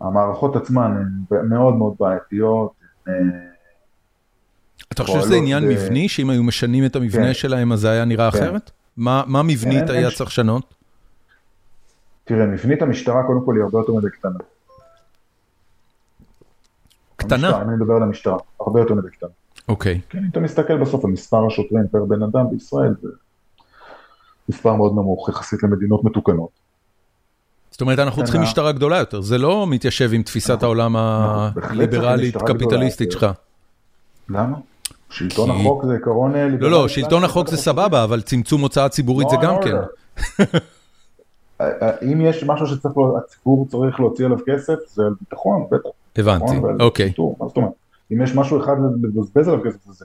[0.00, 2.72] המערכות עצמן הן מאוד מאוד בעייתיות.
[3.08, 3.12] אה,
[4.92, 7.34] אתה חושב שזה עניין ב- מבני, שאם היו משנים את המבנה כן.
[7.34, 8.38] שלהם אז זה היה נראה כן.
[8.38, 8.70] אחרת?
[8.96, 10.74] מה מה מבנית אין- היה אין צריך לשנות?
[12.24, 14.38] תראה, מבנית המשטרה קודם כל היא הרבה יותר מדי קטנה.
[17.16, 17.46] קטנה?
[17.48, 19.28] המשטרה, אני מדבר על המשטרה, הרבה יותר מדי קטנה.
[19.68, 20.00] אוקיי.
[20.08, 23.08] כן, אם אתה מסתכל בסוף על מספר השוטרים פר בן אדם בישראל, זה
[24.48, 26.48] מספר מאוד נמוך יחסית למדינות מתוקנות.
[27.70, 30.92] זאת אומרת, אנחנו צריכים משטרה גדולה יותר, זה לא מתיישב עם תפיסת אנחנו- העולם
[31.54, 33.26] בהחלט הליברלית קפיטליסטית שלך.
[34.28, 34.56] למה?
[35.10, 36.70] שלטון כי- החוק זה עיקרון אה, לא.
[36.70, 39.76] לא, שלטון החוק זה סבבה, אבל צמצום הוצאה ציבורית זה Law גם and כן.
[41.60, 45.88] אה, אה, אם יש משהו שהציבור צריך להוציא עליו כסף, זה על ביטחון, בטח.
[46.16, 47.12] הבנתי, אוקיי.
[47.40, 47.72] מה זאת אומרת?
[48.12, 50.04] אם יש משהו אחד לבזבז עליו כסף זה זה.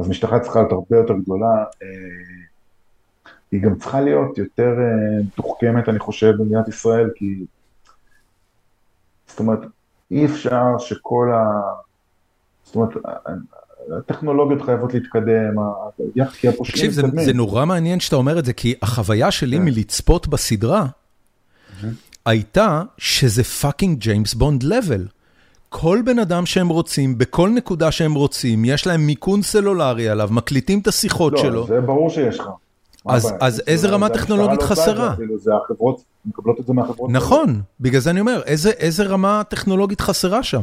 [0.00, 1.64] אז משטרה צריכה להיות הרבה יותר גדולה.
[3.54, 7.44] היא גם צריכה להיות יותר אה, מתוחכמת, אני חושב, במדינת ישראל, כי...
[9.26, 9.58] זאת אומרת,
[10.10, 11.60] אי אפשר שכל ה...
[12.64, 12.90] זאת אומרת,
[13.98, 15.56] הטכנולוגיות חייבות להתקדם,
[16.32, 17.36] כי הפושעים תקשיב, זה- מתקדמים.
[17.36, 19.64] נורא מעניין שאתה אומר את זה, כי החוויה שלי כן.
[19.64, 20.86] מלצפות בסדרה
[22.26, 25.06] הייתה שזה fucking ג'יימס בונד level.
[25.68, 30.78] כל בן אדם שהם רוצים, בכל נקודה שהם רוצים, יש להם מיכון סלולרי עליו, מקליטים
[30.78, 31.66] את השיחות לא, שלו.
[31.66, 32.48] זה ברור שיש לך.
[33.08, 35.14] אז- איזה זה- רמה טכנולוגית לא חסרה?
[35.36, 37.10] זה החברות, מקבלות את זה מהחברות.
[37.10, 40.62] נכון, בגלל זה אני אומר, איזה, איזה רמה טכנולוגית חסרה שם?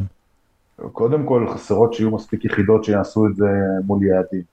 [0.92, 3.46] קודם כל חסרות שיהיו מספיק יחידות שיעשו את זה
[3.84, 4.52] מול יעדים.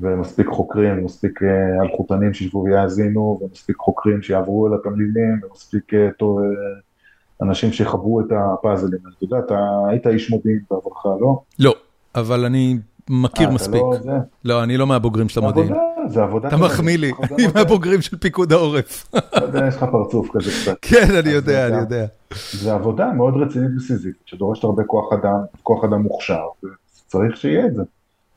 [0.00, 6.38] ומספיק חוקרים, ומספיק אה, אלחוטנים שישבו ויאזינו, ומספיק חוקרים שיעברו על התמלילים, ומספיק אה, טוב,
[6.38, 6.44] אה,
[7.42, 9.00] אנשים שיחברו את הפאזלים.
[9.16, 9.58] אתה יודע, אתה
[9.88, 11.40] היית איש מודיעין בעברך, לא?
[11.58, 11.74] לא,
[12.14, 12.78] אבל אני
[13.10, 13.82] מכיר אה, אתה מספיק.
[13.82, 14.10] לא זה?
[14.44, 15.72] לא, אני לא מהבוגרים של זה המודיעין.
[16.08, 16.48] זה עבודה.
[16.48, 17.46] אתה מחמיא לי, אני.
[17.54, 19.10] מהבוגרים של פיקוד העורף.
[19.14, 20.76] לא יודע, יש לך פרצוף כזה קצת.
[20.90, 22.06] כן, אני יודע, אתה- אני יודע.
[22.52, 26.44] זה עבודה מאוד רצינית וסיזיפית, שדורשת הרבה כוח אדם, כוח אדם מוכשר,
[27.06, 27.82] וצריך שיהיה את זה.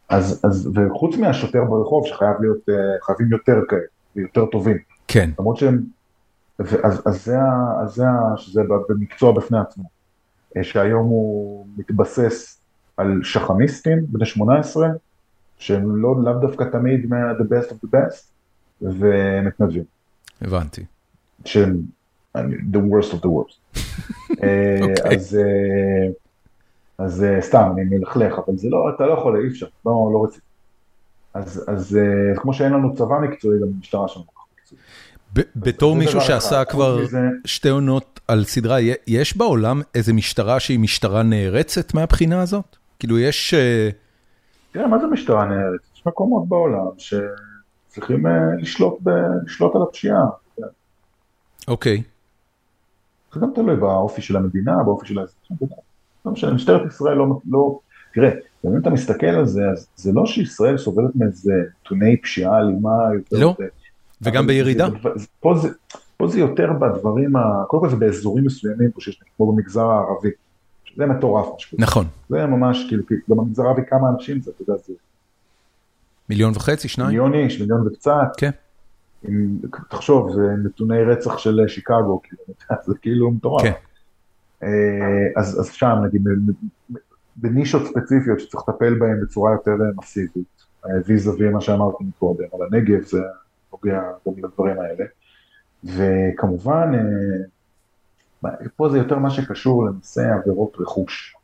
[0.09, 2.75] אז, וחוץ מהשוטר ברחוב, שחייב להיות, אה,
[3.05, 3.81] חייבים יותר כאלה,
[4.15, 4.77] ויותר טובים.
[5.07, 5.81] כן, למרות שהם,
[6.59, 7.37] אז, אז זה,
[7.83, 9.83] אז זה, ה- שזה ב- במקצוע בפני עצמו.
[10.57, 12.60] אה, שהיום הוא מתבסס
[13.01, 14.87] על שחמיסטים, בני 18,
[15.57, 18.23] שהם לא, לאו דווקא תמיד מה-the best of the best,
[18.81, 19.83] ומתנדבים.
[20.41, 20.85] הבנתי.
[21.45, 21.81] שהם
[22.35, 23.57] the worst of the worst.
[24.43, 25.15] אה, אוקיי.
[25.15, 26.07] אז, אה,
[26.97, 30.23] אז אה, סתם, אני מלכלך, אבל זה לא, אתה לא יכול, אי אפשר, לא, לא
[30.23, 30.45] רציתי.
[31.33, 31.99] אז, אז
[32.35, 34.81] כמו שאין לנו צבא מקצועי, גם המשטרה שלנו לא מקצועית.
[35.55, 36.71] בתור מישהו שעשה אחד.
[36.71, 36.99] כבר
[37.45, 42.77] שתי עונות על סדרה, יש בעולם איזה משטרה שהיא משטרה נערצת מהבחינה הזאת?
[43.01, 43.53] כאילו יש...
[43.53, 43.89] אה,
[44.71, 45.79] תראה, מה זה משטרה נהרת?
[45.95, 49.09] יש מקומות בעולם שצריכים אה, לשלוט, ב,
[49.45, 50.25] לשלוט על הפשיעה.
[51.67, 52.03] אוקיי,
[53.33, 55.57] זה גם תלוי באופי של המדינה, באופי של האזרחים.
[56.25, 57.79] לא משנה, משטרת ישראל לא, לא,
[58.13, 58.29] תראה,
[58.65, 63.37] אם אתה מסתכל על זה, אז זה לא שישראל סובלת מאיזה נתוני פשיעה אלימה יותר...
[63.37, 63.55] לא.
[64.21, 64.87] וגם בירידה.
[65.39, 65.69] פה זה,
[66.17, 67.63] פה זה יותר בדברים, ה...
[67.67, 70.29] קודם כל זה באזורים מסוימים פה שיש, כמו במגזר הערבי.
[70.95, 71.83] זה מטורף מה שקורה.
[71.83, 72.05] נכון.
[72.29, 74.93] זה ממש, כאילו, גם במגזר הערבי כמה אנשים זה, אתה יודע, זה
[76.29, 77.09] מיליון וחצי, שניים?
[77.09, 78.31] מיליון איש, מיליון וקצת.
[78.37, 78.51] כן.
[79.23, 79.57] עם,
[79.89, 82.43] תחשוב, זה נתוני רצח של שיקגו, כאילו,
[82.85, 83.63] זה כאילו מטורף.
[83.63, 83.71] כן.
[84.63, 84.67] אה,
[85.35, 86.23] אז, אז שם, נגיד,
[87.35, 92.59] בנישות ספציפיות שצריך לטפל בהן בצורה יותר אה, מסיבית, אה, ויזה ומה שאמרתי מקודם, על
[92.71, 93.21] הנגב זה
[93.71, 95.05] נוגע גם לדברים האלה.
[95.83, 97.45] וכמובן, אה,
[98.75, 101.35] פה זה יותר מה שקשור לנושא עבירות רכוש.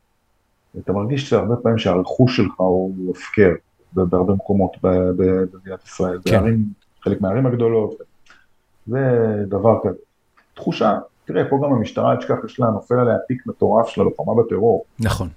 [0.80, 3.52] אתה מרגיש שהרבה פעמים שהרכוש שלך הוא הפקר
[3.94, 6.32] בהרבה מקומות במדינת ישראל, כן.
[6.32, 6.66] בערים,
[7.02, 7.94] חלק מהערים הגדולות,
[8.88, 9.00] זה
[9.48, 9.98] דבר כזה.
[10.54, 14.34] תחושה, תראה, פה גם המשטרה, אל תשכח, יש לה, נופל עליה תיק מטורף של הלוחמה
[14.44, 15.30] בטרור, נכון.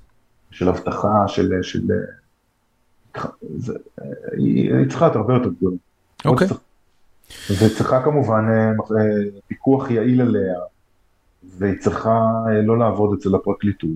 [0.51, 1.53] של אבטחה, של...
[1.63, 1.81] של
[3.57, 3.75] זה,
[4.33, 5.77] היא, היא צריכה להיות הרבה יותר גדולה.
[6.25, 6.47] אוקיי.
[7.51, 8.45] וצריכה כמובן
[9.47, 10.59] פיקוח יעיל עליה,
[11.59, 12.21] והיא צריכה
[12.63, 13.91] לא לעבוד אצל הפרקליטות,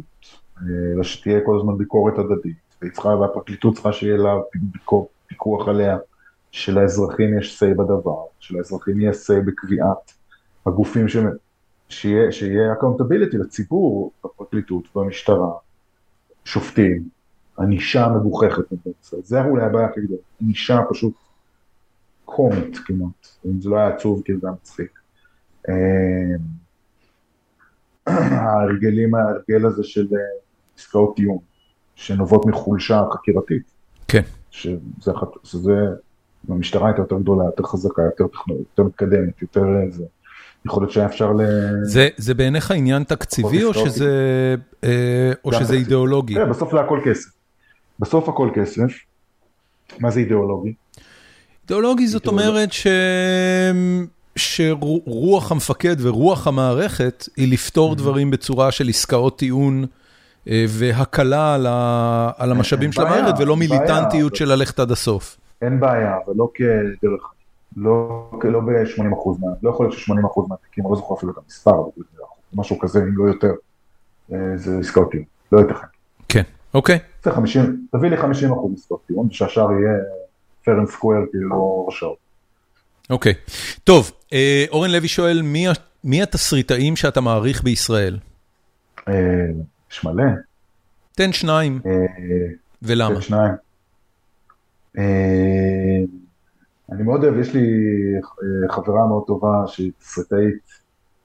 [0.95, 4.35] אלא שתהיה כל הזמן ביקורת הדדית, והיא צריכה, והפרקליטות צריכה שיהיה לה
[5.27, 5.97] פיקוח עליה,
[6.51, 10.13] שלאזרחים יש say בדבר, שלאזרחים יהיה say בקביעת
[10.67, 11.17] הגופים ש...
[11.89, 15.53] שיהיה, שיהיה accountability לציבור, בפרקליטות, במשטרה,
[16.45, 17.09] שופטים,
[17.59, 18.65] ענישה מגוחכת
[19.03, 21.15] זה אולי הבעיה הכי גדולה, ענישה פשוט
[22.25, 24.99] קומית כמעט, אם זה לא היה עצוב כי זה היה מצחיק.
[28.07, 30.19] ההרגלים, ההרגל הזה של אה,
[30.79, 31.39] עסקאות טיעון,
[31.95, 33.63] שנובעות מחולשה חקירתית.
[34.09, 34.23] כן.
[34.51, 35.13] שזה,
[35.45, 35.73] שזה,
[36.49, 40.03] המשטרה הייתה יותר גדולה, יותר חזקה, יותר טכנולוגית, יותר מתקדמת, יותר איזה.
[40.03, 40.09] אה,
[40.67, 41.41] יכול להיות שהיה אפשר ל...
[41.83, 44.55] זה, זה בעיניך עניין תקציבי או שזה,
[44.85, 45.75] אה, או שזה.
[45.75, 46.35] אידיאולוגי?
[46.35, 47.31] כן, בסוף זה הכל כסף.
[47.99, 48.83] בסוף הכל כסף.
[50.01, 50.75] מה זה אידיאולוגי?
[51.63, 52.87] אידיאולוגי זאת אומרת ש...
[54.37, 57.97] שרוח המפקד ורוח המערכת היא לפתור mm-hmm.
[57.97, 59.85] דברים בצורה של עסקאות טיעון
[60.49, 61.55] אה, והקלה
[62.39, 65.37] על המשאבים של המערכת ולא מיליטנטיות של ללכת עד הסוף.
[65.63, 67.33] אין בעיה, אבל לא כדרך,
[67.77, 69.03] לא, לא ב-80%
[69.41, 71.83] מה, לא יכול להיות ש-80% מהתיקים, אני לא זוכר אפילו את המספר,
[72.55, 73.53] משהו כזה, אם לא יותר,
[74.33, 75.87] אה, זה עסקאות טיעון, לא ייתכן.
[76.29, 76.43] כן,
[76.75, 76.99] אוקיי.
[77.91, 78.25] תביא לי 50%
[78.77, 79.93] עסקאות טיעון, ושהשאר יהיה
[80.65, 82.24] fair and square, כאילו הרשאות.
[83.11, 83.35] אוקיי,
[83.85, 85.43] טוב, אה, אורן לוי שואל,
[86.05, 88.19] מי התסריטאים שאתה מעריך בישראל?
[89.91, 90.25] יש מלא.
[91.13, 91.81] תן שניים.
[92.83, 93.15] ולמה?
[93.15, 93.53] תן שניים.
[96.93, 97.69] אני מאוד אוהב, יש לי
[98.71, 100.55] חברה מאוד טובה שהיא תסריטאית,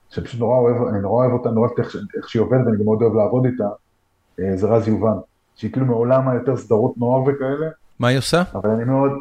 [0.09, 2.77] שאני פשוט נורא אוהב, אני נורא אוהב אותה, נורא אוהב איך, איך שהיא עובדת, ואני
[2.77, 3.67] גם מאוד אוהב לעבוד איתה,
[4.55, 5.17] זה רז יובן,
[5.55, 7.69] שהיא כאילו מעולם היותר סדרות נוער וכאלה.
[7.99, 8.43] מה היא עושה?
[8.55, 9.11] אבל אני מאוד,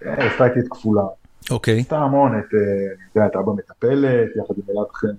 [0.00, 1.02] עשתה איתי את כפולה.
[1.50, 1.80] אוקיי.
[1.80, 5.14] עשתה המון, את, אני יודע, את אבא מטפלת, יחד עם אלעד חן.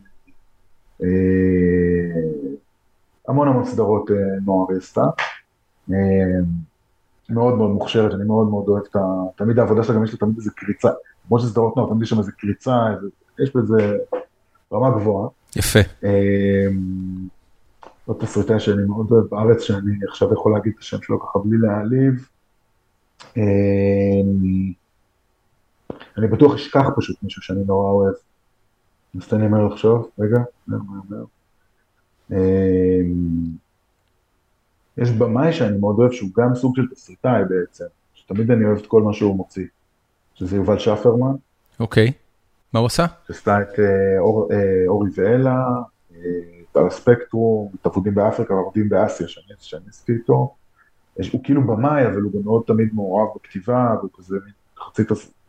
[3.27, 4.09] המון המון סדרות
[4.45, 5.05] נוער היא עשתה.
[7.29, 8.99] מאוד מאוד מוכשרת, אני מאוד מאוד אוהב את ה...
[9.35, 10.89] תמיד העבודה שלה גם יש לה תמיד איזה קריצה,
[11.27, 13.07] כמו שזה סדרות נוער, תמיד יש שם איזה קריצה, איזה...
[13.43, 13.97] יש בזה
[14.73, 15.29] רמה גבוהה.
[15.55, 15.79] יפה.
[18.05, 21.57] עוד תסריטאי שאני מאוד אוהב בארץ, שאני עכשיו יכול להגיד את השם שלו ככה בלי
[21.57, 22.29] להעליב.
[26.19, 28.13] אני בטוח אשכח פשוט מישהו שאני נורא אוהב.
[29.17, 31.25] אז תן לי מהר לחשוב, רגע, מהר מהר מהר.
[34.97, 38.87] יש במאי שאני מאוד אוהב, שהוא גם סוג של תסריטאי בעצם, שתמיד אני אוהב את
[38.87, 39.65] כל מה שהוא מוציא,
[40.33, 41.35] שזה יובל שפרמן.
[41.79, 42.11] אוקיי,
[42.73, 43.05] מה הוא עשה?
[43.27, 43.85] שעשתה את אה,
[44.51, 45.65] אה, אורי ואלה,
[46.15, 46.19] אה,
[46.71, 50.55] את הספקטרום, את עבודים באפריקה ועבודים באסיה, שאני עשיתי איתו.
[51.31, 54.37] הוא כאילו במאי, אבל הוא גם מאוד תמיד מעורב בכתיבה, והוא כזה
[54.79, 55.03] חצי,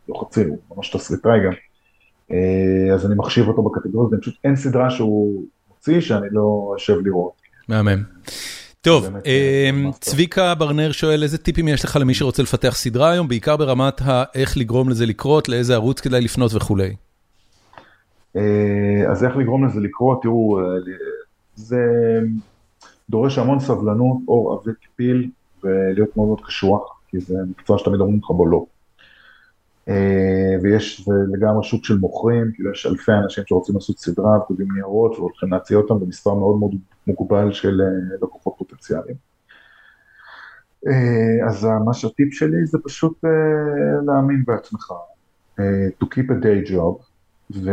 [0.09, 1.53] לא חצי, הוא ממש תסריטאי גם.
[2.93, 7.33] אז אני מחשיב אותו בקטגוריה, פשוט אין סדרה שהוא מוציא שאני לא אשב לראות.
[7.67, 8.03] מהמם.
[8.81, 13.57] טוב, אמ, צביקה ברנר שואל איזה טיפים יש לך למי שרוצה לפתח סדרה היום, בעיקר
[13.57, 16.95] ברמת האיך לגרום לזה לקרות, לאיזה ערוץ כדאי לפנות וכולי.
[18.35, 20.63] אה, אז איך לגרום לזה לקרות, תראו, אה,
[21.55, 21.77] זה
[23.09, 25.29] דורש המון סבלנות, אור עבה פיל,
[25.63, 28.65] ולהיות מאוד מאוד קשוח, כי זה מקצוע שתמיד אומרים לך בו לא.
[29.87, 35.11] אה, ויש לגמרי שוק של מוכרים, כאילו יש אלפי אנשים שרוצים לעשות סדרה וכותבים ניירות
[35.17, 36.71] והולכים להציע אותם במספר מאוד מאוד
[37.07, 39.15] מוגבל של אה, לקוחות פוטנציאליים.
[40.87, 43.23] אה, אז מה שהטיפ שלי זה פשוט
[44.05, 44.93] להאמין בעצמך,
[46.03, 47.03] to keep a day job,
[47.55, 47.71] ו...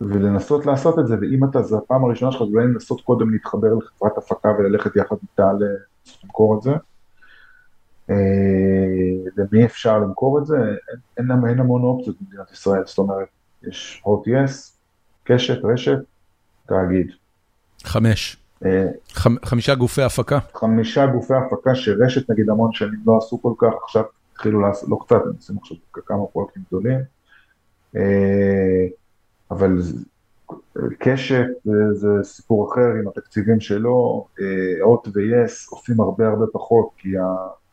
[0.00, 4.18] ולנסות לעשות את זה, ואם אתה, זו הפעם הראשונה שלך, אולי לנסות קודם להתחבר לחברת
[4.18, 5.50] הפקה וללכת יחד איתה
[6.24, 6.70] למכור את זה.
[8.08, 10.56] למי אה, אפשר למכור את זה?
[11.18, 13.28] אין, אין, אין המון אופציות במדינת ישראל, זאת אומרת,
[13.62, 14.78] יש הוט יס,
[15.24, 15.98] קשת, רשת,
[16.66, 17.06] תאגיד.
[17.84, 18.36] חמש.
[18.64, 18.86] אה,
[19.44, 20.38] חמישה גופי הפקה.
[20.54, 24.02] חמישה גופי הפקה שרשת נגיד המון שנים לא עשו כל כך, עכשיו
[24.32, 26.98] התחילו לעשות, לא קצת, הם עושים עכשיו כמה פרויקטים גדולים.
[27.96, 28.86] אה,
[29.50, 29.78] אבל
[30.98, 31.46] קשת
[31.92, 34.26] זה סיפור אחר עם התקציבים שלו,
[34.82, 37.08] הוט ויס עושים הרבה הרבה פחות, כי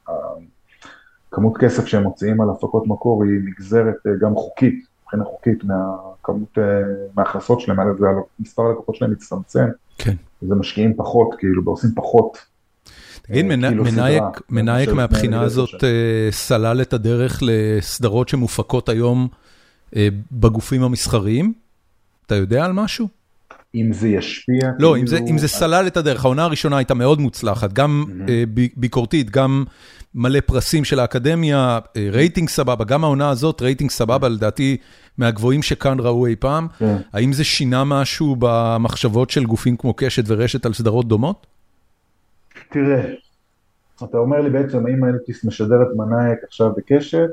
[0.07, 6.57] הכמות כסף שהם מוציאים על הפקות מקור היא נגזרת אה, גם חוקית, מבחינה חוקית מהכמות,
[6.57, 6.63] אה,
[7.15, 7.77] מההכנסות שלהם,
[8.39, 9.65] מספר הלקוחות שלהם מצטמצם,
[9.97, 10.15] כן.
[10.43, 12.37] אז הם משקיעים פחות, כאילו, ועושים פחות.
[13.21, 13.83] תגיד, כאילו
[14.49, 15.83] מנאייק מהבחינה הזאת
[16.31, 19.27] סלל את הדרך לסדרות שמופקות היום
[20.31, 21.53] בגופים המסחריים?
[22.25, 23.20] אתה יודע על משהו?
[23.75, 24.71] אם זה ישפיע.
[24.79, 28.05] לא, כאילו, אם זה סלל את הדרך, העונה הראשונה הייתה מאוד מוצלחת, גם
[28.77, 29.63] ביקורתית, גם
[30.15, 31.79] מלא פרסים של האקדמיה,
[32.11, 34.77] רייטינג סבבה, גם העונה הזאת, רייטינג סבבה, לדעתי,
[35.17, 36.67] מהגבוהים שכאן ראו אי פעם.
[37.13, 41.47] האם זה שינה משהו במחשבות של גופים כמו קשת ורשת על סדרות דומות?
[42.69, 43.01] תראה,
[44.03, 47.29] אתה אומר לי בעצם, האם אלטיס משדר את מנאייק עכשיו בקשת,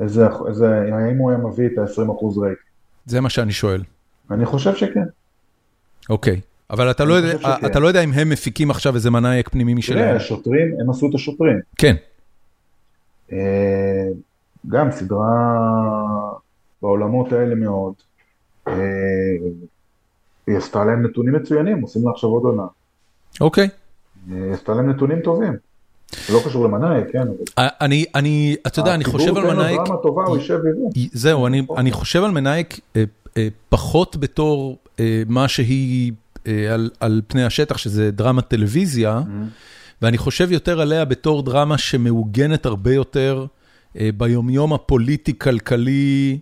[0.00, 2.66] איזה, איזה, האם הוא היה מביא את ה-20% רייטינג?
[3.06, 3.82] זה מה שאני שואל.
[4.30, 5.04] אני חושב שכן.
[6.10, 9.74] אוקיי, אבל אתה לא, יודע, אתה לא יודע אם הם מפיקים עכשיו איזה מנאייק פנימי
[9.74, 10.04] משלהם.
[10.04, 11.58] תראה, השוטרים, הם עשו את השוטרים.
[11.78, 11.96] כן.
[14.68, 15.28] גם סדרה
[16.82, 17.94] בעולמות האלה מאוד.
[20.46, 22.66] היא עשתה להם נתונים מצוינים, עושים לה עכשיו עוד עונה.
[23.40, 23.68] אוקיי.
[24.30, 25.52] היא עשתה להם נתונים טובים.
[26.32, 27.28] לא קשור למנאייק, כן.
[27.58, 29.80] אני, אני, אתה יודע, אני חושב על מנאייק...
[29.80, 31.08] הציבור תן לו דרמה טובה, הוא יישב ויראה.
[31.12, 31.46] זהו,
[31.76, 32.80] אני חושב על מנאייק
[33.68, 34.78] פחות בתור
[35.26, 36.12] מה שהיא
[36.44, 39.20] על, על פני השטח, שזה דרמת טלוויזיה,
[40.02, 43.46] ואני חושב יותר עליה בתור דרמה שמעוגנת הרבה יותר
[43.94, 46.38] ביומיום הפוליטי-כלכלי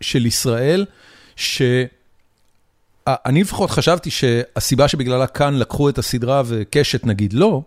[0.00, 0.84] של ישראל,
[1.36, 1.88] שאני
[3.40, 7.62] לפחות חשבתי שהסיבה שבגללה כאן לקחו את הסדרה וקשת נגיד לא,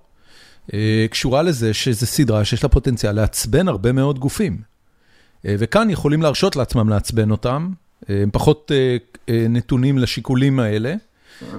[1.09, 4.61] קשורה לזה שזו סדרה שיש לה פוטנציאל לעצבן הרבה מאוד גופים.
[5.45, 7.71] וכאן יכולים להרשות לעצמם לעצבן אותם,
[8.09, 8.71] הם פחות
[9.29, 10.93] נתונים לשיקולים האלה.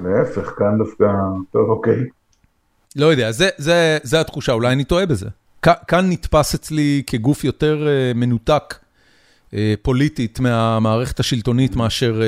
[0.04, 1.04] להפך, כאן דווקא,
[1.52, 2.04] טוב, אוקיי.
[2.96, 3.30] לא יודע,
[4.02, 5.26] זה התחושה, אולי אני טועה בזה.
[5.62, 8.74] כאן נתפס אצלי כגוף יותר מנותק
[9.82, 12.22] פוליטית מהמערכת השלטונית מאשר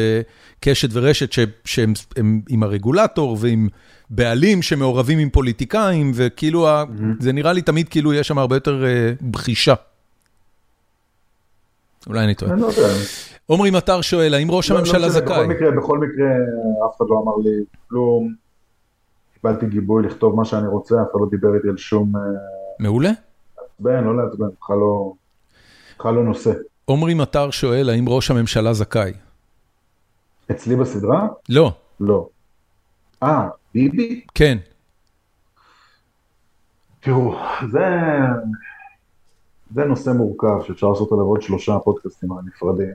[0.61, 1.33] קשת ורשת
[1.65, 1.93] שהם
[2.49, 3.69] עם הרגולטור ועם
[4.11, 6.69] בעלים שמעורבים עם פוליטיקאים, וכאילו,
[7.21, 8.85] זה נראה לי תמיד כאילו יש שם הרבה יותר
[9.31, 9.75] בחישה.
[12.07, 12.53] אולי אני טועה.
[13.47, 15.25] עומרי מטר שואל, האם ראש הממשלה זכאי?
[15.25, 16.29] בכל מקרה, בכל מקרה,
[16.87, 18.35] אף אחד לא אמר לי כלום.
[19.35, 22.13] קיבלתי גיבוי לכתוב מה שאני רוצה, אף אחד לא דיבר איתי על שום...
[22.79, 23.11] מעולה.
[23.61, 24.47] לעצבן, לא לעצבן,
[25.97, 26.53] בכלל לא נושא.
[26.85, 29.13] עומרי מטר שואל, האם ראש הממשלה זכאי?
[30.51, 31.29] אצלי בסדרה?
[31.49, 31.73] לא.
[32.01, 32.29] לא.
[33.23, 34.25] אה, ביבי?
[34.35, 34.59] כן.
[37.01, 37.35] תראו,
[37.73, 37.87] זה...
[39.75, 42.93] זה נושא מורכב שאפשר לעשות עליו עוד שלושה פודקאסטים נפרדים.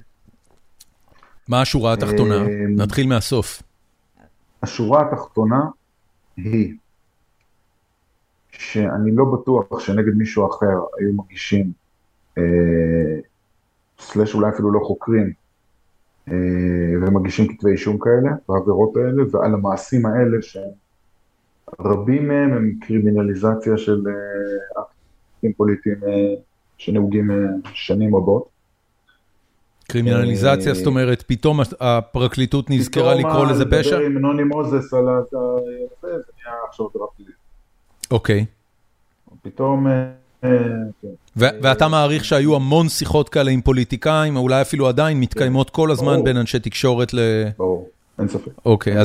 [1.48, 2.46] מה השורה התחתונה?
[2.70, 3.64] נתחיל מהסוף.
[4.64, 5.66] השורה התחתונה
[6.38, 6.74] היא
[8.52, 11.72] שאני לא בטוח שנגד מישהו אחר היו מגישים,
[14.00, 15.34] סלש אולי אפילו לא חוקרים,
[17.02, 24.04] ומגישים כתבי אישום כאלה, בעבירות האלה, ועל המעשים האלה שרבים מהם הם קרימינליזציה של
[24.80, 25.96] אקטים פוליטיים
[26.78, 27.32] שנהוגים
[27.74, 28.57] שנים רבות.
[29.92, 33.82] קרימינליזציה, זאת אומרת, פתאום הפרקליטות נזכרה לקרוא לזה פשע?
[33.82, 35.38] פתאום לדבר עם נוני מוזס על זה,
[36.02, 37.36] זה נהיה עכשיו עבירה פלילית.
[38.12, 38.46] אוקיי.
[39.42, 39.88] פתאום...
[41.36, 46.38] ואתה מעריך שהיו המון שיחות כאלה עם פוליטיקאים, אולי אפילו עדיין מתקיימות כל הזמן בין
[46.38, 47.20] אנשי תקשורת ל...
[47.58, 47.90] ברור,
[48.20, 48.52] אין ספק.
[48.66, 49.00] אוקיי,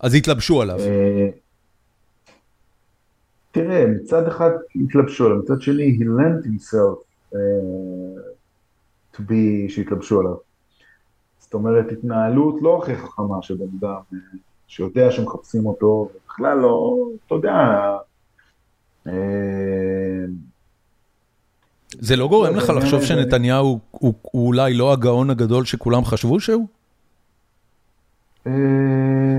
[0.00, 0.78] אז התלבשו עליו.
[3.52, 4.50] תראה, מצד אחד
[4.84, 7.06] התלבשו עליו, מצד שני, he lent himself
[9.20, 10.34] be, שהתלבשו עליו.
[11.38, 14.18] זאת אומרת, התנהלות לא הכי חכמה של בן אדם,
[14.66, 17.52] שיודע שמחפשים אותו, ובכלל לא, אתה יודע...
[22.00, 26.66] זה לא גורם לך לחשוב שנתניהו הוא אולי לא הגאון הגדול שכולם חשבו שהוא?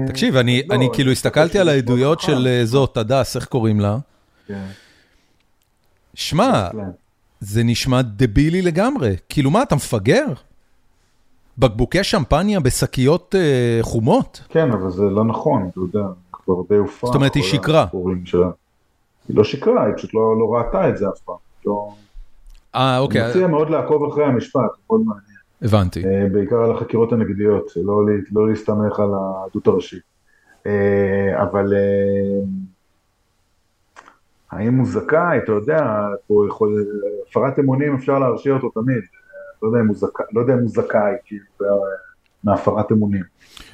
[0.08, 3.98] תקשיב, אני כאילו הסתכלתי על העדויות של זאת, הדס, איך קוראים לה?
[6.14, 6.70] שמע,
[7.40, 9.16] זה נשמע דבילי לגמרי.
[9.30, 10.26] כאילו מה, אתה מפגר?
[11.58, 13.36] בקבוקי שמפניה בשקיות
[13.82, 14.42] חומות?
[14.50, 17.08] כן, אבל זה לא נכון, אתה יודע, כבר די הופעה.
[17.08, 17.86] זאת אומרת, היא שיקרה.
[19.28, 21.36] היא לא שיקרה, היא פשוט לא ראתה את זה אף פעם.
[22.76, 23.22] אה, אוקיי.
[23.22, 25.24] אני מציע מאוד לעקוב אחרי המשפט, מאוד מעניין.
[25.62, 26.04] הבנתי.
[26.32, 27.72] בעיקר על החקירות הנגדיות,
[28.32, 30.04] לא להסתמך על העדות הראשית.
[31.42, 31.74] אבל
[34.52, 36.08] האם הוא זכאי, אתה יודע,
[37.30, 39.02] הפרת אמונים אפשר להרשיע אותו תמיד.
[39.62, 39.70] לא
[40.42, 41.44] יודע אם הוא זכאי, כאילו,
[42.44, 43.24] מהפרת אמונים.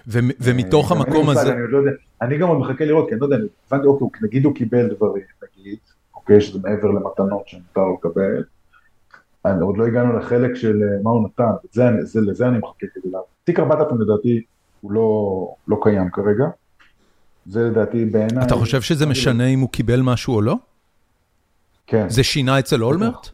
[0.08, 1.56] ומתוך המקום הזה...
[2.22, 3.38] אני גם עוד מחכה לראות, כי אני לא יודע,
[3.68, 5.24] הבנתי, אוקיי, נגיד הוא קיבל דברים,
[5.58, 5.78] נגיד,
[6.16, 8.44] אוקיי, שזה מעבר למתנות שמותר לו לקבל.
[9.62, 11.52] עוד לא הגענו לחלק של מה הוא נתן,
[12.16, 13.28] לזה אני מחכה כדי להבין.
[13.44, 14.44] תיק 4000 לדעתי
[14.82, 14.92] הוא
[15.68, 16.46] לא קיים כרגע.
[17.46, 18.46] זה לדעתי בעיניי...
[18.46, 20.56] אתה חושב שזה משנה אם הוא קיבל משהו או לא?
[21.88, 22.10] כן.
[22.10, 23.30] זה שינה אצל אולמרט?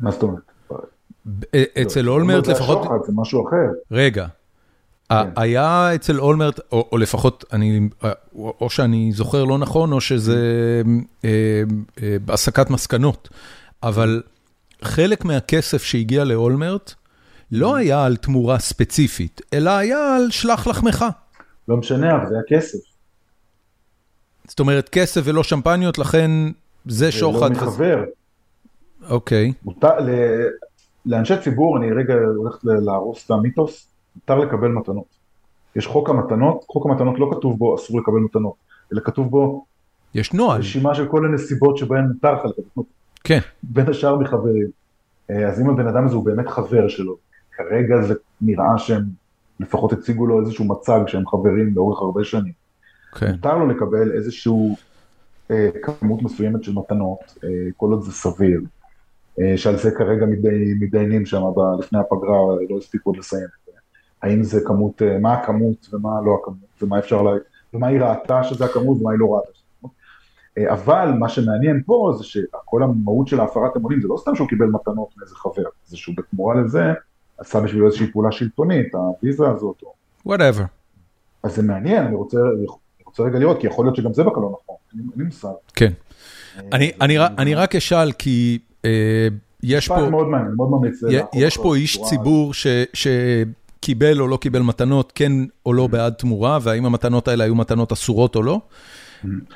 [0.00, 0.40] מה זאת אומרת?
[1.82, 2.88] אצל אולמרט לפחות...
[3.06, 3.72] זה משהו אחר.
[3.90, 4.26] רגע.
[5.10, 7.44] היה אצל אולמרט, או לפחות,
[8.60, 10.82] או שאני זוכר לא נכון, או שזה
[12.28, 13.28] הסקת מסקנות,
[13.82, 14.22] אבל
[14.82, 16.94] חלק מהכסף שהגיע לאולמרט
[17.52, 21.04] לא היה על תמורה ספציפית, אלא היה על שלח לחמך.
[21.68, 22.78] לא משנה, אבל זה היה כסף.
[24.48, 26.30] זאת אומרת, כסף ולא שמפניות, לכן
[26.86, 27.50] זה שוחד.
[27.50, 28.04] ולא מחבר.
[29.10, 29.52] אוקיי.
[31.06, 35.04] לאנשי ציבור, אני רגע הולך להרוס את המיתוס, מותר לקבל מתנות.
[35.76, 38.54] יש חוק המתנות, חוק המתנות לא כתוב בו אסור לקבל מתנות,
[38.92, 39.64] אלא כתוב בו...
[40.14, 40.60] יש נוהל.
[40.60, 42.86] רשימה של כל הנסיבות שבהן מותר לך לקבל מתנות.
[43.24, 43.38] כן.
[43.62, 44.68] בין השאר מחברים.
[45.30, 47.16] אה, אז אם הבן אדם הזה הוא באמת חבר שלו,
[47.56, 49.02] כרגע זה נראה שהם
[49.60, 52.52] לפחות הציגו לו איזשהו מצג שהם חברים לאורך הרבה שנים.
[53.12, 53.32] כן.
[53.32, 54.76] מותר לו לקבל איזשהו
[55.50, 58.60] אה, כמות מסוימת של מתנות, אה, כל עוד זה סביר.
[59.40, 60.26] אה, שעל זה כרגע
[60.80, 61.42] מתדיינים שם
[61.78, 62.36] לפני הפגרה,
[62.70, 63.72] לא הספיקו עוד לסיים את זה.
[64.22, 67.30] האם זה כמות, אה, מה הכמות ומה לא הכמות, ומה אפשר, לה,
[67.74, 69.92] ומה היא ראתה שזה הכמות ומה היא לא ראתה שזה הכמות.
[70.58, 74.48] אה, אבל מה שמעניין פה זה שכל המהות של ההפרת אמונים זה לא סתם שהוא
[74.48, 76.82] קיבל מתנות מאיזה חבר, זה שהוא בתמורה לזה
[77.40, 79.82] עשה בשבילו איזושהי פעולה שלטונית, הוויזה הזאת.
[80.28, 80.62] whatever.
[81.42, 82.66] אז זה מעניין, אני רוצה, אני
[83.06, 85.48] רוצה רגע לראות, כי יכול להיות שגם זה בכלל לא נכון, אין לי מושג.
[85.74, 85.92] כן.
[86.72, 89.28] אני, אני, אני רק אשאל, כי אה,
[89.62, 91.00] יש פה, מאוד מעניין, מאוד ממליץ.
[91.34, 95.32] יש פה איש ציבור ש, שקיבל או לא קיבל מתנות, כן
[95.66, 98.60] או לא בעד תמורה, והאם המתנות האלה היו מתנות אסורות או לא?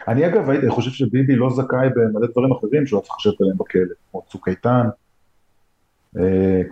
[0.08, 3.94] אני אגב חושב שביבי לא זכאי במלא דברים אחרים שהוא היה צריך לשבת עליהם בכלא,
[4.10, 4.82] כמו צוק איתן.
[6.18, 6.62] אה,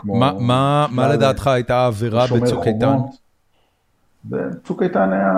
[0.91, 2.97] מה לדעתך הייתה העבירה בצוק איתן?
[4.65, 5.33] צוק איתן היה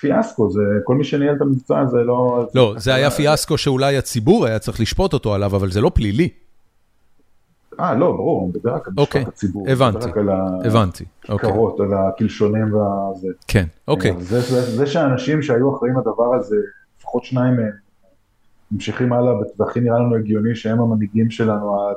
[0.00, 2.48] פיאסקו, זה כל מי שניהל את המבצע הזה לא...
[2.54, 6.28] לא, זה היה פיאסקו שאולי הציבור היה צריך לשפוט אותו עליו, אבל זה לא פלילי.
[7.80, 9.68] אה, לא, ברור, אני מדבר רק על משפט הציבור.
[9.68, 10.06] הבנתי,
[10.64, 11.04] הבנתי.
[11.24, 13.28] הכיכרות, על הקלשונים והזה.
[13.48, 14.14] כן, אוקיי.
[14.76, 16.56] זה שאנשים שהיו אחראים לדבר הזה,
[16.98, 17.72] לפחות שניים מהם,
[18.72, 21.90] ממשיכים הלאה, והכי נראה לנו הגיוני שהם המנהיגים שלנו,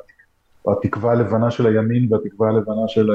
[0.67, 3.09] התקווה הלבנה של הימין והתקווה הלבנה של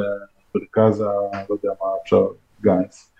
[0.55, 2.27] המרכז, לא יודע מה אפשר...
[2.63, 3.11] גנץ.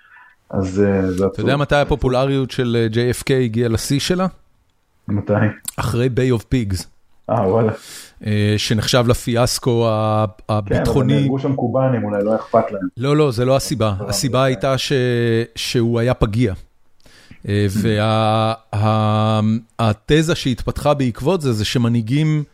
[0.51, 1.33] אז אה, זה עצוב.
[1.33, 4.27] אתה יודע מתי הפופולריות של אה, JFK הגיעה לשיא שלה?
[5.09, 5.33] מתי?
[5.77, 6.85] אחרי Bay of Pigs.
[7.31, 7.73] אה, וואלה.
[8.27, 9.89] אה, שנחשב לפיאסקו
[10.49, 11.13] הביטחוני.
[11.13, 12.83] כן, אבל נהרגו שם קובאנים, אולי לא אכפת להם.
[12.97, 13.95] לא, לא, זה לא הסיבה.
[14.01, 14.75] הסיבה הייתה
[15.55, 16.55] שהוא היה פגיע.
[19.81, 22.45] והתזה שהתפתחה בעקבות זה, זה שמנהיגים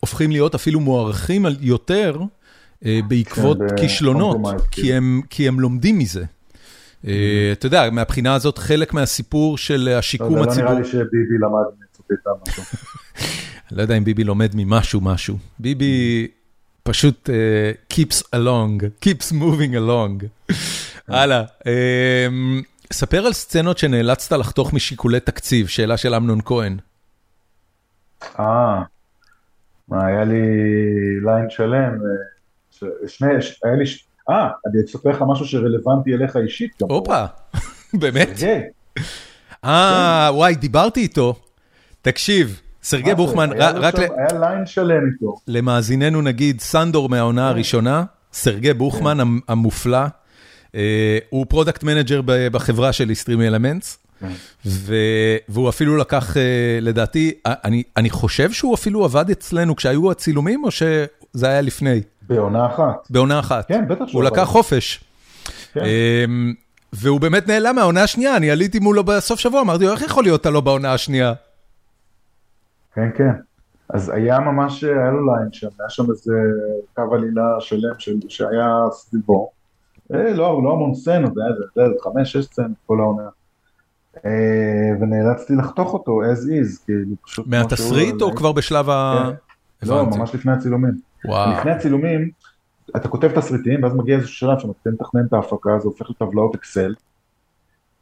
[0.00, 2.20] הופכים להיות אפילו מוערכים יותר
[2.86, 4.40] אה, בעקבות כן, כישלונות,
[5.30, 6.24] כי הם לומדים מזה.
[7.06, 10.64] אה, אתה יודע, מהבחינה הזאת, חלק מהסיפור של השיקום הציבור...
[10.64, 11.64] לא נראה לי שביבי למד
[12.10, 12.62] איתן משהו.
[13.76, 15.38] לא יודע אם ביבי לומד ממשהו משהו.
[15.58, 16.28] ביבי
[16.82, 20.24] פשוט אה, keeps along, keeps moving along.
[21.08, 21.44] הלאה.
[22.92, 26.76] ספר על סצנות שנאלצת לחתוך משיקולי תקציב, שאלה של אמנון כהן.
[28.38, 28.82] אה,
[29.92, 30.40] היה לי
[31.20, 31.98] ליין שלם.
[33.06, 33.28] שני,
[33.64, 33.84] היה לי,
[34.30, 36.88] אה, אני אספר לך משהו שרלוונטי אליך אישית גם.
[36.90, 37.24] הופה,
[38.00, 38.28] באמת?
[39.64, 41.34] אה, וואי, דיברתי איתו.
[42.02, 44.02] תקשיב, סרגי בוכמן, רק ל...
[44.02, 45.36] היה line שלם איתו.
[45.48, 47.48] למאזיננו נגיד, סנדו מהעונה כן.
[47.48, 49.28] הראשונה, סרגי בוכמן כן.
[49.48, 50.06] המופלא,
[50.74, 53.98] אה, הוא product manager בחברה של StreamElements.
[55.48, 57.32] והוא אפילו לקח, אה, לדעתי,
[57.96, 62.00] אני חושב שהוא אפילו עבד אצלנו כשהיו הצילומים, או שזה היה לפני?
[62.28, 63.10] בעונה אחת.
[63.10, 63.68] בעונה אחת.
[63.68, 65.04] כן, בטח שהוא הוא לקח חופש.
[65.72, 65.80] כן.
[65.84, 66.54] אמ,
[66.92, 70.40] והוא באמת נעלם מהעונה השנייה, אני עליתי מולו בסוף שבוע, אמרתי לו, איך יכול להיות
[70.40, 71.32] אתה לא בעונה השנייה?
[72.94, 73.32] כן, כן.
[73.90, 76.32] אז היה ממש, היה לו ליין שם, היה שם איזה
[76.94, 77.94] קו עלילה שלם
[78.28, 79.50] שהיה סביבו.
[80.14, 83.28] אה, לא, לא המון סצנות, זה היה איזה חמש, שש סצנות כל העונה.
[84.26, 87.46] אה, ונאלצתי לחתוך אותו as is, כאילו פשוט...
[87.46, 89.30] מהתסריט או כבר בשלב ה...
[89.80, 89.88] כן.
[89.88, 90.92] לא, ממש לפני הצילומים.
[91.24, 92.30] לפני הצילומים,
[92.96, 96.94] אתה כותב תסריטים, ואז מגיע איזשהו שלב שאתה לתכנן את ההפקה, זה הופך לטבלאות אקסל,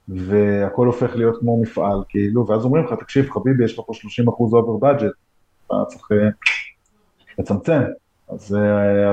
[0.09, 4.29] והכל הופך להיות כמו מפעל, כאילו, ואז אומרים לך, תקשיב חביבי, יש לך פה 30
[4.29, 5.13] אחוז over budget,
[5.67, 6.29] אתה צריך אה,
[7.39, 7.83] לצמצם.
[8.29, 8.59] אז אה,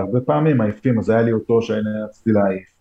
[0.01, 2.72] הרבה פעמים מעיפים, אז היה לי אותו שאני רציתי להעיף.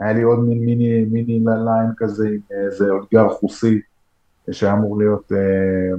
[0.00, 3.80] היה לי עוד מין מיני, מיני line כזה עם איזה אתגר חוסי,
[4.50, 5.98] שהיה אמור להיות, uh,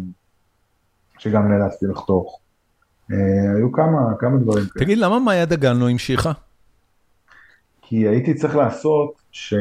[1.19, 2.39] שגם נאלצתי לחתוך.
[3.11, 4.85] אה, היו כמה, כמה דברים כאלה.
[4.85, 6.31] תגיד, למה מאיה דגן לא המשיכה?
[7.81, 9.53] כי הייתי צריך לעשות ש...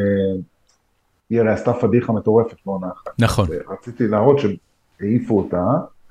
[1.30, 3.10] היא הרי עשתה פדיחה מטורפת בעונה אחת.
[3.18, 3.48] נכון.
[3.68, 5.64] רציתי להראות שהעיפו אותה.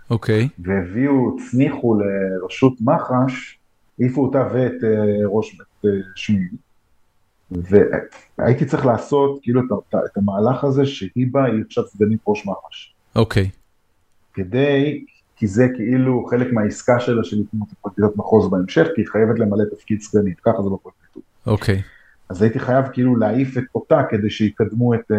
[0.10, 0.50] אוקיי.
[0.60, 3.60] והביאו, הצניחו לרשות מח"ש,
[4.00, 4.74] העיפו אותה ואת
[5.26, 6.48] ראש בית שמי.
[7.52, 12.94] והייתי צריך לעשות כאילו את, את המהלך הזה שהיבה היא עכשיו סגנית ראש מח"ש.
[13.16, 13.50] אוקיי.
[14.34, 15.06] כדי,
[15.36, 19.64] כי זה כאילו חלק מהעסקה שלה של התמות לפרקליטת מחוז בהמשך, כי היא חייבת למלא
[19.76, 21.24] תפקיד סגנית, ככה זה בפרקליטות.
[21.48, 21.82] אוקיי.
[22.30, 25.18] אז הייתי חייב כאילו להעיף את אותה כדי שיקדמו את, אה,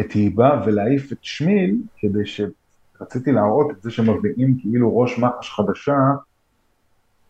[0.00, 5.96] את היבה ולהעיף את שמיל כדי שרציתי להראות את זה שמביאים כאילו ראש מח"ש חדשה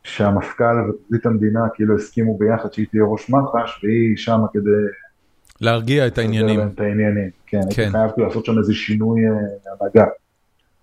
[0.05, 4.70] שהמפכ"ל ופרקליט המדינה כאילו הסכימו ביחד שהיא תהיה ראש מח"ש והיא שמה כדי...
[5.60, 6.60] להרגיע את העניינים.
[6.60, 7.60] את העניינים, כן.
[7.60, 7.82] כן.
[7.82, 9.32] הייתי חייב כאילו לעשות שם איזה שינוי אה,
[9.81, 10.10] הנהגה.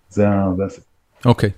[0.10, 0.26] זה
[0.66, 0.92] הסיפור.
[1.26, 1.50] אוקיי.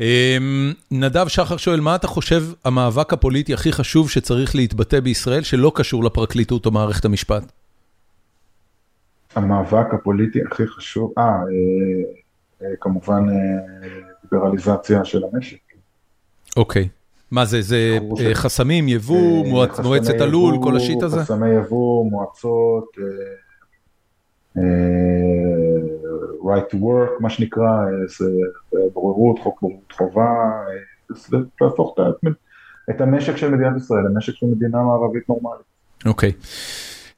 [0.00, 5.72] אמ, נדב שחר שואל, מה אתה חושב המאבק הפוליטי הכי חשוב שצריך להתבטא בישראל שלא
[5.74, 7.52] קשור לפרקליטות או מערכת המשפט?
[9.34, 11.28] המאבק הפוליטי הכי חשוב, אה, אה,
[12.62, 13.88] אה כמובן אה,
[14.32, 15.63] ליברליזציה של המשק.
[16.56, 16.88] אוקיי.
[17.30, 21.20] מה זה, זה אה, ש- חסמים, יבוא, אה, מועצת הלול, כל השיט הזה?
[21.20, 23.04] חסמי יבוא, מועצות, אה,
[24.56, 24.62] אה,
[26.54, 27.86] right to work, מה שנקרא, אה,
[28.18, 28.24] זה
[28.74, 31.94] אה, בוררות, חוק בוררות חובה, אה, זה להפוך
[32.90, 35.64] את המשק של מדינת ישראל למשק של מדינה מערבית נורמלית.
[36.06, 36.32] אוקיי.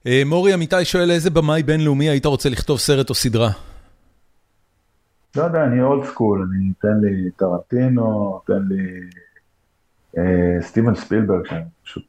[0.06, 3.50] אה, מורי אמיתי שואל, איזה במאי בינלאומי היית רוצה לכתוב סרט או סדרה?
[5.36, 9.00] לא יודע, אני אולד סקול, אני, תן לי טרנטינו, תן לי
[10.18, 10.22] אה,
[10.62, 12.04] סטיבן ספילברג, שאני פשוט,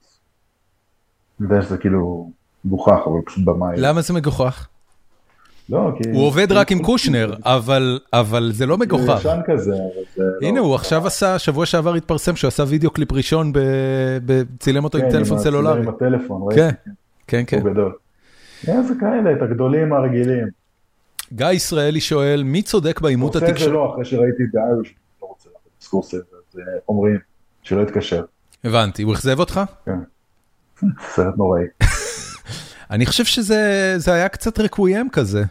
[1.40, 2.32] אני יודע שזה כאילו
[2.66, 3.74] מגוחך, אבל פשוט במאי.
[3.78, 4.68] למה זה מגוחך?
[5.70, 6.10] לא, כי...
[6.10, 9.20] הוא עובד רק עם קושנר, אבל אבל זה לא הוא מגוחך.
[9.20, 10.48] ישן כזה, אבל זה לא...
[10.48, 13.60] הנה, הוא עכשיו עשה, שבוע שעבר התפרסם שהוא עשה וידאו קליפ ראשון, ב-
[14.26, 15.80] ב- צילם אותו עם כן, טלפון ה- סלולרי.
[15.84, 16.78] עם הטלפון, כן, ראיתי,
[17.28, 17.62] כן, כן.
[17.62, 17.94] הוא גדול.
[18.70, 20.48] אה, זה כאלה, את הגדולים הרגילים.
[21.34, 23.74] גיא ישראלי שואל, מי צודק בעימות עושה את זה התקשורת?
[23.74, 27.20] לא, אחרי שראיתי את האיירוש, לא רוצה לעשות סקורסל, אז אה, אומרים
[27.64, 28.26] שלא יתקשר.
[28.64, 29.62] הבנתי, הוא אכזב אותך?
[29.86, 30.00] כן.
[31.14, 31.64] סרט נוראי.
[32.92, 35.44] אני חושב שזה זה היה קצת רקוויאם כזה.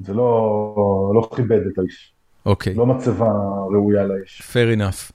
[0.00, 2.12] זה לא לא כיבד את האיש.
[2.46, 3.26] אוקיי, לא מצבה
[3.72, 4.42] ראויה לאיש.
[4.52, 5.12] fair enough.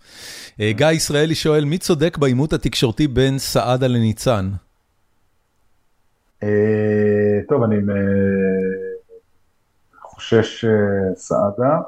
[0.59, 4.49] אה, גיא ישראלי שואל, מי צודק בעימות התקשורתי בין סעדה לניצן?
[6.43, 7.81] אה, טוב, אני אה,
[10.01, 11.79] חושש אה, סעדה,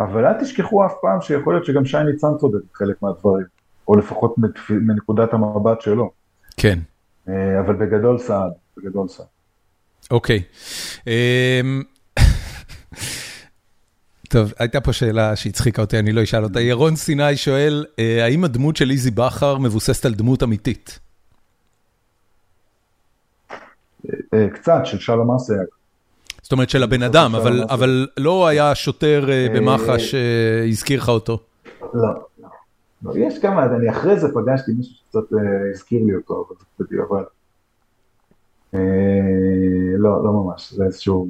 [0.00, 3.46] אבל אל תשכחו אף פעם שיכול להיות שגם שי ניצן צודק בחלק מהדברים,
[3.88, 4.34] או לפחות
[4.70, 6.10] מנקודת המבט שלו,
[6.56, 6.78] כן.
[7.26, 9.26] אבל בגדול סעד, בגדול סעד.
[10.10, 10.42] אוקיי.
[11.06, 11.82] אמ,
[14.28, 16.60] טוב, הייתה פה שאלה שהצחיקה אותי, אני לא אשאל אותה.
[16.60, 17.86] ירון סיני שואל,
[18.22, 20.98] האם הדמות של איזי בכר מבוססת על דמות אמיתית?
[23.50, 23.56] אה,
[24.52, 25.66] קצת של שלום אסייג.
[26.42, 27.64] זאת אומרת של הבן אדם, אבל.
[27.68, 31.38] אבל לא היה שוטר אה, אה, במח"ש שהזכיר לך אותו.
[31.94, 32.02] לא,
[32.38, 32.48] לא.
[33.02, 36.64] לא, יש כמה, אני אחרי זה פגשתי מישהו שקצת אה, הזכיר לי אותו, אבל זה
[36.64, 37.22] קצת בדיעבד.
[38.74, 41.28] אה, לא, לא ממש, זה איזשהו...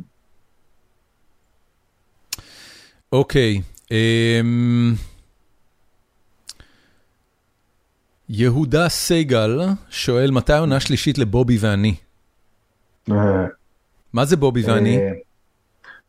[3.12, 3.60] אוקיי.
[3.90, 4.94] אמ,
[8.28, 11.94] יהודה סייגל שואל, מתי העונה שלישית לבובי ואני?
[13.08, 14.96] מה זה בובי ואני?
[14.98, 15.12] אה,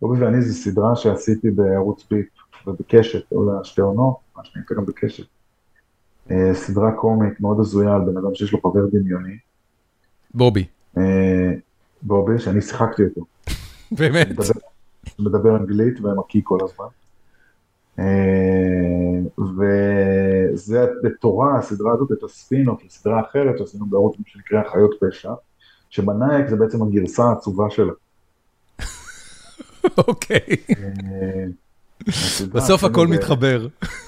[0.01, 2.27] בובי ואני זה סדרה שעשיתי בערוץ ביפ
[2.67, 5.23] ובקשת, עולה שתי עונות, מה שנקרא גם בקשת.
[6.31, 9.37] אה, סדרה קומית מאוד הזויה על בן אדם שיש לו חבר דמיוני,
[10.33, 10.65] בובי.
[10.97, 11.51] אה,
[12.01, 13.25] בובי, שאני שיחקתי אותו.
[13.99, 14.27] באמת?
[14.29, 14.59] מדבר,
[15.19, 16.85] מדבר אנגלית ומקיא כל הזמן.
[19.37, 25.33] וזה בתורה, הסדרה הזאת הייתה ספין-אוף לסדרה אחרת שעשינו בערוץ שנקרא חיות פשע,
[25.93, 27.93] שמנאייק זה בעצם הגרסה העצובה שלה.
[29.97, 30.39] אוקיי.
[30.69, 31.45] אה,
[32.53, 33.67] בסוף עשינו הכל ב- מתחבר.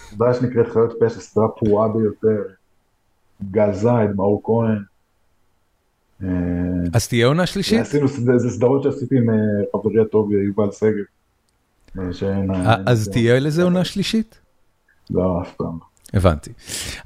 [0.10, 2.41] סדרה שנקראת חיות פשע, סדרה פרועה ביותר,
[3.52, 4.84] גל זייד, מאור כהן.
[6.24, 6.30] אה,
[6.94, 7.82] אז תהיה עונה שלישית?
[7.82, 8.07] עשינו,
[8.38, 9.36] זה סדרות שעשיתי עם אה,
[9.72, 11.06] חברי הטוב יובל שגב.
[11.99, 12.66] אה.
[12.66, 14.40] אה, אז תהיה לזה עונה שלישית?
[15.10, 15.95] לא, אף פעם.
[16.14, 16.52] הבנתי.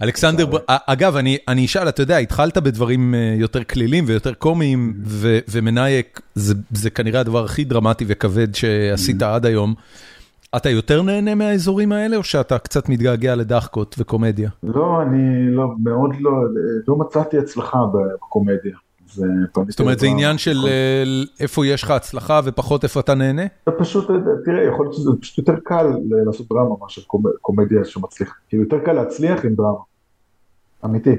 [0.01, 5.39] אלכסנדר, אגב, אני אני אשאל, אתה יודע, התחלת בדברים אה, יותר כלילים ויותר קומיים, ו-
[5.49, 9.73] ומנייק זה זה כנראה הדבר הכי דרמטי וכבד שעשית עד היום.
[10.55, 14.49] אתה יותר נהנה מהאזורים האלה, או שאתה קצת מתגעגע לדחקות וקומדיה?
[14.63, 16.31] לא, אני לא, מאוד לא,
[16.87, 18.75] לא מצאתי הצלחה בקומדיה.
[19.67, 21.03] זאת אומרת, זה עניין של אה,
[21.39, 23.41] איפה יש לך הצלחה ופחות איפה אתה נהנה?
[23.65, 24.07] זה פשוט,
[24.45, 25.87] תראה, יכול להיות שזה פשוט יותר קל
[26.25, 29.79] לעשות דרמה מאשר קומ- קומדיה שמצליח, כאילו יותר קל להצליח עם דרמה.
[30.85, 31.15] אמיתי.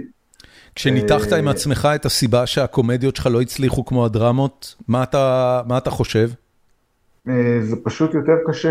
[0.75, 5.79] כשניתחת אה, עם עצמך את הסיבה שהקומדיות שלך לא הצליחו כמו הדרמות, מה אתה מה
[5.79, 6.31] אתה חושב?
[7.29, 8.69] אה, זה פשוט יותר קשה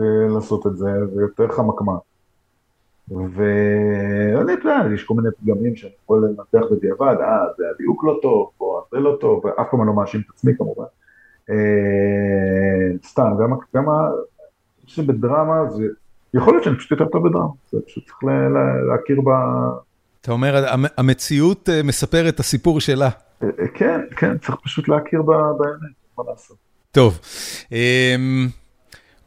[0.00, 0.02] אה,
[0.34, 2.00] לעשות את זה, ויותר חמקמק.
[3.08, 8.50] ואני יודע, יש כל מיני פגמים שאני יכול לנתח בדיעבד, אה, זה הדיוק לא טוב,
[8.60, 10.84] או זה לא טוב, ואף פעם אני לא מאשים את עצמי כמובן.
[13.04, 13.52] סתם, גם
[14.86, 15.84] שבדרמה זה,
[16.34, 18.18] יכול להיות שאני פשוט יותר טוב בדרמה, זה פשוט צריך
[18.88, 19.28] להכיר ב...
[20.20, 20.64] אתה אומר,
[20.96, 23.10] המציאות מספרת את הסיפור שלה.
[23.74, 26.56] כן, כן, צריך פשוט להכיר באמת, מה לעשות.
[26.92, 27.18] טוב,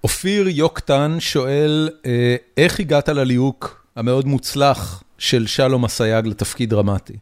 [0.04, 1.90] אופיר יוקטן שואל,
[2.58, 7.18] איך הגעת לליהוק המאוד מוצלח של שלום אסייג לתפקיד דרמטי?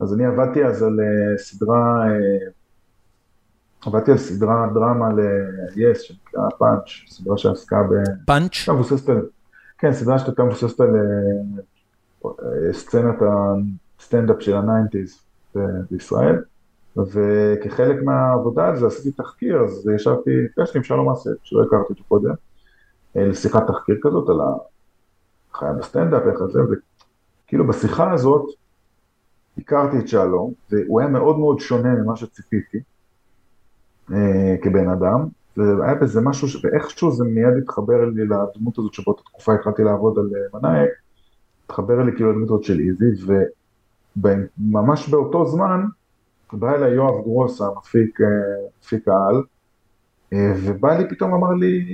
[0.00, 0.98] אז אני עבדתי אז על
[1.36, 2.04] סדרה,
[3.86, 7.94] עבדתי על סדרה דרמה ל-yes, שנקרא פאנץ', סדרה שעסקה ב...
[8.26, 8.68] פאנץ'?
[9.78, 10.90] כן, סדרה שהייתה מבוססת על
[12.72, 13.16] סצנת
[14.00, 15.18] הסטנדאפ של ה nineties
[15.90, 16.42] בישראל.
[17.12, 22.04] וכחלק מהעבודה על זה עשיתי תחקיר, אז ישבתי, נפגשתי עם שלום אסיאג, שלא הכרתי אותו
[22.04, 22.34] קודם,
[23.14, 24.40] לשיחת תחקיר כזאת על
[25.54, 26.60] החיה בסטנדאפ, איך זה,
[27.44, 28.44] וכאילו בשיחה הזאת
[29.58, 32.78] הכרתי את שלום, והוא היה מאוד מאוד שונה ממה שציפיתי
[34.12, 35.26] אה, כבן אדם,
[35.56, 40.30] והיה בזה משהו, ואיכשהו זה מיד התחבר לי לדמות הזאת שבאותה תקופה התחלתי לעבוד על
[40.34, 40.90] אה, מנאייק,
[41.64, 43.24] התחבר לי כאילו לדמות הזאת של איזי,
[44.16, 45.84] וממש באותו זמן,
[46.52, 48.18] בא אליי יואב גרוס, המפיק,
[48.80, 49.42] מפיק העל,
[50.32, 51.84] אה, ובא לי פתאום אמר לי,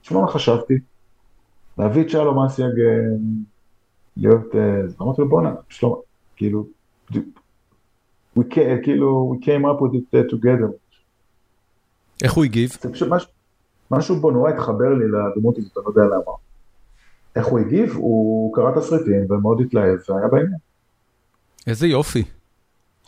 [0.00, 0.74] תשמע מה חשבתי,
[1.78, 3.16] להביא את שלום אסייג אה,
[4.16, 6.00] להיות, אה, אמרתי לו בואנה, שלום,
[6.36, 6.66] כאילו,
[8.38, 10.72] we came, כאילו, we came up with it together.
[12.22, 12.70] איך הוא הגיב?
[12.80, 13.30] זה פשוט משהו,
[13.90, 16.32] משהו בו נורא התחבר לי לדמות הזאת, אני לא יודע למה.
[17.36, 17.96] איך הוא הגיב?
[17.96, 20.58] הוא קרא תסריטים ומאוד התלהב והיה בעניין.
[21.66, 22.24] איזה יופי.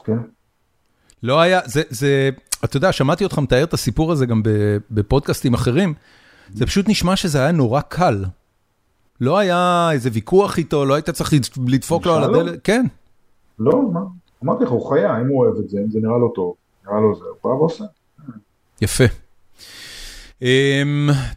[0.05, 0.19] כן.
[1.23, 2.31] לא היה, זה, זה,
[2.65, 4.43] אתה יודע, שמעתי אותך מתאר את הסיפור הזה גם
[4.91, 5.95] בפודקאסטים אחרים,
[6.55, 8.25] זה פשוט נשמע שזה היה נורא קל.
[9.21, 11.33] לא היה איזה ויכוח איתו, לא היית צריך
[11.67, 12.87] לדפוק לו על הדלת, כן.
[13.59, 14.01] לא, מה,
[14.45, 16.55] אמרתי לך, הוא חיה, אם הוא אוהב את זה, אם זה נראה לו טוב,
[16.87, 17.85] נראה לו זה, הוא בא ועושה.
[18.81, 19.05] יפה.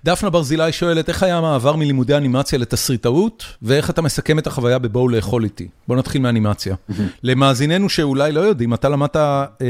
[0.06, 5.10] דפנה ברזילי שואלת, איך היה המעבר מלימודי אנימציה לתסריטאות, ואיך אתה מסכם את החוויה בבואו
[5.10, 5.68] לאכול איתי?
[5.88, 6.76] בוא נתחיל מאנימציה.
[7.24, 9.18] למאזיננו שאולי לא יודעים, אתה למדת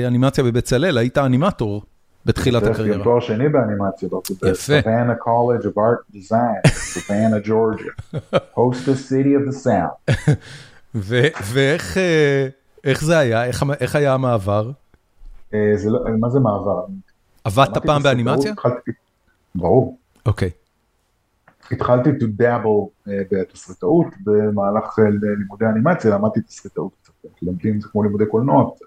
[0.08, 1.84] אנימציה בבצלאל, היית אנימטור
[2.26, 2.98] בתחילת הקריירה.
[2.98, 4.10] יש תואר שני באנימציה,
[4.50, 4.80] יפה.
[4.80, 8.20] Savannah College of Art Design, Savannah, Georgia,
[8.56, 10.16] hostess city of the South.
[11.54, 13.44] ואיך זה היה?
[13.80, 14.72] איך היה המעבר?
[16.20, 16.86] מה זה מעבר?
[17.44, 18.54] עבדת פעם באנימציה?
[19.56, 19.98] ברור.
[20.26, 20.50] אוקיי.
[21.72, 25.00] התחלתי to dabble בתסריטאות במהלך
[25.40, 28.86] לימודי אנימציה, למדתי תסריטאות קצת, לומדים זה כמו לימודי קולנוע קצת.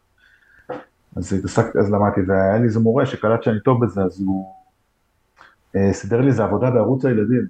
[1.17, 4.55] אז התעסקתי, אז למדתי, והיה לי איזה מורה שקלט שאני טוב בזה, אז הוא
[5.93, 7.47] סידר לי איזה עבודה בערוץ הילדים.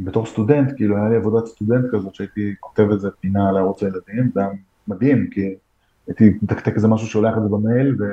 [0.00, 4.40] בתור סטודנט, כאילו היה לי עבודת סטודנט כזאת שהייתי כותב איזה פינה לערוץ הילדים, זה
[4.40, 4.48] היה
[4.88, 5.54] מדהים, כי
[6.06, 8.04] הייתי מתקתק איזה משהו שולח את זה במייל, ו...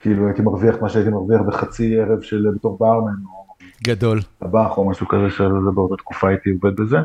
[0.00, 3.46] כאילו הייתי מרוויח מה שהייתי מרוויח בחצי ערב של בתור ברמן, או
[3.84, 6.96] גדול, טבח או משהו כזה שבאותה תקופה הייתי עובד בזה.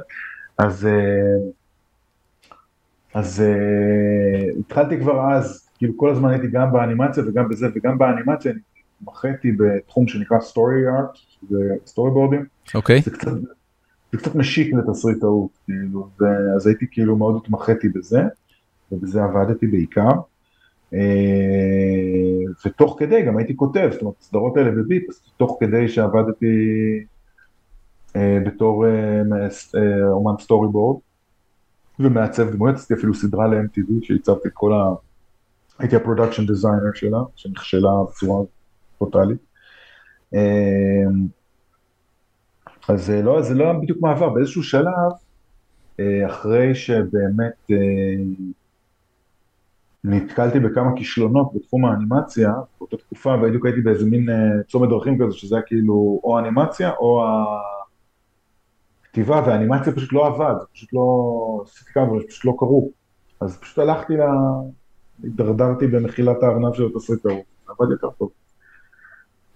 [0.58, 0.88] אז,
[3.14, 3.44] אז
[4.60, 8.60] התחלתי כבר אז, כאילו כל הזמן הייתי גם באנימציה וגם בזה וגם באנימציה, אני
[9.02, 11.18] התמחיתי בתחום שנקרא story art,
[11.50, 12.46] זה סטורי בורדים.
[12.76, 13.02] אוקיי.
[13.02, 13.32] זה קצת,
[14.12, 16.08] זה קצת משיק לתסריטאות, כאילו,
[16.56, 18.22] אז הייתי כאילו מאוד התמחיתי בזה,
[18.92, 20.10] ובזה עבדתי בעיקר.
[22.66, 26.46] ותוך כדי גם הייתי כותב, זאת אומרת, הסדרות האלה בביט, אז תוך כדי שעבדתי
[28.18, 28.86] בתור
[30.12, 31.00] אומן storyboard
[32.00, 34.90] ומעצב דמויות, עשיתי אפילו סדרה ל-MTV שהצבתי את כל ה...
[35.80, 38.44] הייתי ה production designer שלה, שנכשלה בצורה
[39.00, 39.38] טוטאלית.
[42.88, 45.12] אז לא, זה לא בדיוק מעבר, באיזשהו שלב,
[46.28, 47.72] אחרי שבאמת
[50.04, 54.30] נתקלתי בכמה כישלונות בתחום האנימציה באותה תקופה ובדיוק הייתי באיזה מין
[54.68, 57.26] צומת דרכים כזה שזה היה כאילו או אנימציה או
[59.12, 62.92] הכתיבה והאנימציה פשוט לא עבד, זה פשוט לא, עשיתי כמה דברים שפשוט לא קרו.
[63.42, 64.14] אז פשוט הלכתי,
[65.24, 68.30] הידרדרתי במחילת הארנב של התסריטאות, עבד יותר טוב.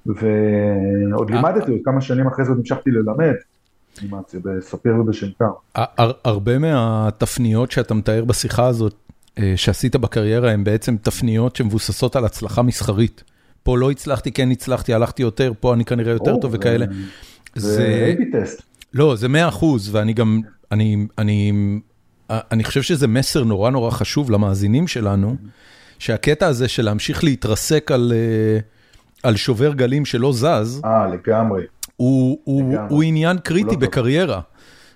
[0.05, 3.33] ועוד לימדתי, עוד כמה שנים אחרי זה עוד המשכתי ללמד
[4.01, 5.51] אנימציה בספיר ובשנקר.
[6.25, 9.04] הרבה מהתפניות שאתה מתאר בשיחה הזאת
[9.55, 13.23] שעשית בקריירה הם בעצם תפניות שמבוססות על הצלחה מסחרית.
[13.63, 16.85] פה לא הצלחתי, כן הצלחתי, הלכתי יותר, פה אני כנראה יותר טוב וכאלה.
[17.55, 18.61] זה אייבי טסט.
[18.93, 20.41] לא, זה מאה אחוז, ואני גם,
[20.71, 21.51] אני, אני,
[22.29, 25.35] אני חושב שזה מסר נורא נורא חשוב למאזינים שלנו,
[25.99, 28.13] שהקטע הזה של להמשיך להתרסק על,
[29.23, 31.63] על שובר גלים שלא זז, אה, לגמרי.
[31.97, 34.41] הוא, הוא, הוא עניין קריטי בקריירה.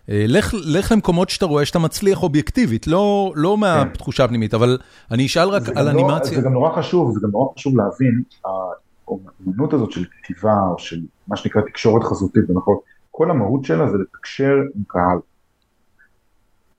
[0.09, 4.77] אה, לך, לך למקומות שאתה רואה שאתה מצליח אובייקטיבית, לא, לא מהתחושה הפנימית, אבל
[5.11, 6.37] אני אשאל רק על לא, אנימציה.
[6.37, 10.99] זה גם נורא חשוב, זה גם נורא חשוב להבין, האומנות הזאת של כתיבה, או של
[11.27, 12.81] מה שנקרא תקשורת חזותית, במירכאות,
[13.11, 15.17] כל המהות שלה זה לתקשר עם קהל.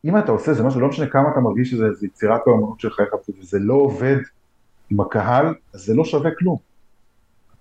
[0.04, 3.08] אם אתה עושה זה משהו, לא משנה כמה אתה מרגיש שזה יצירת האומנות של חייך,
[3.40, 4.16] וזה לא עובד
[4.90, 6.69] עם הקהל, אז זה לא שווה כלום.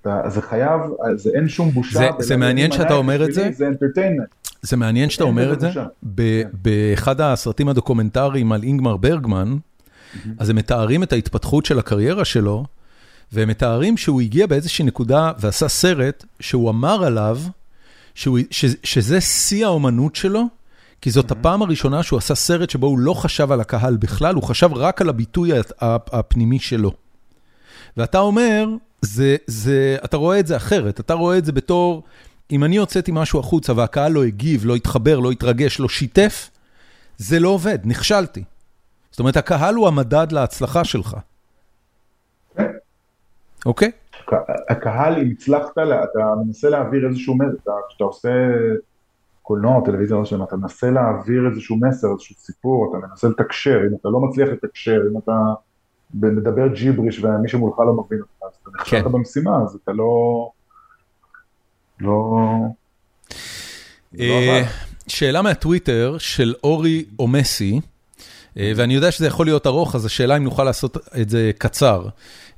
[0.01, 0.81] אתה, זה חייב,
[1.15, 1.99] זה אין שום בושה.
[1.99, 3.49] זה, זה מעניין שאתה אומר את זה.
[3.53, 4.27] זה entertainment.
[4.61, 5.69] זה מעניין שאתה אומר את זה.
[6.03, 6.49] ב, כן.
[6.53, 9.57] באחד הסרטים הדוקומנטריים על אינגמר ברגמן,
[10.39, 12.65] אז הם מתארים את ההתפתחות של הקריירה שלו,
[13.31, 17.39] והם מתארים שהוא הגיע באיזושהי נקודה ועשה סרט שהוא אמר עליו
[18.15, 20.43] שהוא, ש, שזה שיא האומנות שלו,
[21.01, 24.43] כי זאת הפעם הראשונה שהוא עשה סרט שבו הוא לא חשב על הקהל בכלל, הוא
[24.43, 25.51] חשב רק על הביטוי
[25.81, 26.91] הפנימי שלו.
[27.97, 28.67] ואתה אומר,
[29.01, 32.03] זה, זה, אתה רואה את זה אחרת, אתה רואה את זה בתור,
[32.51, 36.49] אם אני הוצאתי משהו החוצה והקהל לא הגיב, לא התחבר, לא התרגש, לא שיתף,
[37.17, 38.43] זה לא עובד, נכשלתי.
[39.11, 41.17] זאת אומרת, הקהל הוא המדד להצלחה שלך.
[43.65, 43.91] אוקיי?
[44.69, 48.29] הקהל, אם הצלחת, אתה מנסה להעביר איזשהו מסר, כשאתה עושה
[49.41, 54.09] קולנוע טלוויזיה, לא אתה מנסה להעביר איזשהו מסר, איזשהו סיפור, אתה מנסה לתקשר, אם אתה
[54.09, 55.31] לא מצליח לתקשר, אם אתה
[56.13, 59.11] מדבר ג'יבריש ומי שמולך לא מבין אותך, אז אתה נכשלת כן.
[59.11, 60.51] במשימה, אז אתה לא...
[61.99, 62.39] לא...
[64.19, 64.63] אה,
[65.07, 67.79] שאלה מהטוויטר של אורי אומסי,
[68.57, 72.07] אה, ואני יודע שזה יכול להיות ארוך, אז השאלה אם נוכל לעשות את זה קצר.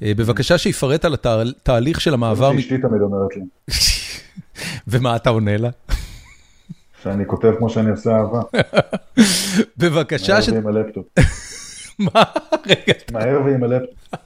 [0.02, 2.52] אה, בבקשה שיפרט על התהליך של המעבר...
[2.56, 3.42] זה שאשתי תמיד אומרת לי.
[4.92, 5.70] ומה אתה עונה לה?
[7.04, 8.42] שאני כותב כמו שאני עושה אהבה.
[9.80, 10.50] בבקשה ש...
[12.06, 12.24] מה?
[12.66, 12.94] רגע.
[13.12, 14.22] מהר ועם הלפטופ.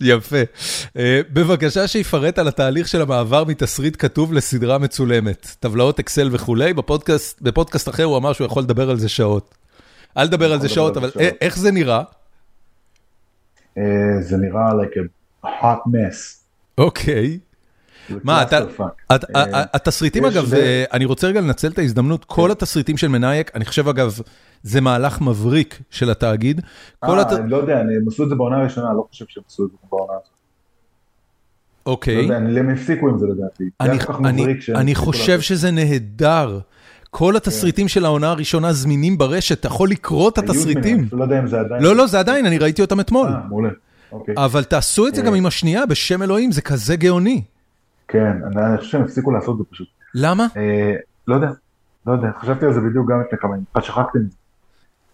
[0.00, 0.36] יפה.
[0.96, 6.72] אה, בבקשה שיפרט על התהליך של המעבר מתסריט כתוב לסדרה מצולמת, טבלאות אקסל וכולי,
[7.40, 9.54] בפודקאסט אחר הוא אמר שהוא יכול לדבר על זה שעות.
[10.16, 11.10] אל תדבר על זה שעות, אבל
[11.40, 12.02] איך זה נראה?
[13.78, 13.82] אה,
[14.20, 14.96] זה נראה like
[15.44, 16.42] a hot mess.
[16.78, 17.38] אוקיי.
[18.24, 18.44] מה,
[19.10, 22.50] אה, התסריטים אגב, אה, אני רוצה רגע לנצל את ההזדמנות, כל כן.
[22.50, 24.18] התסריטים של מנאייק, אני חושב אגב,
[24.62, 26.60] זה מהלך מבריק של התאגיד.
[27.04, 29.64] אה, אני לא יודע, הם עשו את זה בעונה הראשונה, אני לא חושב שהם עשו
[29.64, 30.32] את זה בעונה הזאת.
[31.86, 32.16] אוקיי.
[32.16, 33.64] לא יודע, הם הפסיקו עם זה לדעתי.
[34.74, 36.60] אני חושב שזה נהדר.
[37.14, 41.08] כל התסריטים של העונה הראשונה זמינים ברשת, אתה יכול לקרוא את התסריטים.
[41.12, 41.82] לא יודע אם זה עדיין.
[41.82, 43.28] לא, לא, זה עדיין, אני ראיתי אותם אתמול.
[43.28, 43.68] אה, מעולה.
[44.12, 44.34] אוקיי.
[44.36, 47.42] אבל תעשו את זה גם עם השנייה, בשם אלוהים, זה כזה גאוני.
[48.12, 49.88] כן, אני חושב שהם הפסיקו לעשות את זה פשוט.
[50.14, 50.46] למה?
[50.56, 50.94] אה,
[51.28, 51.50] לא יודע,
[52.06, 54.36] לא יודע, חשבתי על זה בדיוק גם לפני כמה ימים, פשוט שכחתי מזה.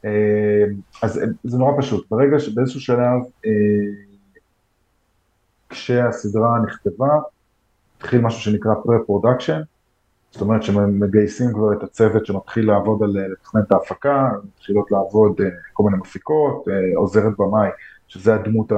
[0.05, 0.65] אה,
[1.03, 3.51] אז זה נורא פשוט, ברגע שבאיזשהו שלב, אה,
[5.69, 7.09] כשהסדרה נכתבה,
[7.97, 9.65] התחיל משהו שנקרא pre-production,
[10.31, 15.41] זאת אומרת שמגייסים כבר את הצוות שמתחיל לעבוד על לתכנן את ההפקה, מתחילות לעבוד
[15.73, 16.65] כל מיני מפיקות,
[16.97, 17.69] עוזרת במאי,
[18.09, 18.73] שזה הדמות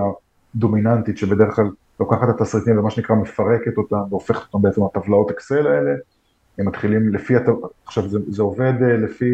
[0.55, 1.70] הדומיננטית שבדרך כלל
[2.01, 5.90] לוקחת את התסריטים ומה שנקרא מפרקת אותם והופכת אותם בעצם לטבלאות אקסל האלה,
[6.59, 7.35] הם מתחילים לפי.
[7.86, 9.31] עכשיו זה, זה עובד אה, לפי,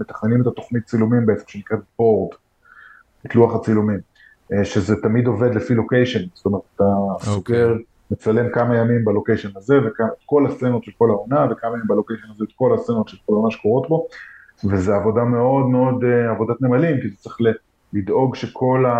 [0.00, 2.34] מתכננים את התוכנית צילומים בעצם שנקראת בורד,
[3.26, 4.00] את לוח הצילומים,
[4.52, 7.10] אה, שזה תמיד עובד לפי לוקיישן, זאת אומרת אתה okay.
[7.10, 7.34] אוקיי.
[7.34, 7.74] סוגר,
[8.10, 9.92] מצלם כמה ימים בלוקיישן הזה ואת
[10.26, 13.50] כל הסצנות של כל העונה וכמה ימים בלוקיישן הזה את כל הסצנות של כל העונה
[13.50, 14.06] שקורות בו,
[14.64, 17.38] וזה עבודה מאוד מאוד אה, עבודת נמלים, כי זה צריך
[17.92, 18.94] לדאוג שכל ה...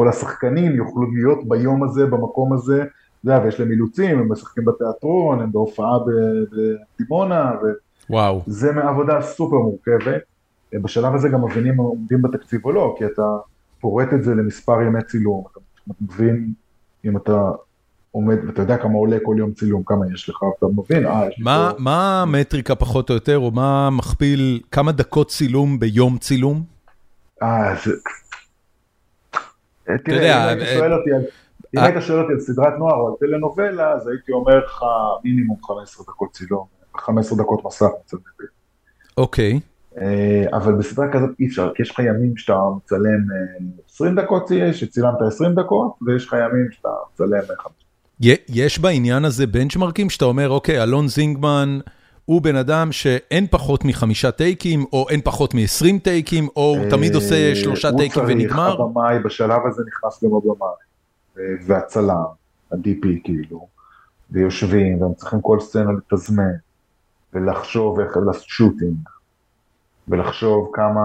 [0.00, 2.84] שכל השחקנים יוכלו להיות ביום הזה, במקום הזה,
[3.22, 5.98] זה, ויש להם אילוצים, הם משחקים בתיאטרון, הם בהופעה
[6.98, 7.52] בדימונה,
[8.46, 10.22] וזה מעבודה סופר מורכבת.
[10.74, 13.36] בשלב הזה גם מבינים אם עומדים בתקציב או לא, כי אתה
[13.80, 15.60] פורט את זה למספר ימי צילום, אתה
[16.00, 16.52] מבין
[17.04, 17.50] אם אתה
[18.10, 21.38] עומד, ואתה יודע כמה עולה כל יום צילום, כמה יש לך, אתה מבין, אה, יש
[21.38, 21.68] לי פה...
[21.78, 26.62] מה המטריקה פחות או יותר, או מה מכפיל, כמה דקות צילום ביום צילום?
[27.42, 27.90] אה, זה...
[30.04, 31.22] תראה, אם היית שואל אותי על...
[31.74, 34.84] אם אה- היית שואל אותי על סדרת נוער או על טלנובלה, אז הייתי אומר לך
[35.24, 36.64] מינימום 15 דקות צילום,
[36.96, 38.16] 15 דקות מסך מצד
[39.16, 39.60] אוקיי.
[40.00, 43.26] אה, אבל בסדרה כזאת אי אפשר, כי יש לך ימים שאתה מצלם
[43.88, 47.72] 20 אה, דקות, שצילמת 20 דקות, ויש לך ימים שאתה מצלם 5.
[48.48, 51.78] יש בעניין הזה בנצ'מרקים שאתה אומר, אוקיי, אלון זינגמן...
[52.30, 57.14] הוא בן אדם שאין פחות מחמישה טייקים, או אין פחות מ-20 טייקים, או הוא תמיד
[57.14, 58.66] עושה שלושה טייקים ונגמר?
[58.66, 62.24] הוא צריך, הבמאי, בשלב הזה נכנס גם הבמאי, והצלם,
[62.72, 63.68] ה-DP כאילו,
[64.30, 66.52] ויושבים, והם צריכים כל סצנה לתזמן,
[67.32, 69.08] ולחשוב איך לעשות שוטינג,
[70.08, 71.02] ולחשוב כמה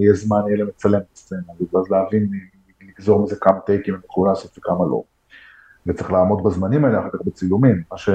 [0.00, 2.28] יהיה זמן יהיה למצלם את הסצנה, ואז להבין,
[2.88, 5.02] לגזור מזה כמה טייקים הם יכולים לעשות וכמה לא.
[5.86, 8.10] וצריך לעמוד בזמנים האלה אחר כך בצילומים, מה ש...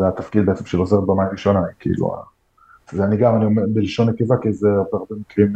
[0.00, 2.14] זה התפקיד בעצם של עוזרת במאי ראשונה, כאילו,
[2.92, 5.52] זה אני גם, אני אומר בלשון נקבה, כי זה הרבה מקרים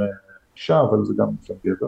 [0.57, 1.87] אישה, אבל זה גם לפעמים גבר.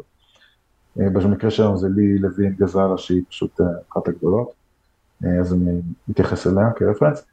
[0.96, 3.60] במקרה שלנו זה לי לוין גזלה, שהיא פשוט
[3.92, 4.52] אחת הגדולות,
[5.40, 7.26] אז אני מתייחס אליה כרפרנס.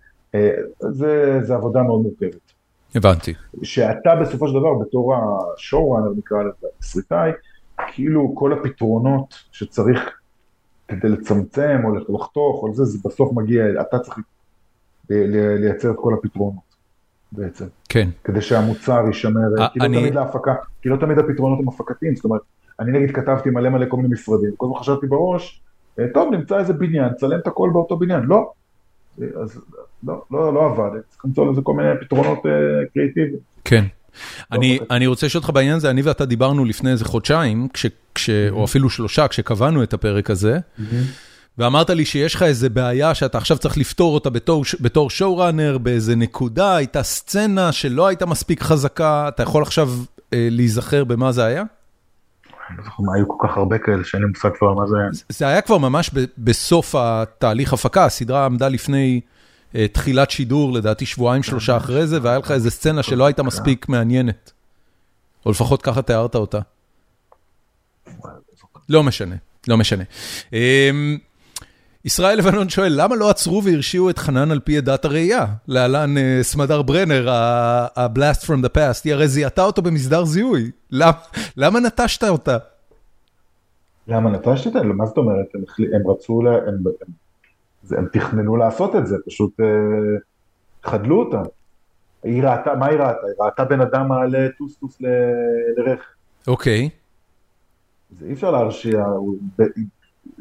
[0.80, 2.54] זה, זה עבודה מאוד מורכבת.
[2.96, 3.34] הבנתי.
[3.64, 7.32] שאתה בסופו של דבר, בתור השואו-ראנר נקרא לזה, סריטאי,
[7.88, 10.00] כאילו כל הפתרונות שצריך
[10.88, 14.18] כדי לצמצם או לחתוך או זה, זה בסוף מגיע, אתה צריך
[15.10, 16.74] לייצר את כל הפתרונות
[17.32, 17.66] בעצם.
[17.90, 18.10] כן.
[18.24, 19.86] כדי שהמוצר יישמר, כי לא.
[19.86, 22.42] תמיד להפקה, כי לא תמיד הפתרונות הם הפקתיים, זאת אומרת,
[22.80, 25.62] אני נגיד כתבתי מלא מלא כל מיני משרדים, כל הזמן חשבתי בראש,
[26.14, 28.52] טוב נמצא איזה בניין, צלם את הכל באותו בניין, לא,
[29.42, 29.62] אז
[30.08, 32.40] לא, לא, לא עבד, צריך למצוא לזה כל מיני פתרונות
[32.94, 33.40] קריאיטיביים.
[33.66, 33.84] כן.
[34.52, 37.86] אני, אני רוצה לשאול אותך בעניין הזה, אני ואתה דיברנו לפני איזה חודשיים, כש,
[38.16, 40.60] כש, או אפילו שלושה, כשקבענו את הפרק הזה,
[41.58, 46.16] ואמרת לי שיש לך איזה בעיה שאתה עכשיו צריך לפתור אותה בתור, בתור שואו-ראנר, באיזה
[46.16, 49.90] נקודה, הייתה סצנה שלא הייתה מספיק חזקה, אתה יכול עכשיו
[50.34, 51.64] אה, להיזכר במה זה היה?
[52.70, 54.96] אני לא זוכר מה, היו כל כך הרבה כאלה שאין לי מושג כבר מה זה
[54.98, 55.10] היה.
[55.30, 59.22] זה היה כבר ממש בסוף התהליך הפקה, הסדרה עמדה לפני
[59.74, 63.90] uh, תחילת שידור, לדעתי שבועיים שלושה אחרי זה, והיה לך איזה סצנה שלא הייתה מספיק
[63.90, 64.52] מעניינת.
[65.46, 66.60] או לפחות ככה תיארת אותה.
[68.90, 69.36] לא משנה,
[69.68, 70.04] לא משנה.
[72.06, 75.46] ישראל לבנון שואל, למה לא עצרו והרשיעו את חנן על פי עדת הראייה?
[75.68, 80.72] להלן uh, סמדר ברנר, ה-blast from the past, היא הרי זיהתה אותו במסדר זיהוי.
[80.92, 81.12] למ,
[81.58, 82.58] למה נטשת אותה?
[84.08, 84.84] למה נטשת אותה?
[84.84, 85.46] מה זאת אומרת?
[85.56, 85.62] הם,
[85.96, 86.78] הם רצו, לה, הם,
[87.88, 89.64] הם, הם תכננו לעשות את זה, פשוט uh,
[90.90, 91.42] חדלו אותה.
[92.24, 93.28] היא ראתה, מה היא ראתה?
[93.28, 94.98] היא ראתה בן אדם מעלה טוסטוס
[95.78, 96.04] לרכב.
[96.48, 96.90] אוקיי.
[98.20, 99.06] זה אי אפשר להרשיע,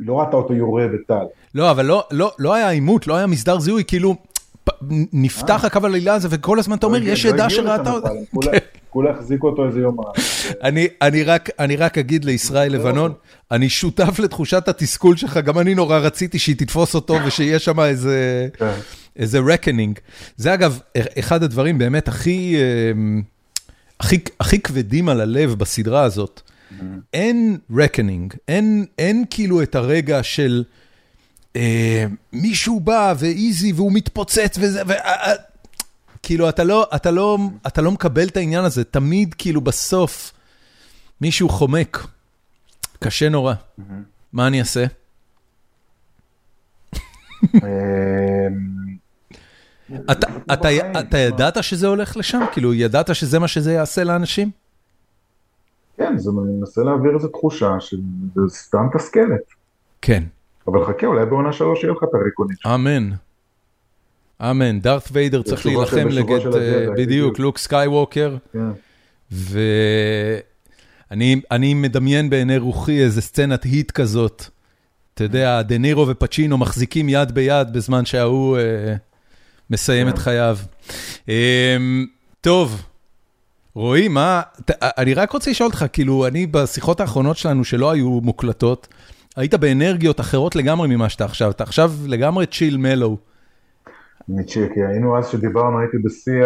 [0.06, 1.24] לא ראתה אותו יורה בטל.
[1.54, 4.16] לא, אבל לא, לא, לא היה עימות, לא היה מסדר זיהוי, כאילו
[5.12, 8.08] נפתח הקו העלילה הזה וכל הזמן אתה אומר, לא יש עדה שראתה אותה.
[8.90, 9.96] כולה החזיקו אותו איזה יום.
[11.58, 13.12] אני רק אגיד לישראל לבנון,
[13.50, 18.48] אני שותף לתחושת התסכול שלך, גם אני נורא רציתי שהיא תתפוס אותו ושיהיה שם איזה
[18.58, 18.72] כן.
[19.16, 20.00] איזה reckoning.
[20.36, 20.80] זה אגב,
[21.18, 22.56] אחד הדברים באמת הכי
[24.40, 26.40] הכי כבדים על הלב בסדרה הזאת.
[27.12, 30.64] אין reckoning, אין, אין כאילו את הרגע של
[31.56, 35.32] אה, מישהו בא ואיזי והוא מתפוצץ וזה, ו, אה, אה,
[36.22, 40.32] כאילו אתה לא, אתה, לא, אתה לא מקבל את העניין הזה, תמיד כאילו בסוף
[41.20, 42.06] מישהו חומק,
[42.98, 43.54] קשה נורא,
[44.32, 44.84] מה אני אעשה?
[50.12, 50.26] אתה,
[51.00, 52.40] אתה ידעת שזה הולך לשם?
[52.52, 54.61] כאילו, ידעת שזה מה שזה יעשה לאנשים?
[56.02, 59.42] כן, זה מנסה להעביר איזו תחושה שזה סתם תסכלת.
[60.02, 60.22] כן.
[60.68, 62.58] אבל חכה, אולי בעונה שלוש יהיה לך את הריקונית.
[62.66, 63.10] אמן.
[64.40, 68.36] אמן, דארת' ויידר צריך להילחם נגד, אה, בדיוק, לוק סקייווקר.
[68.52, 68.68] כן.
[71.10, 74.44] ואני מדמיין בעיני רוחי איזה סצנת היט כזאת.
[75.14, 78.94] אתה יודע, דה נירו ופצ'ינו מחזיקים יד ביד בזמן שההוא אה,
[79.70, 80.20] מסיים את כן.
[80.20, 80.58] חייו.
[81.28, 81.76] אה,
[82.40, 82.82] טוב.
[83.74, 84.42] רועי, מה,
[84.82, 88.88] אני רק רוצה לשאול אותך, כאילו, אני בשיחות האחרונות שלנו שלא היו מוקלטות,
[89.36, 93.16] היית באנרגיות אחרות לגמרי ממה שאתה עכשיו, אתה עכשיו לגמרי chill mellow.
[94.30, 96.44] אני צ'יל, כי היינו אז שדיברנו, הייתי בשיא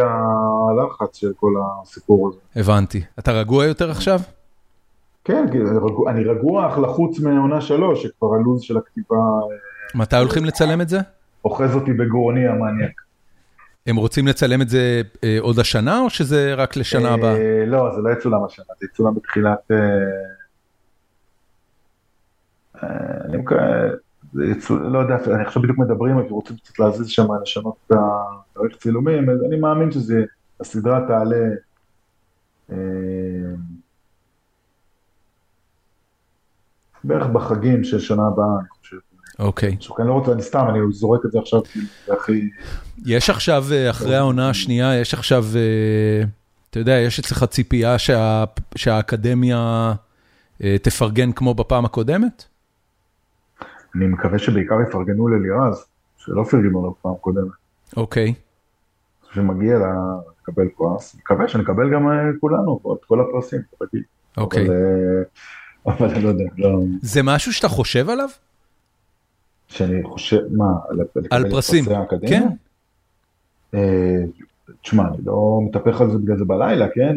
[0.70, 2.38] הלחץ של כל הסיפור הזה.
[2.56, 3.02] הבנתי.
[3.18, 4.20] אתה רגוע יותר עכשיו?
[5.24, 5.46] כן,
[6.08, 9.16] אני רגוע אך לחוץ מעונה שלוש, שכבר הלו"ז של הכתיבה...
[9.94, 11.00] מתי הולכים לצלם את זה?
[11.44, 13.05] אוחז אותי בגרוני המניאק.
[13.86, 17.36] הם רוצים לצלם את זה אה, עוד השנה, או שזה רק לשנה הבאה?
[17.36, 19.70] אה, לא, זה לא יצולם השנה, זה יצולם בתחילת...
[19.70, 19.78] אה,
[23.24, 23.38] אני
[24.70, 29.30] לא יודע, אני עכשיו בדיוק מדברים, כי רוצים קצת להזיז שם, לשנות את התאריך צילומים,
[29.30, 31.46] אני מאמין שהסדרה תעלה
[37.04, 38.96] בערך בחגים של שנה הבאה, אני חושב.
[39.38, 39.76] אוקיי.
[39.98, 42.50] אני לא רוצה, אני סתם, אני זורק את זה עכשיו, כאילו, זה הכי...
[43.06, 46.24] יש עכשיו, אה, אחרי העונה השנייה, יש עכשיו, אה,
[46.70, 47.96] אתה יודע, יש אצלך ציפייה
[48.76, 49.92] שהאקדמיה
[50.64, 52.44] אה, תפרגן כמו בפעם הקודמת?
[53.94, 55.84] אני מקווה שבעיקר יפרגנו ללירז,
[56.16, 57.52] שלא פרגנו לו בפעם הקודמת.
[57.96, 58.34] אוקיי.
[59.32, 59.94] שמגיע לה
[60.42, 62.08] לקבל פרס, מקווה שנקבל גם
[62.40, 64.02] כולנו, את כל הפרסים, כרגיל.
[64.36, 64.66] אוקיי.
[65.86, 66.78] אבל אני לא יודע, לא...
[67.02, 68.28] זה משהו שאתה חושב עליו?
[69.68, 70.72] שאני חושב, מה,
[71.30, 71.84] על פרסים,
[72.28, 72.48] כן.
[73.74, 74.24] אה,
[74.82, 77.16] תשמע, אני לא מתהפך על זה בגלל זה בלילה, כן?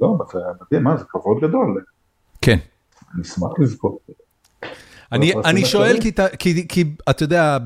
[0.00, 1.84] לא, זה מדהים, מה, זה כבוד גדול.
[2.40, 2.58] כן.
[3.14, 3.98] אני אשמח לזכות.
[5.44, 5.96] אני שואל
[6.68, 7.58] כי אתה יודע,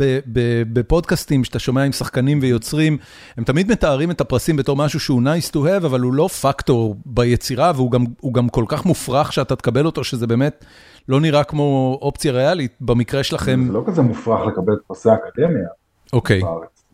[0.73, 2.99] בפודקאסטים שאתה שומע עם שחקנים ויוצרים,
[3.37, 6.97] הם תמיד מתארים את הפרסים בתור משהו שהוא nice to have, אבל הוא לא פקטור
[7.07, 10.65] ביצירה, והוא גם כל כך מופרך שאתה תקבל אותו, שזה באמת
[11.09, 13.65] לא נראה כמו אופציה ריאלית, במקרה שלכם...
[13.67, 15.69] זה לא כזה מופרך לקבל את פרסי האקדמיה.
[16.13, 16.41] אוקיי.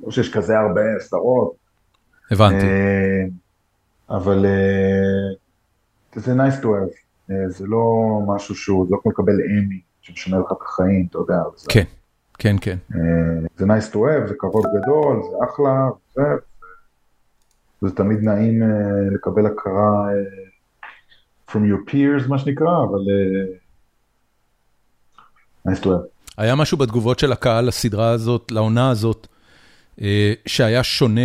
[0.00, 1.52] לא שיש כזה הרבה סדרות.
[2.30, 2.66] הבנתי.
[4.10, 4.46] אבל
[6.14, 7.06] זה nice to have.
[7.30, 11.42] אה, זה לא משהו שהוא, לא כמו לקבל אמי שמשנה לך את החיים, אתה יודע.
[11.68, 11.84] כן,
[12.38, 12.76] כן, כן.
[12.94, 16.22] אה, זה nice to have, זה כבוד גדול, זה אחלה, זה,
[17.80, 18.68] זה תמיד נעים אה,
[19.14, 20.08] לקבל הכרה
[21.50, 23.00] from your peers, מה שנקרא, אבל.
[26.38, 29.26] היה משהו בתגובות של הקהל לסדרה הזאת, לעונה הזאת,
[30.46, 31.20] שהיה שונה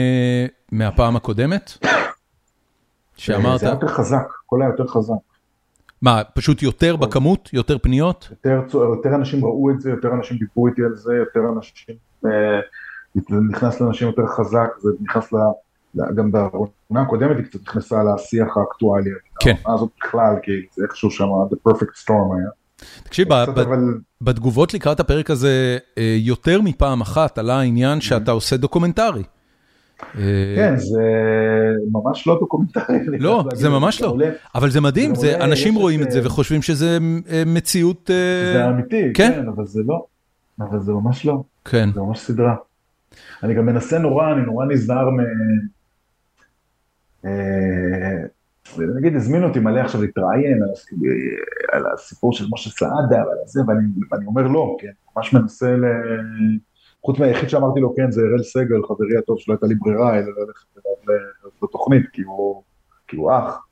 [0.72, 1.72] מהפעם הקודמת?
[3.18, 3.60] שאמרת...
[3.60, 5.14] זה היה יותר חזק, הכל היה יותר חזק.
[6.02, 7.50] מה, פשוט יותר בכמות?
[7.54, 8.30] יותר פניות?
[8.32, 11.96] יותר, יותר אנשים ראו את זה, יותר אנשים דיברו איתי על זה, יותר אנשים,
[12.26, 12.32] אה,
[13.16, 15.38] זה נכנס לאנשים יותר חזק, זה נכנס ל...
[16.16, 19.10] גם בעונה הקודמת היא קצת נכנסה לשיח האקטואלי.
[19.40, 19.56] כן.
[19.64, 22.50] העונה הזאת בכלל, כי זה איכשהו שם, the perfect storm היה.
[23.04, 23.28] תקשיב.
[24.22, 29.24] בתגובות לקראת הפרק הזה, אה, יותר מפעם אחת עלה העניין שאתה עושה דוקומנטרי.
[30.56, 31.02] כן, זה
[31.92, 32.98] ממש לא דוקומנטרי.
[33.20, 34.18] לא, זה ממש לא,
[34.56, 36.98] אבל זה מדהים, אנשים רואים את זה וחושבים שזה
[37.32, 38.10] אה, מציאות...
[38.10, 40.06] אה, זה אמיתי, כן, כן, אבל זה לא,
[40.60, 41.90] אבל זה ממש לא, כן.
[41.94, 42.56] זה ממש סדרה.
[43.44, 45.20] אני גם מנסה נורא, אני נורא נזהר מ...
[48.80, 50.60] אה, נגיד הזמינו אותי מלא עכשיו להתראיין
[51.72, 53.62] על הסיפור של משה סעדה ועל זה,
[54.12, 55.86] ואני אומר לא, אני ממש מנסה ל...
[57.06, 60.26] חוץ מהיחיד שאמרתי לו כן זה אראל סגל, חברי הטוב שלא הייתה לי ברירה אלא
[60.26, 61.20] ללכת אליו
[61.64, 62.64] לתוכנית כי הוא,
[63.08, 63.66] כי הוא אח,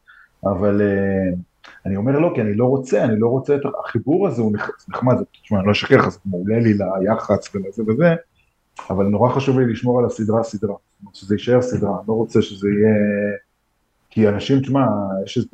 [0.44, 1.38] אבל uh,
[1.86, 4.54] אני אומר לא כי אני לא רוצה, אני לא רוצה את החיבור הזה, הוא
[4.88, 8.16] נחמד, תשמע אני לא אשקר לך, זה מעולה לי ליח"צ ולזה וזה,
[8.90, 10.76] אבל נורא חשוב לי לשמור על הסדרה סדרה,
[11.14, 12.96] שזה יישאר סדרה, אני לא רוצה שזה יהיה,
[14.20, 14.86] כי אנשים, תשמע,
[15.26, 15.54] יש את...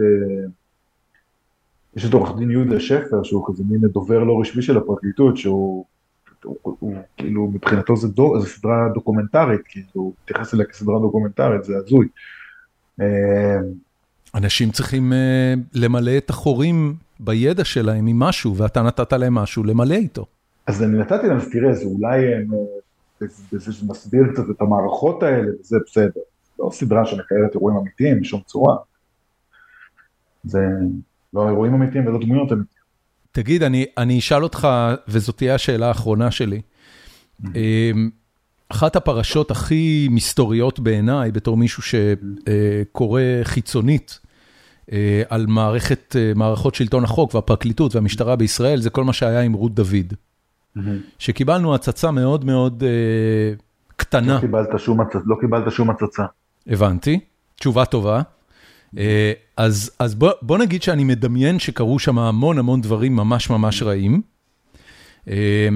[1.96, 5.86] יש את עורך דין יהודה שפר שהוא כזה מין דובר לא רשמי של הפרקליטות שהוא
[6.44, 11.64] הוא, הוא כאילו מבחינתו זה, דו, זה סדרה דוקומנטרית, כאילו הוא מתייחס אליה כסדרה דוקומנטרית,
[11.64, 12.08] זה הזוי.
[13.02, 13.58] אה,
[14.36, 15.16] אנשים צריכים uh,
[15.74, 20.26] למלא את החורים בידע שלהם עם משהו, ואתה נתת להם משהו למלא איתו.
[20.68, 22.54] אז אני נתתי להם, אז תראה, זה אולי הם,
[23.22, 26.22] אה, זה מסביר קצת את המערכות האלה, וזה בסדר.
[26.60, 28.76] לא סדרה שמקיירת אירועים אמיתיים בשום צורה.
[30.44, 30.60] זה
[31.34, 32.86] לא אירועים אמיתיים ולא דמויות אמיתיים.
[33.32, 34.68] תגיד, אני אני אשאל אותך,
[35.08, 36.62] וזאת תהיה השאלה האחרונה שלי.
[37.56, 38.10] אמ,
[38.70, 44.20] אחת הפרשות הכי מסתוריות בעיניי, בתור מישהו שקורא חיצונית
[44.92, 49.54] אה, על מערכת, אה, מערכות שלטון החוק והפרקליטות והמשטרה בישראל, זה כל מה שהיה עם
[49.54, 50.14] רות דוד.
[51.20, 53.54] שקיבלנו הצצה מאוד מאוד אה,
[53.96, 54.36] קטנה.
[54.36, 56.24] לא קיבלת שום, לא קיבלת שום הצצה.
[56.68, 57.20] הבנתי,
[57.56, 58.22] תשובה טובה.
[58.98, 63.84] אה, אז אז בוא בוא נגיד שאני מדמיין שקרו שם המון המון דברים ממש ממש
[63.84, 64.22] רעים.
[65.28, 65.68] אה,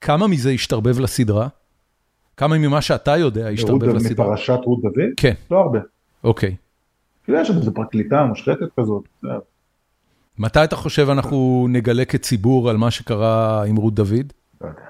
[0.00, 1.48] כמה מזה השתרבב לסדרה?
[2.36, 4.26] כמה ממה שאתה יודע השתרבב לסדרה?
[4.26, 4.94] מפרשת רות דוד?
[5.16, 5.34] כן.
[5.50, 5.78] לא הרבה.
[6.24, 6.56] אוקיי.
[7.28, 9.04] יש שם איזה פרקליטה מושחתת כזאת.
[10.38, 14.32] מתי אתה חושב אנחנו נגלה כציבור על מה שקרה עם רות דוד?
[14.60, 14.80] לא יודע.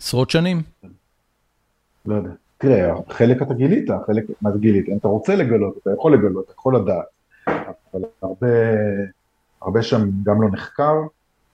[0.00, 0.62] עשרות שנים?
[2.06, 2.30] לא יודע.
[2.58, 4.88] תראה, חלק אתה גילית, חלק, מה זה גילית?
[4.88, 7.06] אם אתה רוצה לגלות, אתה יכול לגלות, אתה יכול לדעת,
[7.46, 8.46] אבל הרבה,
[9.62, 10.94] הרבה שם גם לא נחקר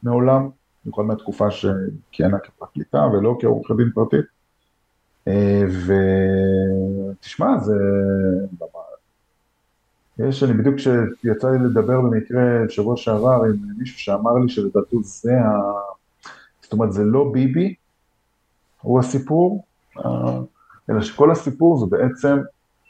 [0.02, 0.48] מעולם,
[0.84, 4.24] במיוחד מהתקופה שכיהנה כפרקליטה ולא כעורכת דין פרטית.
[7.16, 7.74] ותשמע, זה...
[10.18, 15.40] יש, אני בדיוק כשיצא לי לדבר במקרה בשבוע שעבר עם מישהו שאמר לי שלדעתו זה
[15.40, 15.60] ה...
[16.62, 17.74] זאת אומרת, זה לא ביבי,
[18.80, 19.64] הוא הסיפור,
[20.90, 22.36] אלא שכל הסיפור זה בעצם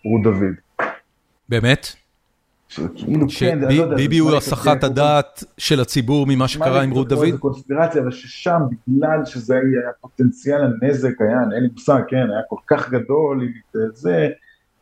[0.04, 0.54] רות דוד.
[1.48, 1.86] באמת?
[2.74, 3.96] כאילו כן, אני לא יודע.
[3.96, 7.30] ביבי הוא הסחת הדעת של הציבור ממה שקרה עם רות דוד?
[7.30, 12.42] זה קונספירציה, אבל ששם בגלל שזה היה פוטנציאל הנזק, היה, אין לי מושג, כן, היה
[12.48, 13.48] כל כך גדול,
[13.92, 14.28] זה,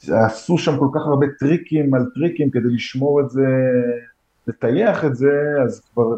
[0.08, 3.46] עשו שם כל כך הרבה טריקים על טריקים כדי לשמור את זה,
[4.46, 6.14] לטייח את זה, אז כבר,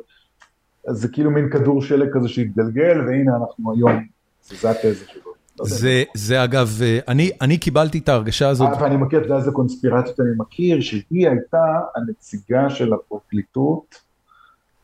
[0.88, 4.06] אז זה כאילו מין כדור שלג כזה שהתגלגל, והנה אנחנו היום,
[4.42, 5.33] זה התזה שלו.
[5.58, 5.66] לא
[6.14, 6.98] זה אגב, אה,
[7.40, 8.68] אני קיבלתי את ההרגשה הזאת.
[8.80, 13.94] ואני מכיר, אתה יודע איזה קונספירציות אני מכיר, שהיא הייתה הנציגה של הפרקליטות,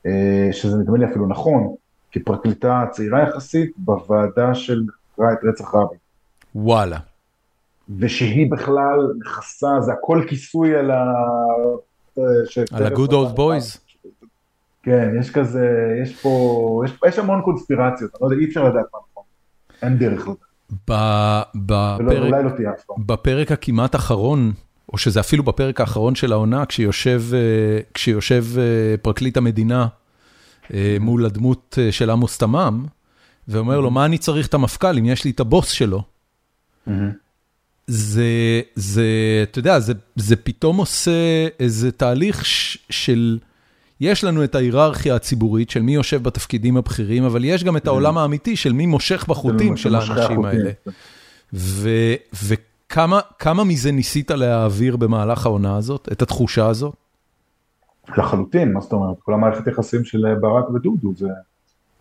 [0.07, 1.75] אה, שזה נדמה לי אפילו נכון,
[2.13, 4.83] כפרקליטה צעירה יחסית, בוועדה של
[5.21, 5.99] את רצח רבין.
[6.55, 6.99] וואלה.
[7.99, 11.05] ושהיא בכלל נכסה, זה הכל כיסוי על ה...
[12.73, 13.79] על ה-good old boys.
[14.83, 15.67] כן, יש כזה,
[16.03, 19.25] יש פה, יש, יש המון קונספירציות, אני לא יודע, אי אפשר לדעת מה נכון.
[19.83, 20.50] אין דרך לדעת.
[20.73, 22.33] בפרק,
[22.89, 22.97] לא.
[22.99, 24.53] בפרק הכמעט אחרון,
[24.93, 27.23] או שזה אפילו בפרק האחרון של העונה, כשיושב,
[28.57, 29.87] אה, אה, פרקליט המדינה
[30.75, 32.87] אה, מול הדמות של עמוס תמם,
[33.49, 36.03] ואומר לו, מה אני צריך את המפכ"ל אם יש לי את הבוס שלו?
[37.87, 39.05] זה, זה,
[39.43, 42.45] אתה יודע, זה, זה פתאום עושה איזה תהליך
[42.91, 43.39] של,
[44.01, 48.19] יש לנו את ההיררכיה הציבורית של מי יושב בתפקידים הבכירים, אבל יש גם את העולם
[48.19, 50.71] האמיתי של מי מושך בחוטים של האנשים האלה.
[51.53, 51.89] ו,
[52.45, 56.95] וכמה מזה ניסית להעביר במהלך העונה הזאת, את התחושה הזאת?
[58.17, 59.17] לחלוטין, מה זאת אומרת?
[59.21, 61.29] כל המערכת יחסים של ברק ודודו, זה...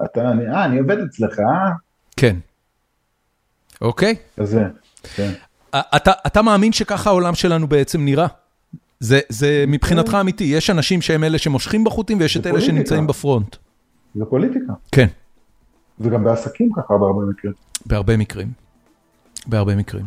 [0.06, 1.70] אתה, אני, אה, אני עובד אצלך, אה?
[2.18, 2.36] כן.
[3.82, 4.16] אוקיי.
[4.38, 4.64] כזה,
[5.16, 5.32] כן.
[5.70, 8.28] אתה, אתה מאמין שככה העולם שלנו בעצם נראה?
[9.00, 13.56] זה, זה מבחינתך אמיתי, יש אנשים שהם אלה שמושכים בחוטים ויש את אלה שנמצאים בפרונט.
[14.16, 14.74] זה פוליטיקה.
[14.92, 15.08] כן.
[16.00, 17.54] זה גם בעסקים ככה בהרבה מקרים.
[17.86, 18.52] בהרבה מקרים.
[19.48, 20.06] בהרבה מקרים.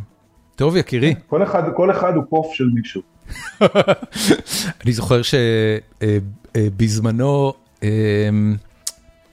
[0.56, 1.14] טוב יקירי.
[1.26, 3.02] כל אחד, כל אחד הוא קוף של מישהו.
[4.84, 5.20] אני זוכר
[6.52, 7.52] שבזמנו,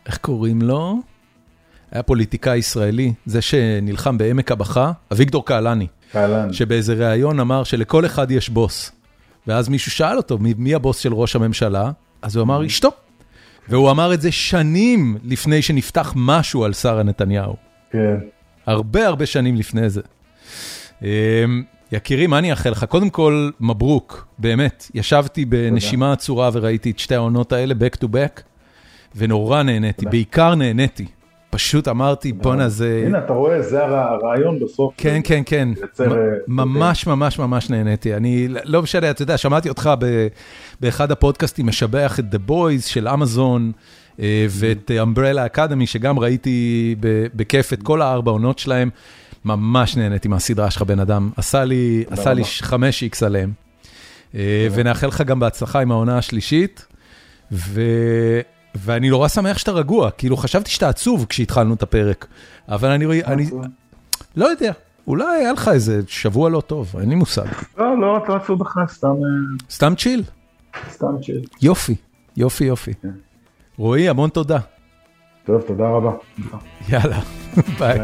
[0.05, 0.99] איך קוראים לו?
[1.91, 5.87] היה פוליטיקאי ישראלי, זה שנלחם בעמק הבכה, אביגדור קהלני.
[6.11, 6.53] קהלני.
[6.53, 8.91] שבאיזה ראיון אמר שלכל אחד יש בוס.
[9.49, 11.91] ואז מישהו שאל אותו, מי הבוס של ראש הממשלה?
[12.21, 12.89] אז הוא אמר, אשתו.
[13.69, 17.55] והוא אמר את זה שנים לפני שנפתח משהו על שרה נתניהו.
[17.91, 18.15] כן.
[18.65, 20.01] הרבה הרבה שנים לפני זה.
[21.01, 21.07] אמ,
[21.91, 22.83] יקירי, מה אני אאחל לך?
[22.83, 24.91] קודם כל, מברוק, באמת.
[24.93, 28.41] ישבתי בנשימה עצורה וראיתי את שתי העונות האלה, back to back,
[29.15, 31.05] ונורא נהניתי, בעיקר נהניתי.
[31.49, 33.03] פשוט אמרתי, בואנה זה...
[33.05, 34.93] הנה, אתה רואה, זה הרעיון בסוף.
[34.97, 35.69] כן, כן, כן.
[36.47, 38.15] ממש, ממש, ממש נהניתי.
[38.15, 39.89] אני, לא משנה, אתה יודע, שמעתי אותך
[40.81, 43.71] באחד הפודקאסטים משבח את The Boys של אמזון,
[44.19, 46.95] אה, ואת Umbrella Academy, שגם ראיתי
[47.35, 48.89] בכיף את כל הארבע עונות שלהם.
[49.45, 51.29] ממש נהניתי מהסדרה שלך, בן אדם.
[51.37, 52.05] עשה לי
[52.61, 53.51] 5x עליהם.
[54.35, 56.85] אה, ונאחל לך גם בהצלחה עם העונה השלישית.
[58.75, 62.27] ואני נורא שמח שאתה רגוע, כאילו חשבתי שאתה עצוב כשהתחלנו את הפרק,
[62.69, 63.49] אבל אני, אני
[64.35, 64.71] לא יודע,
[65.07, 67.45] אולי היה לך איזה שבוע לא טוב, אין לי מושג.
[67.77, 69.07] לא, לא, אתה עצוב בכלל, סתם...
[69.07, 70.23] אה, סתם צ'יל?
[70.91, 71.41] סתם צ'יל.
[71.61, 71.95] יופי,
[72.37, 72.93] יופי, יופי.
[72.93, 73.09] כן.
[73.77, 74.59] רועי, המון תודה.
[75.45, 76.11] טוב, תודה רבה.
[76.89, 77.19] יאללה,
[77.79, 77.99] ביי.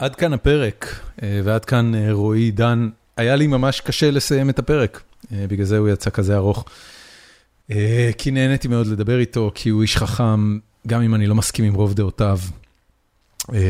[0.00, 2.88] עד כאן הפרק, אה, ועד כאן אה, רועי דן.
[3.16, 5.02] היה לי ממש קשה לסיים את הפרק,
[5.32, 6.64] אה, בגלל זה הוא יצא כזה ארוך.
[8.18, 11.74] כי נהניתי מאוד לדבר איתו, כי הוא איש חכם, גם אם אני לא מסכים עם
[11.74, 12.38] רוב דעותיו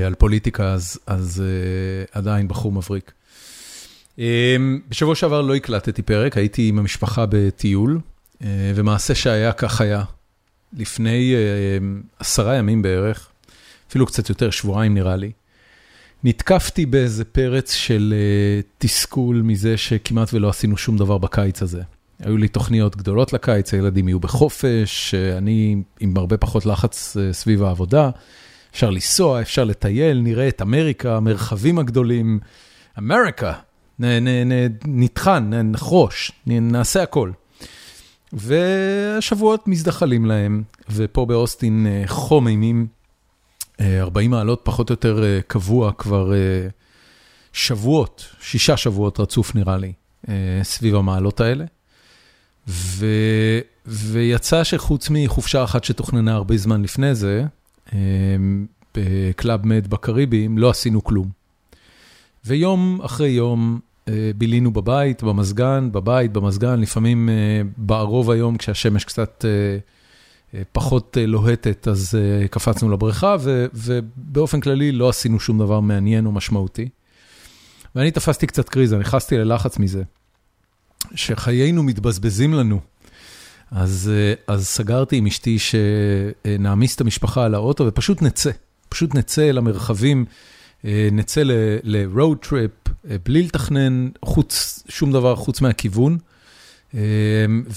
[0.07, 1.43] על פוליטיקה, אז, אז
[2.12, 3.12] עדיין בחור מבריק.
[4.89, 8.01] בשבוע שעבר לא הקלטתי פרק, הייתי עם המשפחה בטיול,
[8.74, 10.02] ומעשה שהיה כך היה.
[10.78, 11.35] לפני
[12.19, 13.28] עשרה ימים בערך,
[13.89, 15.31] אפילו קצת יותר, שבועיים נראה לי,
[16.24, 21.82] נתקפתי באיזה פרץ של uh, תסכול מזה שכמעט ולא עשינו שום דבר בקיץ הזה.
[22.18, 27.62] היו לי תוכניות גדולות לקיץ, הילדים יהיו בחופש, אני עם הרבה פחות לחץ uh, סביב
[27.62, 28.10] העבודה.
[28.72, 32.38] אפשר לנסוע, אפשר לטייל, נראה את אמריקה, המרחבים הגדולים.
[32.98, 33.52] אמריקה,
[34.84, 37.30] נטחן, נחרוש, נעשה הכל.
[38.32, 42.99] והשבועות מזדחלים להם, ופה באוסטין uh, חום אימים.
[43.81, 46.69] 40 מעלות פחות או יותר אה, קבוע כבר אה,
[47.52, 49.93] שבועות, שישה שבועות רצוף נראה לי,
[50.28, 51.65] אה, סביב המעלות האלה.
[52.69, 53.07] ו...
[53.86, 57.44] ויצא שחוץ מחופשה אחת שתוכננה הרבה זמן לפני זה,
[58.94, 61.28] בקלאב מד בקריביים, לא עשינו כלום.
[62.44, 63.81] ויום אחרי יום
[64.36, 67.28] בילינו בבית, במזגן, בבית, במזגן, לפעמים
[67.77, 69.44] בערוב היום כשהשמש קצת...
[70.72, 73.36] פחות אה, לוהטת, אז אה, קפצנו לבריכה,
[73.74, 76.89] ובאופן כללי לא עשינו שום דבר מעניין או משמעותי.
[77.94, 80.02] ואני תפסתי קצת קריזה, נכנסתי ללחץ מזה,
[81.14, 82.81] שחיינו מתבזבזים לנו.
[83.70, 88.51] אז, אה, אז סגרתי עם אשתי שנעמיס את המשפחה על האוטו ופשוט נצא,
[88.89, 90.24] פשוט נצא אל המרחבים,
[91.12, 91.43] נצא
[91.82, 92.90] ל-road trip,
[93.24, 96.18] בלי לתכנן חוץ, שום דבר חוץ מהכיוון,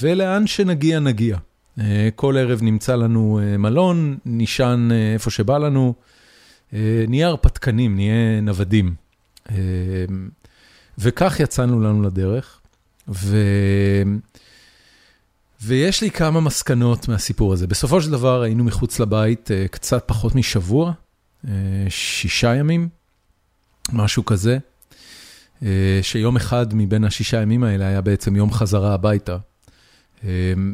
[0.02, 1.38] ולאן שנגיע, נגיע.
[1.80, 5.94] אה, כל ערב נמצא לנו אה, מלון, נישן אה, איפה שבא לנו,
[7.08, 8.96] נהיה הרפתקנים, נהיה נוודים.
[10.98, 12.60] וכך יצאנו לנו לדרך.
[13.08, 13.38] ו...
[15.62, 17.68] ויש לי כמה מסקנות מהסיפור הזה.
[17.68, 20.94] בסופו של דבר היינו מחוץ לבית קצת פחות משבוע,
[21.90, 22.90] שישה ימים,
[23.92, 24.58] משהו כזה,
[26.02, 29.38] שיום אחד מבין השישה ימים האלה היה בעצם יום חזרה הביתה.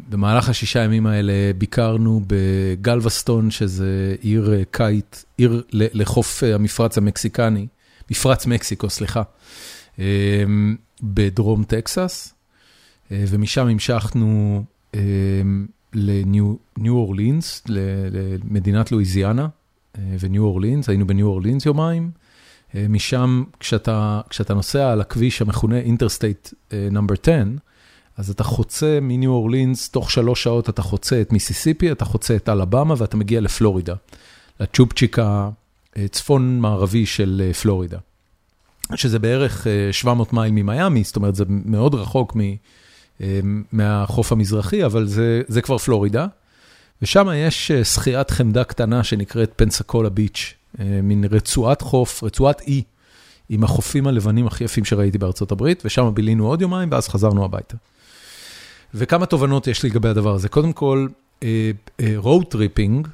[0.08, 7.66] במהלך השישה ימים האלה ביקרנו בגלווסטון, שזה עיר קיט, עיר לחוף המפרץ המקסיקני,
[8.10, 9.22] מפרץ מקסיקו, סליחה,
[11.02, 12.34] בדרום טקסס,
[13.10, 14.64] ומשם המשכנו
[15.94, 16.54] לניו
[16.88, 19.48] אורלינס, למדינת לואיזיאנה
[20.20, 22.10] וניו אורלינס, היינו בניו אורלינס יומיים.
[22.74, 27.44] משם, כשאתה, כשאתה נוסע על הכביש המכונה Interstate number 10,
[28.20, 32.48] אז אתה חוצה מניו אורלינס, תוך שלוש שעות אתה חוצה את מיסיסיפי, אתה חוצה את
[32.48, 33.94] אלבמה ואתה מגיע לפלורידה,
[34.60, 35.16] לצ'ופצ'יק
[35.96, 37.98] הצפון-מערבי של פלורידה.
[38.94, 42.36] שזה בערך 700 מייל ממיאמי, זאת אומרת, זה מאוד רחוק
[43.72, 46.26] מהחוף המזרחי, אבל זה, זה כבר פלורידה.
[47.02, 52.82] ושם יש שחיית חמדה קטנה שנקראת פנסקולה ביץ', מין רצועת חוף, רצועת אי,
[53.48, 57.76] עם החופים הלבנים הכי יפים שראיתי בארצות הברית, ושם בילינו עוד יומיים, ואז חזרנו הביתה.
[58.94, 60.48] וכמה תובנות יש לי לגבי הדבר הזה.
[60.48, 61.06] קודם כל,
[62.00, 63.08] road tripping,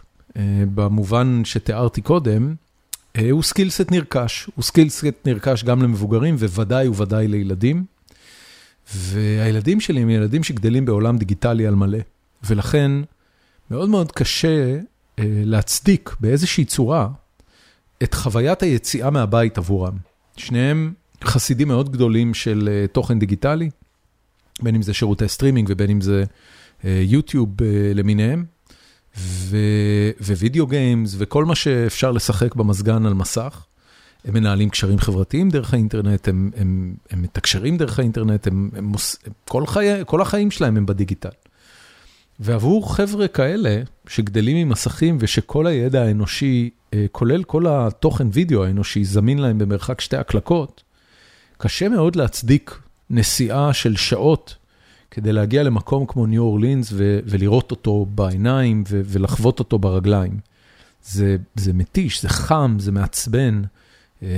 [0.74, 2.54] במובן שתיארתי קודם,
[3.30, 7.84] הוא skillset נרכש, הוא skillset נרכש גם למבוגרים, וודאי וודאי לילדים.
[8.94, 11.98] והילדים שלי הם ילדים שגדלים בעולם דיגיטלי על מלא,
[12.44, 12.92] ולכן
[13.70, 14.78] מאוד מאוד קשה
[15.18, 17.08] להצדיק באיזושהי צורה
[18.02, 19.96] את חוויית היציאה מהבית עבורם.
[20.36, 20.92] שניהם
[21.24, 23.70] חסידים מאוד גדולים של תוכן דיגיטלי,
[24.62, 26.24] בין אם זה שירותי סטרימינג ובין אם זה
[26.84, 27.50] יוטיוב
[27.94, 28.44] למיניהם,
[30.20, 33.64] video games וכל מה שאפשר לשחק במזגן על מסך.
[34.24, 39.16] הם מנהלים קשרים חברתיים דרך האינטרנט, הם הם, הם מתקשרים דרך האינטרנט, הם הם מוס...
[39.48, 41.28] כל חיי, כל החיים שלהם הם בדיגיטל.
[42.40, 46.70] ועבור חבר'ה כאלה שגדלים עם מסכים ושכל הידע האנושי,
[47.12, 50.82] כולל כל התוכן וידאו האנושי, זמין להם במרחק שתי הקלקות,
[51.58, 52.78] קשה מאוד להצדיק
[53.10, 54.56] נסיעה של שעות
[55.10, 60.38] כדי להגיע למקום כמו ניו אורלינס ולראות אותו בעיניים ולחוות אותו ברגליים.
[61.04, 63.62] זה, זה מתיש, זה חם, זה מעצבן,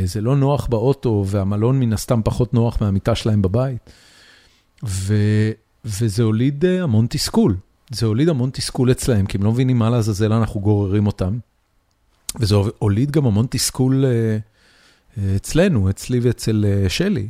[0.05, 3.91] זה לא נוח באוטו והמלון מן הסתם פחות נוח מהמיטה שלהם בבית.
[4.85, 5.15] ו,
[5.85, 7.57] וזה הוליד המון תסכול.
[7.91, 11.39] זה הוליד המון תסכול אצלהם, כי הם לא מבינים מה לעזאזל אנחנו גוררים אותם.
[12.41, 14.05] וזה הוליד גם המון תסכול
[15.37, 17.29] אצלנו, אצלי ואצל שלי,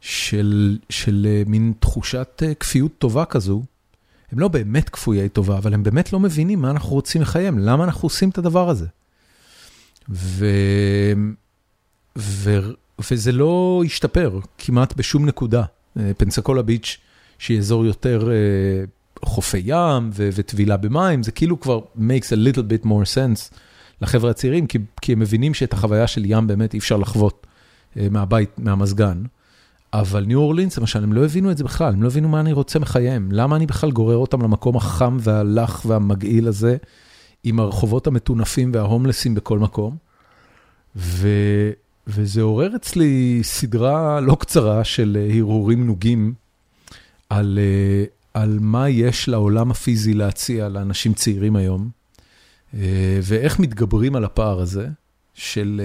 [0.00, 3.62] של, של מין תחושת כפיות טובה כזו.
[4.32, 7.84] הם לא באמת כפויי טובה, אבל הם באמת לא מבינים מה אנחנו רוצים לחיים, למה
[7.84, 8.86] אנחנו עושים את הדבר הזה.
[10.08, 10.46] ו...
[12.18, 12.58] ו...
[13.10, 15.62] וזה לא השתפר כמעט בשום נקודה.
[16.16, 16.98] פנסקולה ביץ',
[17.38, 18.30] שהיא אזור יותר
[19.24, 23.54] חופי ים וטבילה במים, זה כאילו כבר makes a little bit more sense
[24.02, 27.46] לחבר'ה הצעירים, כי, כי הם מבינים שאת החוויה של ים באמת אי אפשר לחוות
[27.96, 29.22] מהבית, מהמזגן.
[29.92, 32.52] אבל ניו אורלינס, למשל, הם לא הבינו את זה בכלל, הם לא הבינו מה אני
[32.52, 36.76] רוצה מחייהם, למה אני בכלל גורר אותם למקום החם והלח והמגעיל הזה,
[37.44, 39.96] עם הרחובות המטונפים וההומלסים בכל מקום.
[40.96, 41.28] ו...
[42.06, 46.34] וזה עורר אצלי סדרה לא קצרה של הרהורים נוגים
[47.30, 47.58] על,
[48.34, 51.90] על מה יש לעולם הפיזי להציע לאנשים צעירים היום,
[53.22, 54.88] ואיך מתגברים על הפער הזה
[55.34, 55.80] של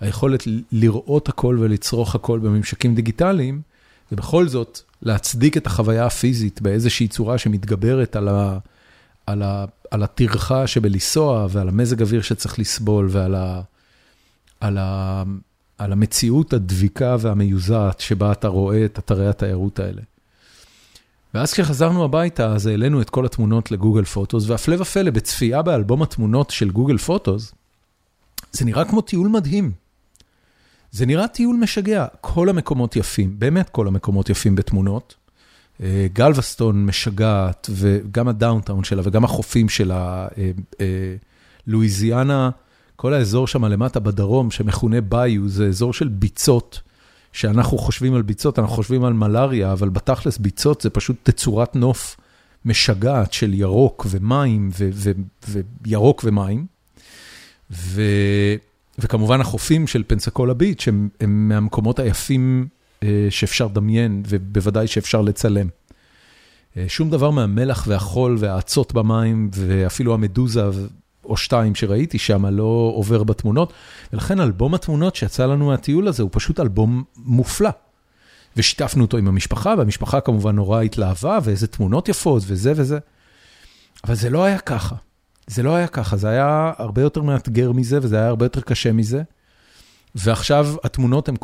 [0.00, 0.42] היכולת
[0.72, 3.60] לראות הכל ולצרוך הכל בממשקים דיגיטליים,
[4.12, 8.28] ובכל זאת להצדיק את החוויה הפיזית באיזושהי צורה שמתגברת על,
[9.26, 9.42] על,
[9.90, 13.60] על הטרחה שבלנסוע ועל המזג אוויר שצריך לסבול ועל ה...
[14.60, 15.22] על, ה,
[15.78, 20.02] על המציאות הדביקה והמיוזעת שבה אתה רואה את אתרי התיירות האלה.
[21.34, 26.50] ואז כשחזרנו הביתה, אז העלינו את כל התמונות לגוגל פוטוס, והפלא ופלא, בצפייה באלבום התמונות
[26.50, 27.52] של גוגל פוטוס,
[28.52, 29.85] זה נראה כמו טיול מדהים.
[30.96, 35.14] זה נראה טיול משגע, כל המקומות יפים, באמת כל המקומות יפים בתמונות.
[36.12, 40.28] גלווסטון משגעת, וגם הדאונטאון שלה וגם החופים שלה,
[41.66, 42.50] לואיזיאנה,
[42.96, 46.80] כל האזור שם למטה בדרום, שמכונה ביו, זה אזור של ביצות,
[47.32, 52.16] שאנחנו חושבים על ביצות, אנחנו חושבים על מלאריה, אבל בתכלס ביצות זה פשוט תצורת נוף
[52.64, 54.70] משגעת של ירוק ומים,
[55.84, 56.66] וירוק ומים.
[57.70, 58.02] ו...
[58.98, 61.08] וכמובן החופים של פנסקולה ביץ' הם,
[61.48, 62.68] מהמקומות היפים
[63.30, 65.68] שאפשר לדמיין, ובוודאי שאפשר לצלם.
[66.88, 70.62] שום דבר מהמלח והחול והאצות במים, ואפילו המדוזה
[71.24, 73.72] או שתיים שראיתי שם לא עובר בתמונות,
[74.12, 77.70] ולכן אלבום התמונות שיצא לנו מהטיול הזה הוא פשוט אלבום מופלא.
[78.56, 82.98] ושיתפנו אותו עם המשפחה, והמשפחה כמובן נורא התלהבה, ואיזה תמונות יפות וזה וזה.
[84.04, 84.94] אבל זה לא היה ככה.
[85.46, 88.92] זה לא היה ככה, זה היה הרבה יותר מאתגר מזה, וזה היה הרבה יותר קשה
[88.92, 89.22] מזה.
[90.14, 91.36] ועכשיו התמונות הן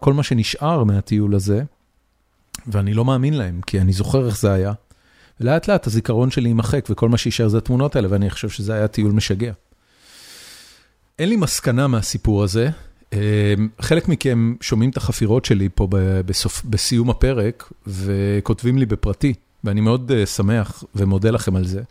[0.00, 1.62] כל מה שנשאר מהטיול הזה,
[2.66, 4.72] ואני לא מאמין להם, כי אני זוכר איך זה היה.
[5.40, 8.88] ולאט לאט הזיכרון שלי יימחק, וכל מה שישאר זה התמונות האלה, ואני חושב שזה היה
[8.88, 9.52] טיול משגע.
[11.18, 12.70] אין לי מסקנה מהסיפור הזה.
[13.80, 15.88] חלק מכם שומעים את החפירות שלי פה
[16.26, 19.34] בסוף, בסיום הפרק, וכותבים לי בפרטי,
[19.64, 21.82] ואני מאוד שמח ומודה לכם על זה.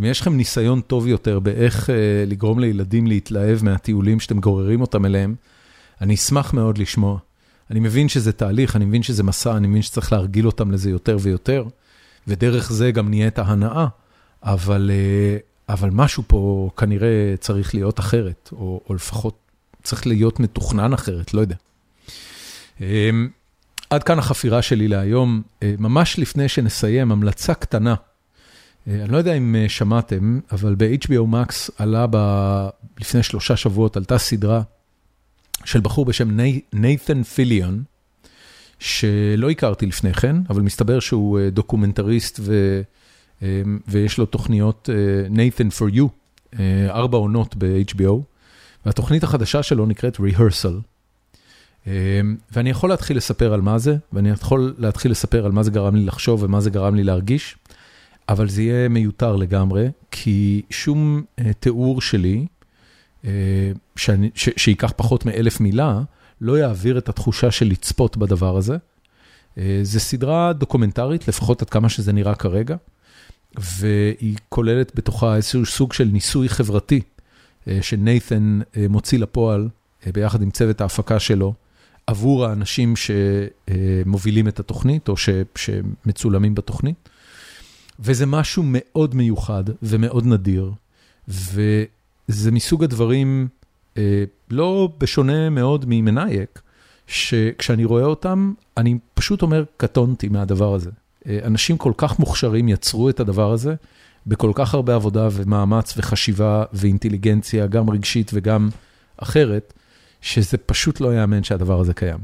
[0.00, 1.90] אם יש לכם ניסיון טוב יותר באיך
[2.26, 5.34] לגרום לילדים להתלהב מהטיולים שאתם גוררים אותם אליהם,
[6.00, 7.18] אני אשמח מאוד לשמוע.
[7.70, 11.16] אני מבין שזה תהליך, אני מבין שזה מסע, אני מבין שצריך להרגיל אותם לזה יותר
[11.20, 11.64] ויותר,
[12.26, 13.86] ודרך זה גם נהיית ההנאה,
[14.42, 14.90] אבל,
[15.68, 19.38] אבל משהו פה כנראה צריך להיות אחרת, או, או לפחות
[19.82, 21.56] צריך להיות מתוכנן אחרת, לא יודע.
[23.90, 25.42] עד כאן החפירה שלי להיום,
[25.78, 27.94] ממש לפני שנסיים, המלצה קטנה.
[28.88, 32.16] אני לא יודע אם שמעתם, אבל ב-HBO Max עלה ב...
[33.00, 34.62] לפני שלושה שבועות, עלתה סדרה
[35.64, 36.38] של בחור בשם
[36.72, 37.82] נייתן פילדר,
[38.78, 42.80] שלא הכרתי לפני כן, אבל מסתבר שהוא דוקומנטריסט ו...
[43.88, 44.88] ויש לו תוכניות
[45.30, 46.04] נייתן for you,
[46.88, 48.12] ארבע עונות ב-HBO,
[48.86, 50.74] והתוכנית החדשה שלו נקראת Rehearsal.
[52.52, 55.96] ואני יכול להתחיל לספר על מה זה, ואני יכול להתחיל לספר על מה זה גרם
[55.96, 57.56] לי לחשוב ומה זה גרם לי להרגיש,
[58.28, 61.22] אבל זה יהיה מיותר לגמרי, כי שום
[61.60, 62.46] תיאור שלי,
[63.96, 66.00] שאני, ש, שיקח פחות מאלף מילה,
[66.40, 68.76] לא יעביר את התחושה של לצפות בדבר הזה.
[69.82, 72.76] זה סדרה דוקומנטרית, לפחות עד כמה שזה נראה כרגע,
[73.58, 77.00] והיא כוללת בתוכה איזשהו סוג של ניסוי חברתי,
[77.80, 79.68] שנייתן מוציא לפועל
[80.06, 81.54] ביחד עם צוות ההפקה שלו,
[82.06, 85.14] עבור האנשים שמובילים את התוכנית או
[85.54, 87.08] שמצולמים בתוכנית.
[87.98, 90.72] וזה משהו מאוד מיוחד ומאוד נדיר,
[91.28, 93.48] וזה מסוג הדברים,
[94.50, 96.60] לא בשונה מאוד ממנייק,
[97.06, 100.90] שכשאני רואה אותם, אני פשוט אומר, קטונתי מהדבר הזה.
[101.44, 103.74] אנשים כל כך מוכשרים יצרו את הדבר הזה,
[104.26, 108.68] בכל כך הרבה עבודה ומאמץ וחשיבה ואינטליגנציה, גם רגשית וגם
[109.16, 109.72] אחרת,
[110.20, 112.18] שזה פשוט לא יאמן שהדבר הזה קיים.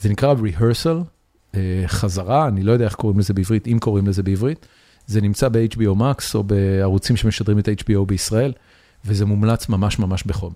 [0.00, 1.56] זה נקרא rehearsal,
[1.86, 4.66] חזרה, אני לא יודע איך קוראים לזה בעברית, אם קוראים לזה בעברית.
[5.10, 8.52] זה נמצא ב-HBO Max או בערוצים שמשדרים את HBO בישראל,
[9.04, 10.52] וזה מומלץ ממש ממש בחום.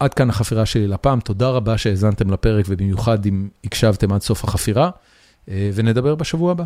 [0.00, 4.90] עד כאן החפירה שלי לפעם, תודה רבה שהאזנתם לפרק, ובמיוחד אם הקשבתם עד סוף החפירה,
[5.48, 6.64] ונדבר בשבוע הבא.